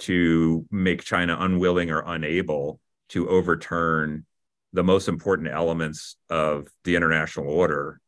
to 0.00 0.66
make 0.70 1.04
China 1.04 1.36
unwilling 1.40 1.90
or 1.90 2.02
unable 2.06 2.80
to 3.10 3.28
overturn 3.28 4.26
the 4.72 4.84
most 4.84 5.08
important 5.08 5.48
elements 5.48 6.16
of 6.30 6.68
the 6.84 6.96
international 6.96 7.48
order 7.48 8.00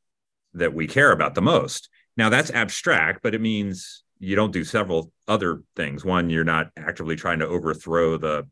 that 0.54 0.74
we 0.74 0.86
care 0.86 1.12
about 1.12 1.34
the 1.34 1.42
most. 1.42 1.88
Now 2.16 2.28
that's 2.28 2.50
abstract, 2.50 3.20
but 3.22 3.34
it 3.34 3.40
means 3.40 4.04
you 4.18 4.36
don't 4.36 4.52
do 4.52 4.64
several 4.64 5.12
other 5.26 5.62
things. 5.76 6.04
One, 6.04 6.30
you're 6.30 6.44
not 6.44 6.70
actively 6.76 7.16
trying 7.16 7.40
to 7.40 7.46
overthrow 7.46 8.16
the 8.16 8.46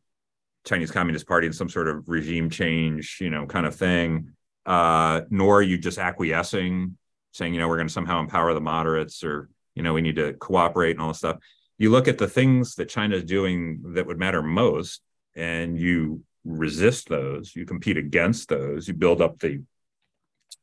Chinese 0.65 0.91
Communist 0.91 1.27
Party 1.27 1.47
in 1.47 1.53
some 1.53 1.69
sort 1.69 1.89
of 1.89 2.09
regime 2.09 2.51
change, 2.51 3.19
you 3.21 3.31
know, 3.31 3.47
kind 3.47 3.67
of 3.67 3.75
thing. 3.75 4.33
Uh, 4.67 5.23
nor 5.31 5.59
are 5.59 5.63
you 5.63 5.79
just 5.79 5.99
acquiescing, 5.99 6.97
saying, 7.33 7.55
you 7.55 7.61
know, 7.61 7.69
we're 7.69 7.77
going 7.77 7.89
to 7.89 7.93
somehow 7.93 8.21
empower 8.21 8.55
the 8.55 8.61
moderates 8.61 9.25
or, 9.25 9.49
you 9.75 9.83
know, 9.83 9.93
we 9.93 10.03
need 10.03 10.17
to 10.17 10.35
cooperate 10.35 10.93
and 10.93 11.01
all 11.01 11.09
this 11.09 11.19
stuff. 11.19 11.39
You 11.79 11.91
look 11.91 12.07
at 12.07 12.19
the 12.19 12.29
things 12.29 12.77
that 12.77 12.89
China 12.89 13.17
is 13.17 13.25
doing 13.25 13.81
that 13.95 14.07
would 14.07 14.19
matter 14.19 14.43
most, 14.43 15.03
and 15.35 15.79
you 15.79 16.23
resist 16.45 17.09
those, 17.09 17.57
you 17.57 17.65
compete 17.65 17.97
against 17.97 18.49
those, 18.49 18.87
you 18.87 18.95
build 18.95 19.21
up 19.21 19.39
the 19.39 19.63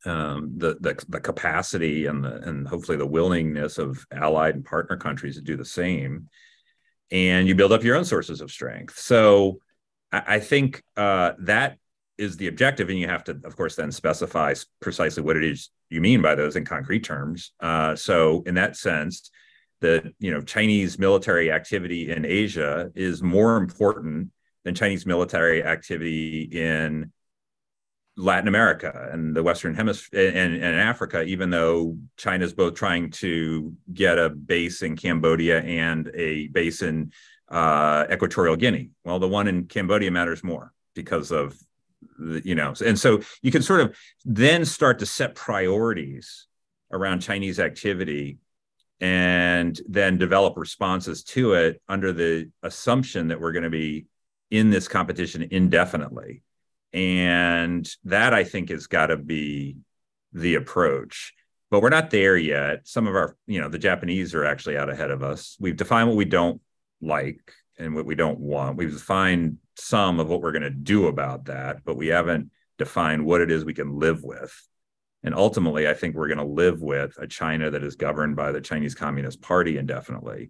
um, 0.06 0.54
the, 0.58 0.78
the 0.80 1.04
the 1.10 1.20
capacity 1.20 2.06
and 2.06 2.24
the 2.24 2.36
and 2.48 2.68
hopefully 2.68 2.98
the 2.98 3.06
willingness 3.06 3.78
of 3.78 4.06
allied 4.12 4.56
and 4.56 4.66
partner 4.66 4.96
countries 4.96 5.36
to 5.36 5.42
do 5.42 5.58
the 5.58 5.66
same, 5.66 6.30
and 7.12 7.48
you 7.48 7.56
build 7.56 7.72
up 7.72 7.84
your 7.84 7.98
own 7.98 8.06
sources 8.06 8.42
of 8.42 8.52
strength. 8.52 8.98
So 8.98 9.60
I, 10.12 10.36
I 10.36 10.40
think 10.40 10.84
uh, 10.96 11.34
that 11.40 11.78
is 12.18 12.38
the 12.38 12.48
objective, 12.48 12.90
and 12.90 13.00
you 13.00 13.08
have 13.08 13.24
to, 13.26 13.40
of 13.44 13.56
course, 13.56 13.76
then 13.76 13.92
specify 13.92 14.54
precisely 14.80 15.24
what 15.24 15.38
it 15.38 15.44
is 15.44 15.70
you 15.90 16.02
mean 16.02 16.22
by 16.22 16.36
those 16.36 16.56
in 16.56 16.66
concrete 16.66 17.04
terms. 17.04 17.52
Uh, 17.60 17.96
so 17.96 18.44
in 18.46 18.56
that 18.56 18.78
sense, 18.78 19.32
the 19.82 20.14
you 20.20 20.32
know 20.32 20.42
Chinese 20.42 21.00
military 21.00 21.52
activity 21.52 22.12
in 22.12 22.26
Asia 22.26 22.92
is 22.96 23.24
more 23.24 23.58
important 23.58 24.30
than 24.64 24.76
Chinese 24.76 25.06
military 25.06 25.64
activity 25.64 26.44
in 26.44 27.12
Latin 28.20 28.50
America 28.50 29.10
and 29.14 29.34
the 29.34 29.42
Western 29.42 29.74
Hemisphere 29.74 30.32
and, 30.36 30.54
and 30.54 30.76
Africa, 30.76 31.24
even 31.24 31.50
though 31.50 31.98
China's 32.18 32.54
both 32.54 32.76
trying 32.76 33.12
to 33.12 33.74
get 33.94 34.20
a 34.20 34.30
base 34.30 34.82
in 34.82 34.98
Cambodia 34.98 35.62
and 35.62 36.12
a 36.14 36.48
base 36.48 36.82
in 36.82 37.14
uh, 37.48 38.06
Equatorial 38.12 38.58
Guinea. 38.58 38.90
Well, 39.06 39.20
the 39.20 39.28
one 39.28 39.48
in 39.48 39.66
Cambodia 39.66 40.12
matters 40.12 40.44
more 40.44 40.74
because 40.96 41.32
of 41.32 41.58
the, 42.18 42.42
you 42.44 42.56
know, 42.56 42.74
and 42.86 43.00
so 43.00 43.22
you 43.42 43.52
can 43.52 43.62
sort 43.62 43.80
of 43.80 43.98
then 44.26 44.66
start 44.66 45.00
to 45.00 45.06
set 45.06 45.34
priorities 45.34 46.48
around 46.92 47.22
Chinese 47.22 47.58
activity 47.58 48.38
and 49.00 49.80
then 49.88 50.18
develop 50.18 50.58
responses 50.58 51.24
to 51.24 51.54
it 51.54 51.82
under 51.88 52.12
the 52.12 52.50
assumption 52.64 53.30
that 53.30 53.40
we're 53.40 53.54
going 53.54 53.64
to 53.64 53.70
be 53.70 54.08
in 54.52 54.72
this 54.72 54.90
competition 54.90 55.48
indefinitely 55.52 56.42
and 56.94 57.90
that 58.06 58.34
I 58.34 58.44
think 58.44 58.70
has 58.70 58.88
got 58.88 59.08
to 59.08 59.18
be 59.18 59.78
the 60.34 60.56
approach. 60.56 61.34
But 61.72 61.82
we're 61.82 61.90
not 61.90 62.10
there 62.10 62.36
yet. 62.36 62.88
Some 62.88 63.08
of 63.08 63.16
our, 63.16 63.36
you 63.46 63.62
know, 63.62 63.70
the 63.70 63.78
Japanese 63.78 64.34
are 64.34 64.46
actually 64.46 64.78
out 64.78 64.90
ahead 64.90 65.12
of 65.12 65.22
us. 65.22 65.56
We've 65.60 65.78
defined 65.78 66.08
what 66.08 66.18
we 66.18 66.26
don't 66.26 66.62
like 67.02 67.54
and 67.78 67.94
what 67.94 68.06
we 68.06 68.16
don't 68.16 68.40
want. 68.40 68.78
We've 68.78 68.92
defined 68.92 69.58
some 69.76 70.20
of 70.20 70.30
what 70.30 70.42
we're 70.42 70.52
going 70.52 70.64
to 70.64 70.70
do 70.72 71.08
about 71.08 71.46
that, 71.46 71.84
but 71.86 71.96
we 71.96 72.08
haven't 72.08 72.52
defined 72.78 73.26
what 73.26 73.42
it 73.42 73.52
is 73.52 73.64
we 73.64 73.74
can 73.74 74.00
live 74.00 74.24
with. 74.24 74.54
And 75.22 75.36
ultimately, 75.36 75.88
I 75.88 75.94
think 75.94 76.16
we're 76.16 76.28
going 76.28 76.40
to 76.40 76.44
live 76.44 76.82
with 76.82 77.18
a 77.20 77.28
China 77.28 77.70
that 77.70 77.84
is 77.84 77.96
governed 77.96 78.36
by 78.36 78.52
the 78.52 78.62
Chinese 78.62 78.96
Communist 78.96 79.42
Party 79.42 79.78
indefinitely. 79.78 80.50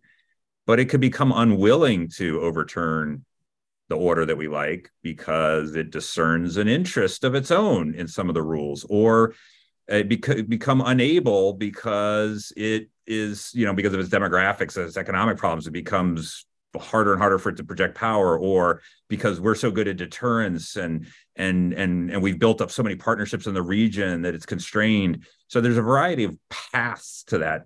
But 0.65 0.79
it 0.79 0.85
could 0.85 1.01
become 1.01 1.33
unwilling 1.35 2.09
to 2.17 2.41
overturn 2.41 3.25
the 3.89 3.97
order 3.97 4.25
that 4.25 4.37
we 4.37 4.47
like 4.47 4.89
because 5.03 5.75
it 5.75 5.91
discerns 5.91 6.57
an 6.57 6.67
interest 6.67 7.23
of 7.23 7.35
its 7.35 7.51
own 7.51 7.93
in 7.95 8.07
some 8.07 8.29
of 8.29 8.35
the 8.35 8.41
rules, 8.41 8.85
or 8.89 9.33
it 9.87 10.07
become 10.49 10.81
unable 10.85 11.53
because 11.53 12.53
it 12.55 12.89
is, 13.07 13.51
you 13.55 13.65
know, 13.65 13.73
because 13.73 13.93
of 13.93 13.99
its 13.99 14.09
demographics, 14.09 14.77
its 14.77 14.97
economic 14.97 15.37
problems, 15.37 15.65
it 15.65 15.71
becomes 15.71 16.45
harder 16.79 17.13
and 17.13 17.19
harder 17.19 17.39
for 17.39 17.49
it 17.49 17.57
to 17.57 17.63
project 17.63 17.95
power 17.95 18.37
or 18.37 18.81
because 19.07 19.41
we're 19.41 19.55
so 19.55 19.71
good 19.71 19.87
at 19.87 19.97
deterrence 19.97 20.75
and 20.75 21.07
and 21.35 21.73
and 21.73 22.11
and 22.11 22.21
we've 22.21 22.37
built 22.37 22.61
up 22.61 22.69
so 22.69 22.83
many 22.83 22.95
partnerships 22.95 23.47
in 23.47 23.55
the 23.55 23.61
region 23.61 24.21
that 24.21 24.35
it's 24.35 24.45
constrained. 24.45 25.25
So 25.47 25.61
there's 25.61 25.77
a 25.77 25.81
variety 25.81 26.25
of 26.25 26.37
paths 26.51 27.23
to 27.23 27.39
that 27.39 27.65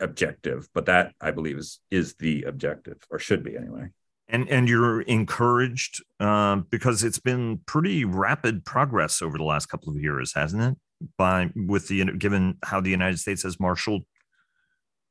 objective 0.00 0.68
but 0.74 0.86
that 0.86 1.12
i 1.20 1.30
believe 1.30 1.58
is 1.58 1.80
is 1.90 2.14
the 2.14 2.44
objective 2.44 2.96
or 3.10 3.18
should 3.18 3.44
be 3.44 3.56
anyway 3.56 3.86
and 4.30 4.48
and 4.48 4.68
you're 4.68 5.02
encouraged 5.02 6.02
uh, 6.20 6.56
because 6.70 7.04
it's 7.04 7.18
been 7.18 7.60
pretty 7.66 8.04
rapid 8.04 8.64
progress 8.64 9.22
over 9.22 9.38
the 9.38 9.44
last 9.44 9.66
couple 9.66 9.90
of 9.90 10.00
years 10.00 10.32
hasn't 10.34 10.62
it 10.62 10.76
by 11.16 11.50
with 11.54 11.88
the 11.88 12.04
given 12.18 12.56
how 12.64 12.80
the 12.80 12.90
united 12.90 13.18
states 13.18 13.42
has 13.42 13.58
marshaled 13.58 14.04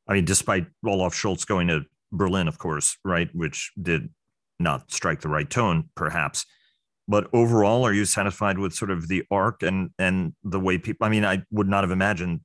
i 0.07 0.13
mean 0.13 0.25
despite 0.25 0.67
olaf 0.85 1.13
scholz 1.13 1.45
going 1.45 1.67
to 1.67 1.83
Berlin, 2.11 2.47
of 2.47 2.57
course, 2.57 2.97
right, 3.05 3.29
which 3.33 3.71
did 3.81 4.09
not 4.59 4.91
strike 4.91 5.21
the 5.21 5.29
right 5.29 5.49
tone, 5.49 5.89
perhaps. 5.95 6.45
But 7.07 7.27
overall, 7.33 7.85
are 7.85 7.93
you 7.93 8.05
satisfied 8.05 8.59
with 8.59 8.73
sort 8.73 8.91
of 8.91 9.07
the 9.07 9.23
arc 9.31 9.63
and 9.63 9.91
and 9.97 10.33
the 10.43 10.59
way 10.59 10.77
people? 10.77 11.05
I 11.05 11.09
mean, 11.09 11.25
I 11.25 11.43
would 11.51 11.67
not 11.67 11.83
have 11.83 11.91
imagined, 11.91 12.41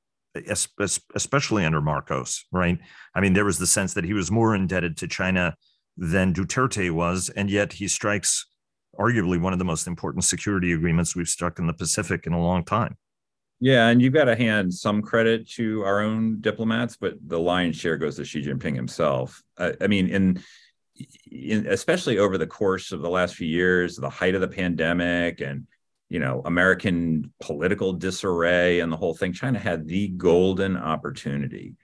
especially 1.13 1.65
under 1.65 1.81
Marcos, 1.81 2.45
right? 2.51 2.79
I 3.13 3.21
mean, 3.21 3.33
there 3.33 3.45
was 3.45 3.59
the 3.59 3.67
sense 3.67 3.93
that 3.93 4.05
he 4.05 4.13
was 4.13 4.31
more 4.31 4.55
indebted 4.55 4.97
to 4.97 5.07
China 5.07 5.55
than 5.97 6.33
Duterte 6.33 6.91
was, 6.91 7.29
and 7.29 7.49
yet 7.49 7.73
he 7.73 7.87
strikes 7.87 8.45
arguably 8.99 9.39
one 9.39 9.53
of 9.53 9.59
the 9.59 9.65
most 9.65 9.87
important 9.87 10.23
security 10.23 10.73
agreements 10.73 11.15
we've 11.15 11.27
struck 11.27 11.59
in 11.59 11.67
the 11.67 11.73
Pacific 11.73 12.25
in 12.25 12.33
a 12.33 12.41
long 12.41 12.63
time. 12.63 12.97
Yeah, 13.59 13.87
and 13.87 14.01
you've 14.01 14.13
got 14.13 14.25
to 14.25 14.35
hand 14.35 14.73
some 14.73 15.01
credit 15.01 15.49
to 15.51 15.83
our 15.83 16.01
own 16.01 16.41
diplomats, 16.41 16.97
but 16.97 17.15
the 17.25 17.39
lion's 17.39 17.77
share 17.77 17.97
goes 17.97 18.17
to 18.17 18.25
Xi 18.25 18.41
Jinping 18.41 18.75
himself. 18.75 19.41
I, 19.57 19.73
I 19.79 19.87
mean, 19.87 20.09
in, 20.09 20.41
in 21.31 21.67
especially 21.67 22.17
over 22.17 22.37
the 22.37 22.47
course 22.47 22.91
of 22.91 23.01
the 23.01 23.09
last 23.09 23.35
few 23.35 23.47
years, 23.47 23.95
the 23.95 24.09
height 24.09 24.35
of 24.35 24.41
the 24.41 24.47
pandemic, 24.47 25.39
and 25.39 25.67
you 26.09 26.19
know, 26.19 26.41
American 26.45 27.31
political 27.41 27.93
disarray, 27.93 28.81
and 28.81 28.91
the 28.91 28.97
whole 28.97 29.15
thing, 29.15 29.31
China 29.31 29.57
had 29.57 29.87
the 29.87 30.09
golden 30.09 30.75
opportunity 30.75 31.75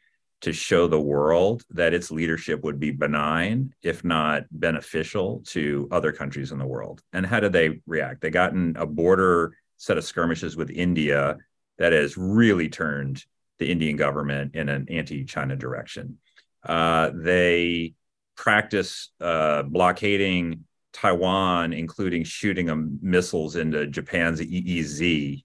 to 0.42 0.52
show 0.52 0.88
the 0.88 1.00
world 1.00 1.64
that 1.70 1.94
its 1.94 2.12
leadership 2.12 2.64
would 2.64 2.80
be 2.80 2.92
benign, 2.92 3.74
if 3.84 4.04
not 4.04 4.44
beneficial, 4.52 5.42
to 5.46 5.88
other 5.92 6.12
countries 6.12 6.52
in 6.52 6.58
the 6.58 6.66
world. 6.66 7.02
And 7.14 7.26
how 7.26 7.40
did 7.40 7.54
they 7.54 7.82
react? 7.86 8.22
They 8.22 8.32
got 8.32 8.54
in 8.54 8.76
a 8.78 8.86
border 8.86 9.56
set 9.78 9.98
of 9.98 10.04
skirmishes 10.04 10.58
with 10.58 10.70
India 10.70 11.38
that 11.78 11.94
has 11.94 12.18
really 12.18 12.70
turned 12.70 13.24
the 13.60 13.72
Indian 13.72 13.96
government 13.96 14.56
in 14.56 14.70
an 14.70 14.88
anti-China 14.90 15.56
direction. 15.56 16.18
Uh, 16.64 17.12
they 17.14 17.94
practice 18.36 19.10
uh, 19.20 19.64
blockading 19.64 20.66
Taiwan, 20.94 21.74
including 21.74 22.24
shooting 22.24 23.00
missiles 23.02 23.56
into 23.56 23.88
Japan's 23.88 24.42
EEZ. 24.42 25.44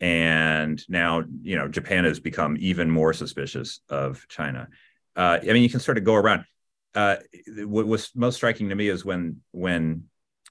And 0.00 0.82
now, 0.88 1.24
you 1.42 1.56
know, 1.56 1.68
Japan 1.68 2.04
has 2.04 2.20
become 2.20 2.56
even 2.58 2.90
more 2.90 3.12
suspicious 3.12 3.80
of 3.88 4.26
China. 4.28 4.68
Uh, 5.14 5.38
I 5.42 5.52
mean, 5.52 5.62
you 5.62 5.68
can 5.68 5.80
sort 5.80 5.98
of 5.98 6.04
go 6.04 6.14
around. 6.14 6.44
Uh, 6.94 7.16
what 7.58 7.86
was 7.86 8.10
most 8.14 8.36
striking 8.36 8.68
to 8.70 8.74
me 8.74 8.88
is 8.88 9.04
when 9.04 9.36
when 9.52 10.04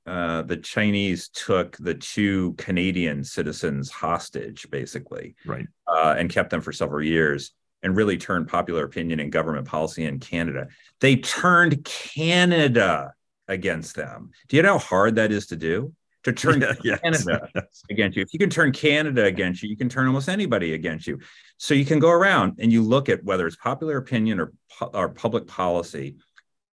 uh, 0.05 0.43
the 0.43 0.57
Chinese 0.57 1.29
took 1.29 1.75
the 1.77 1.95
two 1.95 2.53
Canadian 2.53 3.23
citizens 3.23 3.89
hostage, 3.89 4.69
basically, 4.69 5.35
right, 5.45 5.67
uh, 5.87 6.15
and 6.17 6.29
kept 6.29 6.49
them 6.49 6.61
for 6.61 6.71
several 6.71 7.03
years, 7.03 7.51
and 7.83 7.95
really 7.95 8.17
turned 8.17 8.47
popular 8.47 8.83
opinion 8.83 9.19
and 9.19 9.31
government 9.31 9.67
policy 9.67 10.05
in 10.05 10.19
Canada. 10.19 10.67
They 11.01 11.17
turned 11.17 11.83
Canada 11.83 13.13
against 13.47 13.95
them. 13.95 14.31
Do 14.47 14.57
you 14.57 14.63
know 14.63 14.77
how 14.77 14.85
hard 14.85 15.15
that 15.15 15.31
is 15.31 15.47
to 15.47 15.55
do? 15.55 15.93
To 16.23 16.33
turn 16.33 16.61
yeah, 16.83 16.97
Canada 17.03 17.49
yes. 17.55 17.83
against 17.89 18.17
you. 18.17 18.23
If 18.23 18.33
you 18.33 18.39
can 18.39 18.49
turn 18.49 18.73
Canada 18.73 19.23
against 19.23 19.63
you, 19.63 19.69
you 19.69 19.77
can 19.77 19.87
turn 19.87 20.05
almost 20.05 20.27
anybody 20.27 20.73
against 20.73 21.07
you. 21.07 21.19
So 21.57 21.73
you 21.73 21.85
can 21.85 21.99
go 21.99 22.09
around 22.09 22.59
and 22.59 22.73
you 22.73 22.81
look 22.81 23.07
at 23.07 23.23
whether 23.23 23.47
it's 23.47 23.55
popular 23.55 23.97
opinion 23.97 24.39
or, 24.41 24.51
or 24.93 25.09
public 25.09 25.47
policy 25.47 26.17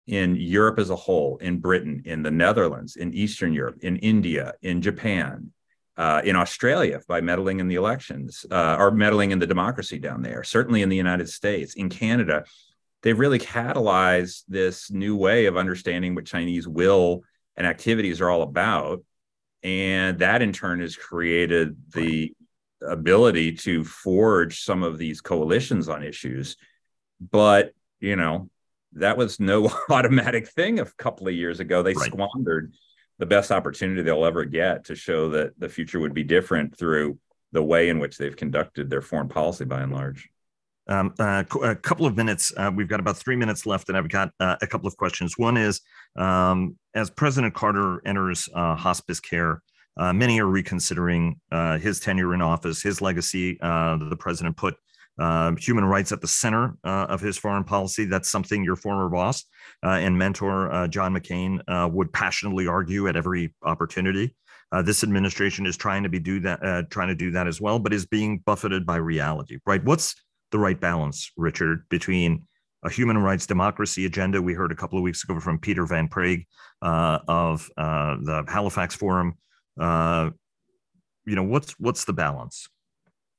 in 0.06 0.36
Europe 0.36 0.78
as 0.78 0.89
a 0.89 0.96
whole, 0.96 1.38
in 1.38 1.60
Britain, 1.60 2.04
in 2.06 2.22
the 2.22 2.32
Netherlands, 2.32 2.98
in 2.98 3.14
Eastern 3.14 3.54
Europe, 3.54 3.80
in 3.82 3.98
India, 3.98 4.54
in 4.62 4.82
Japan, 4.82 5.52
uh, 5.98 6.22
in 6.24 6.36
Australia 6.36 7.00
by 7.08 7.22
meddling 7.22 7.60
in 7.60 7.68
the 7.68 7.76
elections 7.76 8.46
uh, 8.52 8.76
or 8.80 8.92
meddling 8.92 9.32
in 9.32 9.39
the 9.39 9.48
democracy 9.48 10.00
down 10.00 10.22
there, 10.22 10.44
certainly 10.44 10.82
in 10.82 10.89
the 10.89 10.96
United 10.96 11.30
States, 11.30 11.76
in 11.76 11.89
Canada. 11.89 12.44
They've 13.04 13.18
really 13.18 13.39
catalyzed 13.39 14.44
this 14.48 14.92
new 14.92 15.16
way 15.16 15.46
of 15.46 15.58
understanding 15.58 16.16
what 16.16 16.26
Chinese 16.26 16.68
will 16.68 17.24
and 17.56 17.68
activities 17.68 18.22
are 18.22 18.30
all 18.30 18.44
about. 18.44 19.04
And 19.64 20.20
that 20.20 20.41
in 20.41 20.53
turn 20.53 20.80
has 20.82 20.95
created 20.95 21.78
the 21.93 22.34
ability 22.82 23.53
to 23.53 23.84
forge 23.84 24.64
some 24.64 24.84
of 24.84 24.97
these 24.97 25.22
coalitions 25.22 25.88
on 25.88 26.03
issues. 26.03 26.57
But, 27.20 27.74
you 27.99 28.16
know, 28.16 28.49
that 28.93 29.18
was 29.18 29.39
no 29.39 29.72
automatic 29.89 30.47
thing 30.47 30.80
a 30.80 30.86
couple 30.86 31.28
of 31.28 31.36
years 31.36 31.59
ago. 31.59 31.84
They 31.84 31.93
right. 31.93 32.12
squandered 32.12 32.74
the 33.20 33.28
best 33.28 33.51
opportunity 33.51 34.01
they'll 34.01 34.26
ever 34.26 34.45
get 34.45 34.86
to 34.86 34.95
show 34.95 35.30
that 35.30 35.59
the 35.59 35.70
future 35.70 35.99
would 35.99 36.14
be 36.14 36.24
different 36.24 36.76
through 36.76 37.20
the 37.51 37.62
way 37.62 37.89
in 37.89 37.99
which 37.99 38.18
they've 38.18 38.36
conducted 38.36 38.89
their 38.89 39.01
foreign 39.01 39.30
policy 39.30 39.66
by 39.66 39.82
and 39.82 39.91
large. 39.91 40.31
Um, 40.92 41.14
uh, 41.20 41.44
a 41.64 41.76
couple 41.76 42.06
of 42.06 42.18
minutes. 42.18 42.52
Uh, 42.58 42.70
we've 42.76 42.88
got 42.89 43.00
about 43.00 43.18
three 43.18 43.38
minutes 43.38 43.66
left, 43.66 43.88
and 43.88 43.98
I've 43.98 44.10
got 44.10 44.32
uh, 44.39 44.58
a 44.62 44.68
couple 44.68 44.88
of 44.88 44.98
questions. 44.98 45.38
One 45.38 45.56
is 45.56 45.80
um, 46.18 46.76
as 46.94 47.10
President 47.10 47.54
Carter 47.54 48.02
enters 48.06 48.50
uh, 48.54 48.76
hospice 48.76 49.22
care, 49.22 49.62
uh, 49.98 50.12
many 50.12 50.42
are 50.42 50.48
reconsidering 50.48 51.39
uh, 51.52 51.78
his 51.78 52.00
tenure 52.00 52.34
in 52.34 52.42
office, 52.42 52.82
his 52.82 53.02
legacy. 53.02 53.58
the 53.62 54.18
president 54.20 54.58
put 54.58 54.76
uh, 55.20 55.56
human 55.56 55.86
rights 55.86 56.12
at 56.12 56.22
the 56.22 56.28
center 56.28 56.76
uh, 56.84 57.06
of 57.10 57.22
his 57.22 57.38
foreign 57.38 57.64
policy. 57.64 58.06
That's 58.06 58.30
something 58.30 58.64
your 58.64 58.76
former 58.76 59.10
boss 59.10 59.46
uh, 59.84 59.89
and 59.89 60.18
mentor, 60.18 60.72
uh, 60.72 60.88
John 60.88 61.14
McCain, 61.14 61.62
uh, 61.68 61.88
would 61.92 62.12
passionately 62.12 62.68
argue 62.68 63.08
at 63.08 63.16
every 63.16 63.54
opportunity. 63.64 64.36
this 64.84 65.04
administration 65.04 65.66
is 65.66 65.78
trying 65.78 66.04
to 66.04 66.10
be 66.10 66.20
do 66.20 66.39
that, 66.39 66.89
trying 66.89 67.10
to 67.10 67.16
do 67.16 67.32
that 67.32 67.46
as 67.46 67.60
well, 67.60 67.78
but 67.78 67.94
is 67.94 68.06
being 68.06 68.39
buffeted 68.46 68.86
by 68.86 68.96
reality. 68.96 69.60
Right? 69.66 69.84
What's 69.84 70.16
the 70.52 70.60
right 70.60 70.80
balance, 70.80 71.32
Richard, 71.38 71.88
between 71.89 72.45
a 72.84 72.89
human 72.89 73.18
rights 73.18 73.45
democracy 73.45 74.06
agenda 74.06 74.41
we 74.41 74.54
heard 74.54 74.72
a 74.72 74.76
couple 74.76 74.97
of 74.97 75.04
weeks 75.04 75.24
ago 75.24 75.39
from 75.39 75.60
Peter 75.60 75.86
Van 75.86 76.08
Praagh 76.08 76.45
uh, 76.82 77.20
of 77.28 77.70
uh, 77.78 78.16
the 78.22 78.43
Halifax 78.47 78.95
Forum? 78.95 79.36
Uh, 79.80 80.32
you 81.26 81.36
know, 81.36 81.43
what's 81.43 81.74
what's 81.80 82.06
the 82.06 82.14
balance? 82.14 82.68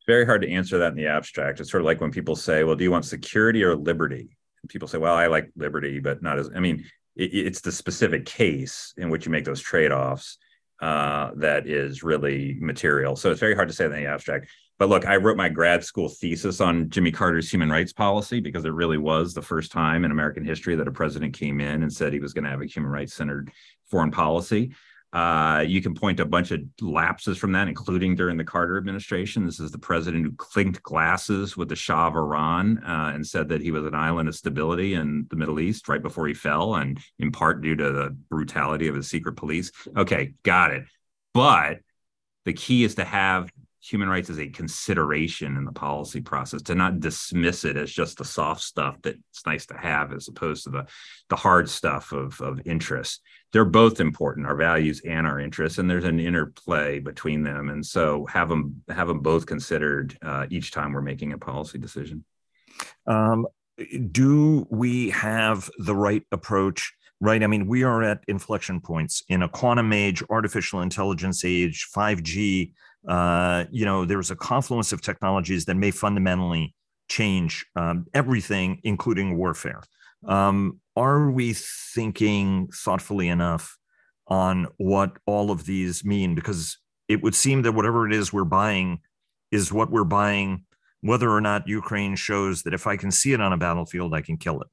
it's 0.02 0.06
very 0.08 0.26
hard 0.26 0.42
to 0.42 0.50
answer 0.50 0.78
that 0.78 0.90
in 0.90 0.96
the 0.96 1.06
abstract. 1.06 1.60
It's 1.60 1.70
sort 1.70 1.80
of 1.80 1.86
like 1.86 2.00
when 2.00 2.10
people 2.10 2.34
say, 2.34 2.64
"Well, 2.64 2.74
do 2.74 2.82
you 2.82 2.90
want 2.90 3.04
security 3.04 3.62
or 3.62 3.76
liberty?" 3.76 4.36
And 4.62 4.68
people 4.68 4.88
say, 4.88 4.98
"Well, 4.98 5.14
I 5.14 5.28
like 5.28 5.52
liberty, 5.54 6.00
but 6.00 6.20
not 6.24 6.40
as." 6.40 6.50
I 6.56 6.58
mean, 6.58 6.84
it, 7.14 7.32
it's 7.32 7.60
the 7.60 7.70
specific 7.70 8.26
case 8.26 8.94
in 8.96 9.10
which 9.10 9.26
you 9.26 9.30
make 9.30 9.44
those 9.44 9.60
trade-offs 9.60 10.38
uh, 10.80 11.30
that 11.36 11.68
is 11.68 12.02
really 12.02 12.58
material. 12.60 13.14
So 13.14 13.30
it's 13.30 13.38
very 13.38 13.54
hard 13.54 13.68
to 13.68 13.74
say 13.74 13.84
in 13.84 13.92
the 13.92 14.06
abstract. 14.06 14.48
But 14.82 14.88
look, 14.88 15.06
I 15.06 15.14
wrote 15.14 15.36
my 15.36 15.48
grad 15.48 15.84
school 15.84 16.08
thesis 16.08 16.60
on 16.60 16.90
Jimmy 16.90 17.12
Carter's 17.12 17.48
human 17.48 17.70
rights 17.70 17.92
policy 17.92 18.40
because 18.40 18.64
it 18.64 18.72
really 18.72 18.98
was 18.98 19.32
the 19.32 19.40
first 19.40 19.70
time 19.70 20.04
in 20.04 20.10
American 20.10 20.44
history 20.44 20.74
that 20.74 20.88
a 20.88 20.90
president 20.90 21.34
came 21.34 21.60
in 21.60 21.84
and 21.84 21.92
said 21.92 22.12
he 22.12 22.18
was 22.18 22.32
going 22.32 22.42
to 22.42 22.50
have 22.50 22.62
a 22.62 22.66
human 22.66 22.90
rights 22.90 23.14
centered 23.14 23.52
foreign 23.88 24.10
policy. 24.10 24.74
Uh, 25.12 25.62
you 25.64 25.80
can 25.80 25.94
point 25.94 26.16
to 26.16 26.24
a 26.24 26.26
bunch 26.26 26.50
of 26.50 26.62
lapses 26.80 27.38
from 27.38 27.52
that, 27.52 27.68
including 27.68 28.16
during 28.16 28.36
the 28.36 28.42
Carter 28.42 28.76
administration. 28.76 29.46
This 29.46 29.60
is 29.60 29.70
the 29.70 29.78
president 29.78 30.24
who 30.24 30.32
clinked 30.32 30.82
glasses 30.82 31.56
with 31.56 31.68
the 31.68 31.76
Shah 31.76 32.08
of 32.08 32.16
Iran 32.16 32.78
uh, 32.78 33.12
and 33.14 33.24
said 33.24 33.50
that 33.50 33.60
he 33.60 33.70
was 33.70 33.86
an 33.86 33.94
island 33.94 34.28
of 34.28 34.34
stability 34.34 34.94
in 34.94 35.28
the 35.30 35.36
Middle 35.36 35.60
East 35.60 35.88
right 35.88 36.02
before 36.02 36.26
he 36.26 36.34
fell, 36.34 36.74
and 36.74 36.98
in 37.20 37.30
part 37.30 37.62
due 37.62 37.76
to 37.76 37.92
the 37.92 38.16
brutality 38.28 38.88
of 38.88 38.96
his 38.96 39.08
secret 39.08 39.36
police. 39.36 39.70
Okay, 39.96 40.32
got 40.42 40.72
it. 40.72 40.82
But 41.32 41.78
the 42.44 42.52
key 42.52 42.82
is 42.82 42.96
to 42.96 43.04
have 43.04 43.48
human 43.82 44.08
rights 44.08 44.30
as 44.30 44.38
a 44.38 44.48
consideration 44.48 45.56
in 45.56 45.64
the 45.64 45.72
policy 45.72 46.20
process, 46.20 46.62
to 46.62 46.74
not 46.74 47.00
dismiss 47.00 47.64
it 47.64 47.76
as 47.76 47.90
just 47.90 48.18
the 48.18 48.24
soft 48.24 48.62
stuff 48.62 48.96
that's 49.02 49.44
nice 49.44 49.66
to 49.66 49.76
have, 49.76 50.12
as 50.12 50.28
opposed 50.28 50.64
to 50.64 50.70
the 50.70 50.86
the 51.28 51.36
hard 51.36 51.68
stuff 51.68 52.12
of 52.12 52.40
of 52.40 52.60
interest. 52.64 53.20
They're 53.52 53.64
both 53.64 54.00
important, 54.00 54.46
our 54.46 54.56
values 54.56 55.02
and 55.06 55.26
our 55.26 55.38
interests, 55.38 55.78
and 55.78 55.90
there's 55.90 56.04
an 56.04 56.20
interplay 56.20 57.00
between 57.00 57.42
them. 57.42 57.68
And 57.68 57.84
so 57.84 58.24
have 58.26 58.48
them 58.48 58.82
have 58.88 59.08
them 59.08 59.20
both 59.20 59.46
considered 59.46 60.16
uh, 60.22 60.46
each 60.48 60.70
time 60.70 60.92
we're 60.92 61.02
making 61.02 61.32
a 61.32 61.38
policy 61.38 61.78
decision. 61.78 62.24
Um, 63.06 63.46
do 64.10 64.66
we 64.70 65.10
have 65.10 65.68
the 65.78 65.96
right 65.96 66.22
approach? 66.30 66.94
Right. 67.20 67.42
I 67.42 67.46
mean, 67.46 67.68
we 67.68 67.84
are 67.84 68.02
at 68.02 68.24
inflection 68.26 68.80
points 68.80 69.22
in 69.28 69.42
a 69.42 69.48
quantum 69.48 69.92
age, 69.92 70.24
artificial 70.28 70.82
intelligence 70.82 71.44
age, 71.44 71.86
5G, 71.94 72.72
uh, 73.06 73.64
you 73.70 73.84
know, 73.84 74.04
there's 74.04 74.30
a 74.30 74.36
confluence 74.36 74.92
of 74.92 75.00
technologies 75.00 75.64
that 75.66 75.76
may 75.76 75.90
fundamentally 75.90 76.74
change 77.08 77.66
um, 77.76 78.06
everything, 78.14 78.80
including 78.84 79.36
warfare. 79.36 79.82
Um, 80.26 80.80
are 80.96 81.30
we 81.30 81.54
thinking 81.54 82.68
thoughtfully 82.72 83.28
enough 83.28 83.76
on 84.28 84.68
what 84.76 85.12
all 85.26 85.50
of 85.50 85.66
these 85.66 86.04
mean? 86.04 86.34
Because 86.34 86.78
it 87.08 87.22
would 87.22 87.34
seem 87.34 87.62
that 87.62 87.72
whatever 87.72 88.06
it 88.06 88.12
is 88.12 88.32
we're 88.32 88.44
buying 88.44 89.00
is 89.50 89.72
what 89.72 89.90
we're 89.90 90.04
buying, 90.04 90.64
whether 91.00 91.30
or 91.30 91.40
not 91.40 91.68
Ukraine 91.68 92.14
shows 92.16 92.62
that 92.62 92.74
if 92.74 92.86
I 92.86 92.96
can 92.96 93.10
see 93.10 93.32
it 93.32 93.40
on 93.40 93.52
a 93.52 93.58
battlefield, 93.58 94.14
I 94.14 94.22
can 94.22 94.36
kill 94.36 94.60
it. 94.62 94.68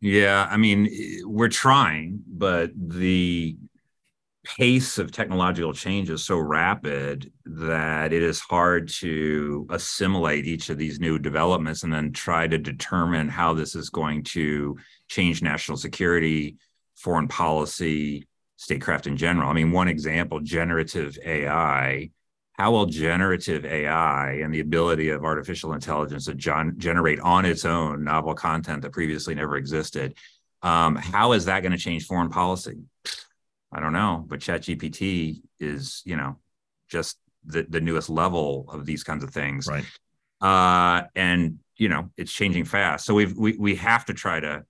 Yeah, 0.00 0.46
I 0.50 0.56
mean, 0.58 0.90
we're 1.24 1.48
trying, 1.48 2.20
but 2.26 2.70
the 2.76 3.56
pace 4.46 4.98
of 4.98 5.10
technological 5.10 5.72
change 5.72 6.08
is 6.08 6.24
so 6.24 6.38
rapid 6.38 7.32
that 7.44 8.12
it 8.12 8.22
is 8.22 8.38
hard 8.38 8.88
to 8.88 9.66
assimilate 9.70 10.46
each 10.46 10.70
of 10.70 10.78
these 10.78 11.00
new 11.00 11.18
developments 11.18 11.82
and 11.82 11.92
then 11.92 12.12
try 12.12 12.46
to 12.46 12.56
determine 12.56 13.28
how 13.28 13.52
this 13.52 13.74
is 13.74 13.90
going 13.90 14.22
to 14.22 14.76
change 15.08 15.42
national 15.42 15.76
security, 15.76 16.56
foreign 16.94 17.26
policy, 17.26 18.26
statecraft 18.56 19.06
in 19.06 19.16
general. 19.16 19.50
I 19.50 19.52
mean, 19.52 19.72
one 19.72 19.88
example 19.88 20.40
generative 20.40 21.18
AI. 21.24 22.10
How 22.52 22.70
will 22.70 22.86
generative 22.86 23.66
AI 23.66 24.34
and 24.42 24.54
the 24.54 24.60
ability 24.60 25.10
of 25.10 25.24
artificial 25.24 25.74
intelligence 25.74 26.24
to 26.24 26.34
gen- 26.34 26.76
generate 26.78 27.20
on 27.20 27.44
its 27.44 27.64
own 27.64 28.04
novel 28.04 28.34
content 28.34 28.82
that 28.82 28.92
previously 28.92 29.34
never 29.34 29.56
existed? 29.56 30.16
Um, 30.62 30.96
how 30.96 31.32
is 31.32 31.44
that 31.46 31.60
going 31.60 31.72
to 31.72 31.78
change 31.78 32.06
foreign 32.06 32.30
policy? 32.30 32.78
I 33.76 33.80
don't 33.80 33.92
know, 33.92 34.24
but 34.26 34.40
ChatGPT 34.40 35.42
is, 35.60 36.00
you 36.06 36.16
know, 36.16 36.38
just 36.88 37.18
the, 37.44 37.66
the 37.68 37.80
newest 37.80 38.08
level 38.08 38.64
of 38.72 38.86
these 38.86 39.04
kinds 39.04 39.22
of 39.22 39.30
things. 39.30 39.68
Right. 39.68 39.84
Uh, 40.40 41.06
and 41.14 41.58
you 41.76 41.90
know, 41.90 42.10
it's 42.16 42.32
changing 42.32 42.64
fast. 42.64 43.04
So 43.04 43.12
we've 43.12 43.36
we 43.36 43.54
we 43.58 43.74
have 43.76 44.06
to 44.06 44.14
try 44.14 44.40
to 44.40 44.64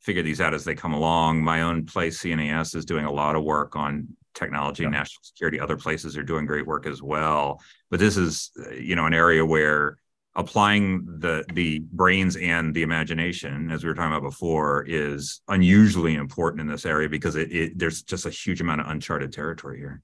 figure 0.00 0.22
these 0.22 0.42
out 0.42 0.52
as 0.52 0.64
they 0.64 0.74
come 0.74 0.92
along. 0.92 1.42
My 1.42 1.62
own 1.62 1.86
place, 1.86 2.20
CNAS, 2.22 2.76
is 2.76 2.84
doing 2.84 3.06
a 3.06 3.10
lot 3.10 3.36
of 3.36 3.42
work 3.42 3.74
on 3.74 4.08
technology, 4.34 4.82
yeah. 4.82 4.90
national 4.90 5.22
security. 5.22 5.58
Other 5.58 5.76
places 5.78 6.16
are 6.18 6.22
doing 6.22 6.44
great 6.44 6.66
work 6.66 6.86
as 6.86 7.02
well. 7.02 7.58
But 7.90 8.00
this 8.00 8.18
is, 8.18 8.50
you 8.78 8.96
know, 8.96 9.06
an 9.06 9.14
area 9.14 9.46
where 9.46 9.96
applying 10.34 11.04
the 11.18 11.44
the 11.52 11.80
brains 11.92 12.36
and 12.36 12.74
the 12.74 12.82
imagination 12.82 13.70
as 13.70 13.84
we 13.84 13.88
were 13.88 13.94
talking 13.94 14.12
about 14.12 14.22
before 14.22 14.84
is 14.88 15.42
unusually 15.48 16.14
important 16.14 16.60
in 16.60 16.66
this 16.66 16.86
area 16.86 17.08
because 17.08 17.36
it, 17.36 17.52
it 17.52 17.78
there's 17.78 18.02
just 18.02 18.24
a 18.24 18.30
huge 18.30 18.60
amount 18.60 18.80
of 18.80 18.86
uncharted 18.88 19.32
territory 19.32 19.78
here 19.78 20.00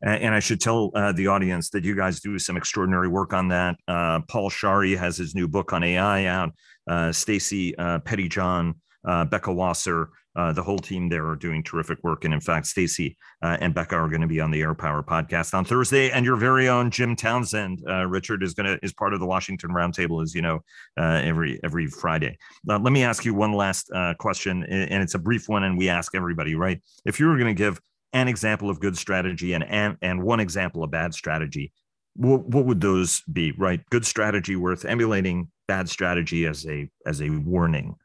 and 0.00 0.34
I 0.34 0.38
should 0.38 0.60
tell 0.60 0.90
uh, 0.94 1.12
the 1.12 1.26
audience 1.26 1.70
that 1.70 1.84
you 1.84 1.96
guys 1.96 2.20
do 2.20 2.38
some 2.38 2.56
extraordinary 2.56 3.08
work 3.08 3.32
on 3.32 3.48
that. 3.48 3.76
Uh, 3.88 4.20
Paul 4.28 4.48
Scharre 4.48 4.96
has 4.96 5.16
his 5.16 5.34
new 5.34 5.48
book 5.48 5.72
on 5.72 5.82
AI 5.82 6.26
out. 6.26 6.52
Uh, 6.88 7.08
Stacie 7.08 7.74
uh, 7.76 7.98
Pettyjohn, 8.00 8.74
uh, 9.04 9.24
Becca 9.24 9.52
Wasser, 9.52 10.10
uh, 10.38 10.52
the 10.52 10.62
whole 10.62 10.78
team 10.78 11.08
there 11.08 11.26
are 11.26 11.34
doing 11.34 11.64
terrific 11.64 11.98
work. 12.04 12.24
And 12.24 12.32
in 12.32 12.40
fact, 12.40 12.66
Stacie 12.66 13.16
uh, 13.42 13.56
and 13.60 13.74
Becca 13.74 13.96
are 13.96 14.08
going 14.08 14.20
to 14.20 14.28
be 14.28 14.40
on 14.40 14.52
the 14.52 14.60
Air 14.60 14.72
Power 14.72 15.02
podcast 15.02 15.52
on 15.52 15.64
Thursday. 15.64 16.12
And 16.12 16.24
your 16.24 16.36
very 16.36 16.68
own 16.68 16.92
Jim 16.92 17.16
Townsend, 17.16 17.82
uh, 17.88 18.06
Richard, 18.06 18.44
is 18.44 18.54
going 18.54 18.66
to 18.66 18.78
is 18.84 18.92
part 18.92 19.14
of 19.14 19.18
the 19.18 19.26
Washington 19.26 19.70
Roundtable, 19.70 20.22
as 20.22 20.36
you 20.36 20.42
know, 20.42 20.60
uh, 20.96 21.20
every 21.24 21.58
every 21.64 21.88
Friday. 21.88 22.38
Uh, 22.70 22.78
let 22.78 22.92
me 22.92 23.02
ask 23.02 23.24
you 23.24 23.34
one 23.34 23.52
last 23.52 23.90
question, 24.20 24.62
and 24.62 25.02
it's 25.02 25.14
a 25.14 25.18
brief 25.18 25.48
one, 25.48 25.64
and 25.64 25.76
we 25.76 25.88
ask 25.88 26.14
everybody, 26.14 26.54
right? 26.54 26.80
If 27.04 27.18
you 27.18 27.26
were 27.26 27.36
going 27.36 27.54
to 27.54 27.58
give 27.58 27.80
an 28.12 28.28
example 28.28 28.70
of 28.70 28.78
good 28.78 28.96
strategy 28.96 29.54
and 29.54 29.64
and, 29.64 29.96
and 30.02 30.22
one 30.22 30.38
example 30.38 30.84
of 30.84 30.92
bad 30.92 31.14
strategy, 31.14 31.72
what, 32.14 32.46
what 32.46 32.64
would 32.64 32.80
those 32.80 33.22
be? 33.32 33.50
Right, 33.52 33.80
good 33.90 34.06
strategy 34.06 34.54
worth 34.54 34.84
emulating, 34.84 35.50
bad 35.66 35.88
strategy 35.88 36.46
as 36.46 36.64
a 36.64 36.88
as 37.04 37.20
a 37.22 37.28
warning. 37.28 37.96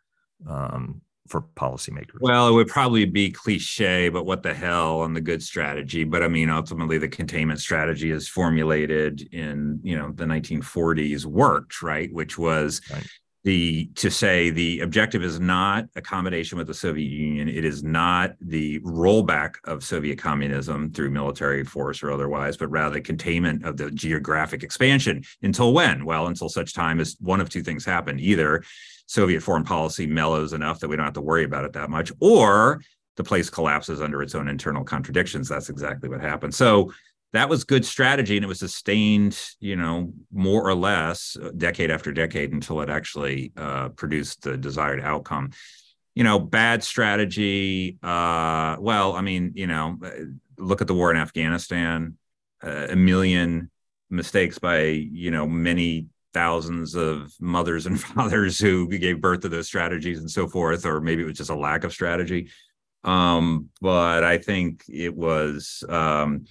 Um, 0.50 1.02
for 1.28 1.42
policymakers? 1.56 2.20
Well, 2.20 2.48
it 2.48 2.52
would 2.52 2.68
probably 2.68 3.06
be 3.06 3.32
cliche, 3.32 4.10
but 4.10 4.26
what 4.26 4.44
the 4.44 4.54
hell 4.54 5.02
on 5.02 5.14
the 5.14 5.22
good 5.22 5.42
strategy? 5.42 6.04
But 6.04 6.24
I 6.24 6.28
mean, 6.28 6.50
ultimately, 6.50 6.98
the 6.98 7.08
containment 7.08 7.60
strategy 7.60 8.12
is 8.12 8.28
formulated 8.28 9.34
in 9.34 9.80
you 9.84 9.98
know 9.98 10.12
the 10.12 10.26
1940s 10.26 11.26
worked 11.26 11.82
right, 11.82 12.12
which 12.14 12.38
was. 12.38 12.82
Right. 12.92 13.08
The 13.44 13.88
to 13.96 14.10
say 14.10 14.52
the 14.52 14.80
objective 14.80 15.22
is 15.22 15.38
not 15.38 15.86
accommodation 15.98 16.58
with 16.58 16.68
the 16.68 16.74
Soviet 16.74 17.10
Union. 17.10 17.50
It 17.50 17.66
is 17.66 17.84
not 17.84 18.36
the 18.40 18.80
rollback 18.80 19.56
of 19.66 19.84
Soviet 19.84 20.18
communism 20.18 20.92
through 20.94 21.12
military 21.12 21.66
force 21.66 22.02
or 22.02 22.12
otherwise, 22.12 22.56
but 22.56 22.70
rather 22.70 23.02
containment 23.02 23.66
of 23.66 23.76
the 23.76 23.92
geographic 23.92 24.64
expansion. 24.64 25.24
Until 25.42 25.74
when? 25.74 26.06
Well, 26.06 26.28
until 26.28 26.48
such 26.48 26.74
time 26.74 27.02
as 27.02 27.18
one 27.20 27.42
of 27.42 27.50
two 27.50 27.64
things 27.64 27.84
happen: 27.84 28.18
either 28.18 28.64
Soviet 29.08 29.42
foreign 29.42 29.66
policy 29.66 30.08
mellows 30.08 30.54
enough 30.54 30.80
that 30.80 30.88
we 30.88 30.96
don't 30.96 31.06
have 31.06 31.14
to 31.16 31.22
worry 31.22 31.44
about 31.44 31.66
it 31.66 31.74
that 31.74 31.90
much, 31.90 32.14
or 32.22 32.82
the 33.18 33.26
place 33.26 33.50
collapses 33.50 34.02
under 34.02 34.24
its 34.24 34.36
own 34.36 34.48
internal 34.48 34.86
contradictions. 34.86 35.50
That's 35.50 35.70
exactly 35.70 36.08
what 36.08 36.22
happened. 36.22 36.56
So 36.56 36.94
that 37.34 37.50
was 37.50 37.64
good 37.64 37.84
strategy, 37.84 38.38
and 38.38 38.44
it 38.44 38.48
was 38.48 38.60
sustained, 38.60 39.40
you 39.60 39.76
know, 39.76 40.14
more 40.32 40.68
or 40.68 40.76
less 40.76 41.36
uh, 41.42 41.50
decade 41.58 41.90
after 41.90 42.12
decade 42.12 42.54
until 42.54 42.82
it 42.82 42.90
actually 42.90 43.52
uh, 43.58 43.90
produced 43.90 44.44
the 44.44 44.56
desired 44.56 45.02
outcome. 45.02 45.50
You 46.14 46.24
know, 46.24 46.40
bad 46.40 46.84
strategy. 46.84 47.98
Uh, 48.04 48.78
well, 48.80 49.14
I 49.14 49.22
mean, 49.22 49.54
you 49.56 49.66
know, 49.66 49.98
uh, 50.06 50.10
look 50.60 50.82
at 50.82 50.88
the 50.88 50.94
war 50.94 51.10
in 51.10 51.18
Afghanistan. 51.18 52.18
Uh, 52.64 52.88
a 52.92 52.96
million 52.96 53.70
mistakes 54.12 54.60
by 54.60 54.84
you 54.84 55.32
know 55.32 55.48
many 55.48 56.08
thousands 56.36 56.96
of 56.96 57.34
mothers 57.40 57.88
and 57.88 58.00
fathers 58.16 58.60
who 58.60 58.88
gave 58.88 59.22
birth 59.22 59.42
to 59.42 59.50
those 59.50 59.68
strategies 59.68 60.20
and 60.20 60.30
so 60.30 60.48
forth, 60.48 60.86
or 60.86 61.02
maybe 61.02 61.24
it 61.24 61.26
was 61.26 61.38
just 61.38 61.50
a 61.50 61.56
lack 61.56 61.84
of 61.84 61.92
strategy. 61.92 62.50
Um, 63.04 63.70
but 63.82 64.24
I 64.24 64.38
think 64.38 64.84
it 64.88 65.16
was 65.16 65.84
um, 65.90 66.46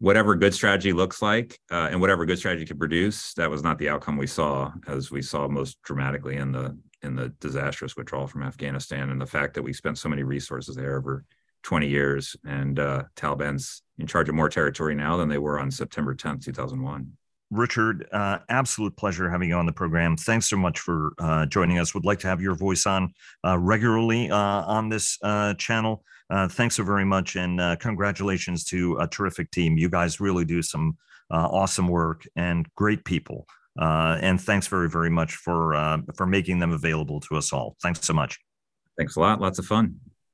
whatever 0.00 0.34
good 0.34 0.54
strategy 0.54 0.92
looks 0.92 1.22
like 1.22 1.58
uh, 1.70 1.88
and 1.90 2.00
whatever 2.00 2.26
good 2.26 2.38
strategy 2.38 2.66
could 2.66 2.78
produce. 2.78 3.32
That 3.34 3.50
was 3.50 3.62
not 3.62 3.78
the 3.78 3.88
outcome 3.88 4.16
we 4.16 4.26
saw, 4.26 4.72
as 4.88 5.10
we 5.10 5.22
saw 5.22 5.46
most 5.46 5.80
dramatically 5.82 6.36
in 6.36 6.50
the 6.52 6.76
in 7.02 7.14
the 7.14 7.30
disastrous 7.40 7.96
withdrawal 7.96 8.26
from 8.26 8.42
Afghanistan, 8.42 9.08
and 9.10 9.20
the 9.20 9.26
fact 9.26 9.54
that 9.54 9.62
we 9.62 9.72
spent 9.72 9.96
so 9.96 10.08
many 10.08 10.22
resources 10.22 10.76
there 10.76 10.98
over 10.98 11.24
20 11.62 11.88
years, 11.88 12.36
and 12.44 12.78
uh, 12.78 13.04
Taliban's 13.16 13.82
in 13.98 14.06
charge 14.06 14.28
of 14.28 14.34
more 14.34 14.48
territory 14.48 14.94
now 14.94 15.16
than 15.16 15.28
they 15.28 15.38
were 15.38 15.58
on 15.58 15.70
September 15.70 16.14
10th, 16.14 16.44
2001. 16.44 17.12
Richard, 17.50 18.06
uh, 18.12 18.38
absolute 18.48 18.96
pleasure 18.96 19.28
having 19.28 19.48
you 19.48 19.56
on 19.56 19.66
the 19.66 19.72
program. 19.72 20.16
Thanks 20.16 20.48
so 20.48 20.56
much 20.56 20.78
for 20.78 21.12
uh, 21.18 21.46
joining 21.46 21.78
us. 21.78 21.94
Would 21.94 22.04
like 22.04 22.20
to 22.20 22.28
have 22.28 22.40
your 22.40 22.54
voice 22.54 22.86
on 22.86 23.12
uh, 23.44 23.58
regularly 23.58 24.30
uh, 24.30 24.36
on 24.36 24.88
this 24.88 25.18
uh, 25.22 25.54
channel. 25.54 26.04
Uh, 26.30 26.48
thanks 26.48 26.76
so 26.76 26.84
very 26.84 27.04
much, 27.04 27.36
and 27.36 27.60
uh, 27.60 27.76
congratulations 27.76 28.64
to 28.64 28.96
a 28.98 29.06
terrific 29.06 29.50
team. 29.50 29.76
You 29.76 29.90
guys 29.90 30.20
really 30.20 30.44
do 30.44 30.62
some 30.62 30.96
uh, 31.30 31.48
awesome 31.50 31.88
work 31.88 32.26
and 32.36 32.66
great 32.76 33.04
people. 33.04 33.46
Uh, 33.80 34.18
and 34.20 34.40
thanks 34.40 34.66
very, 34.66 34.90
very 34.90 35.10
much 35.10 35.36
for 35.36 36.02
for 36.16 36.26
making 36.26 36.58
them 36.58 36.72
available 36.72 37.20
to 37.20 37.36
us 37.36 37.52
all. 37.52 37.76
Thanks 37.82 38.04
so 38.04 38.12
much. 38.12 38.38
Thanks 38.98 39.16
a 39.16 39.20
lot. 39.20 39.40
Lots 39.40 39.58
of 39.58 39.66
fun. 39.66 39.96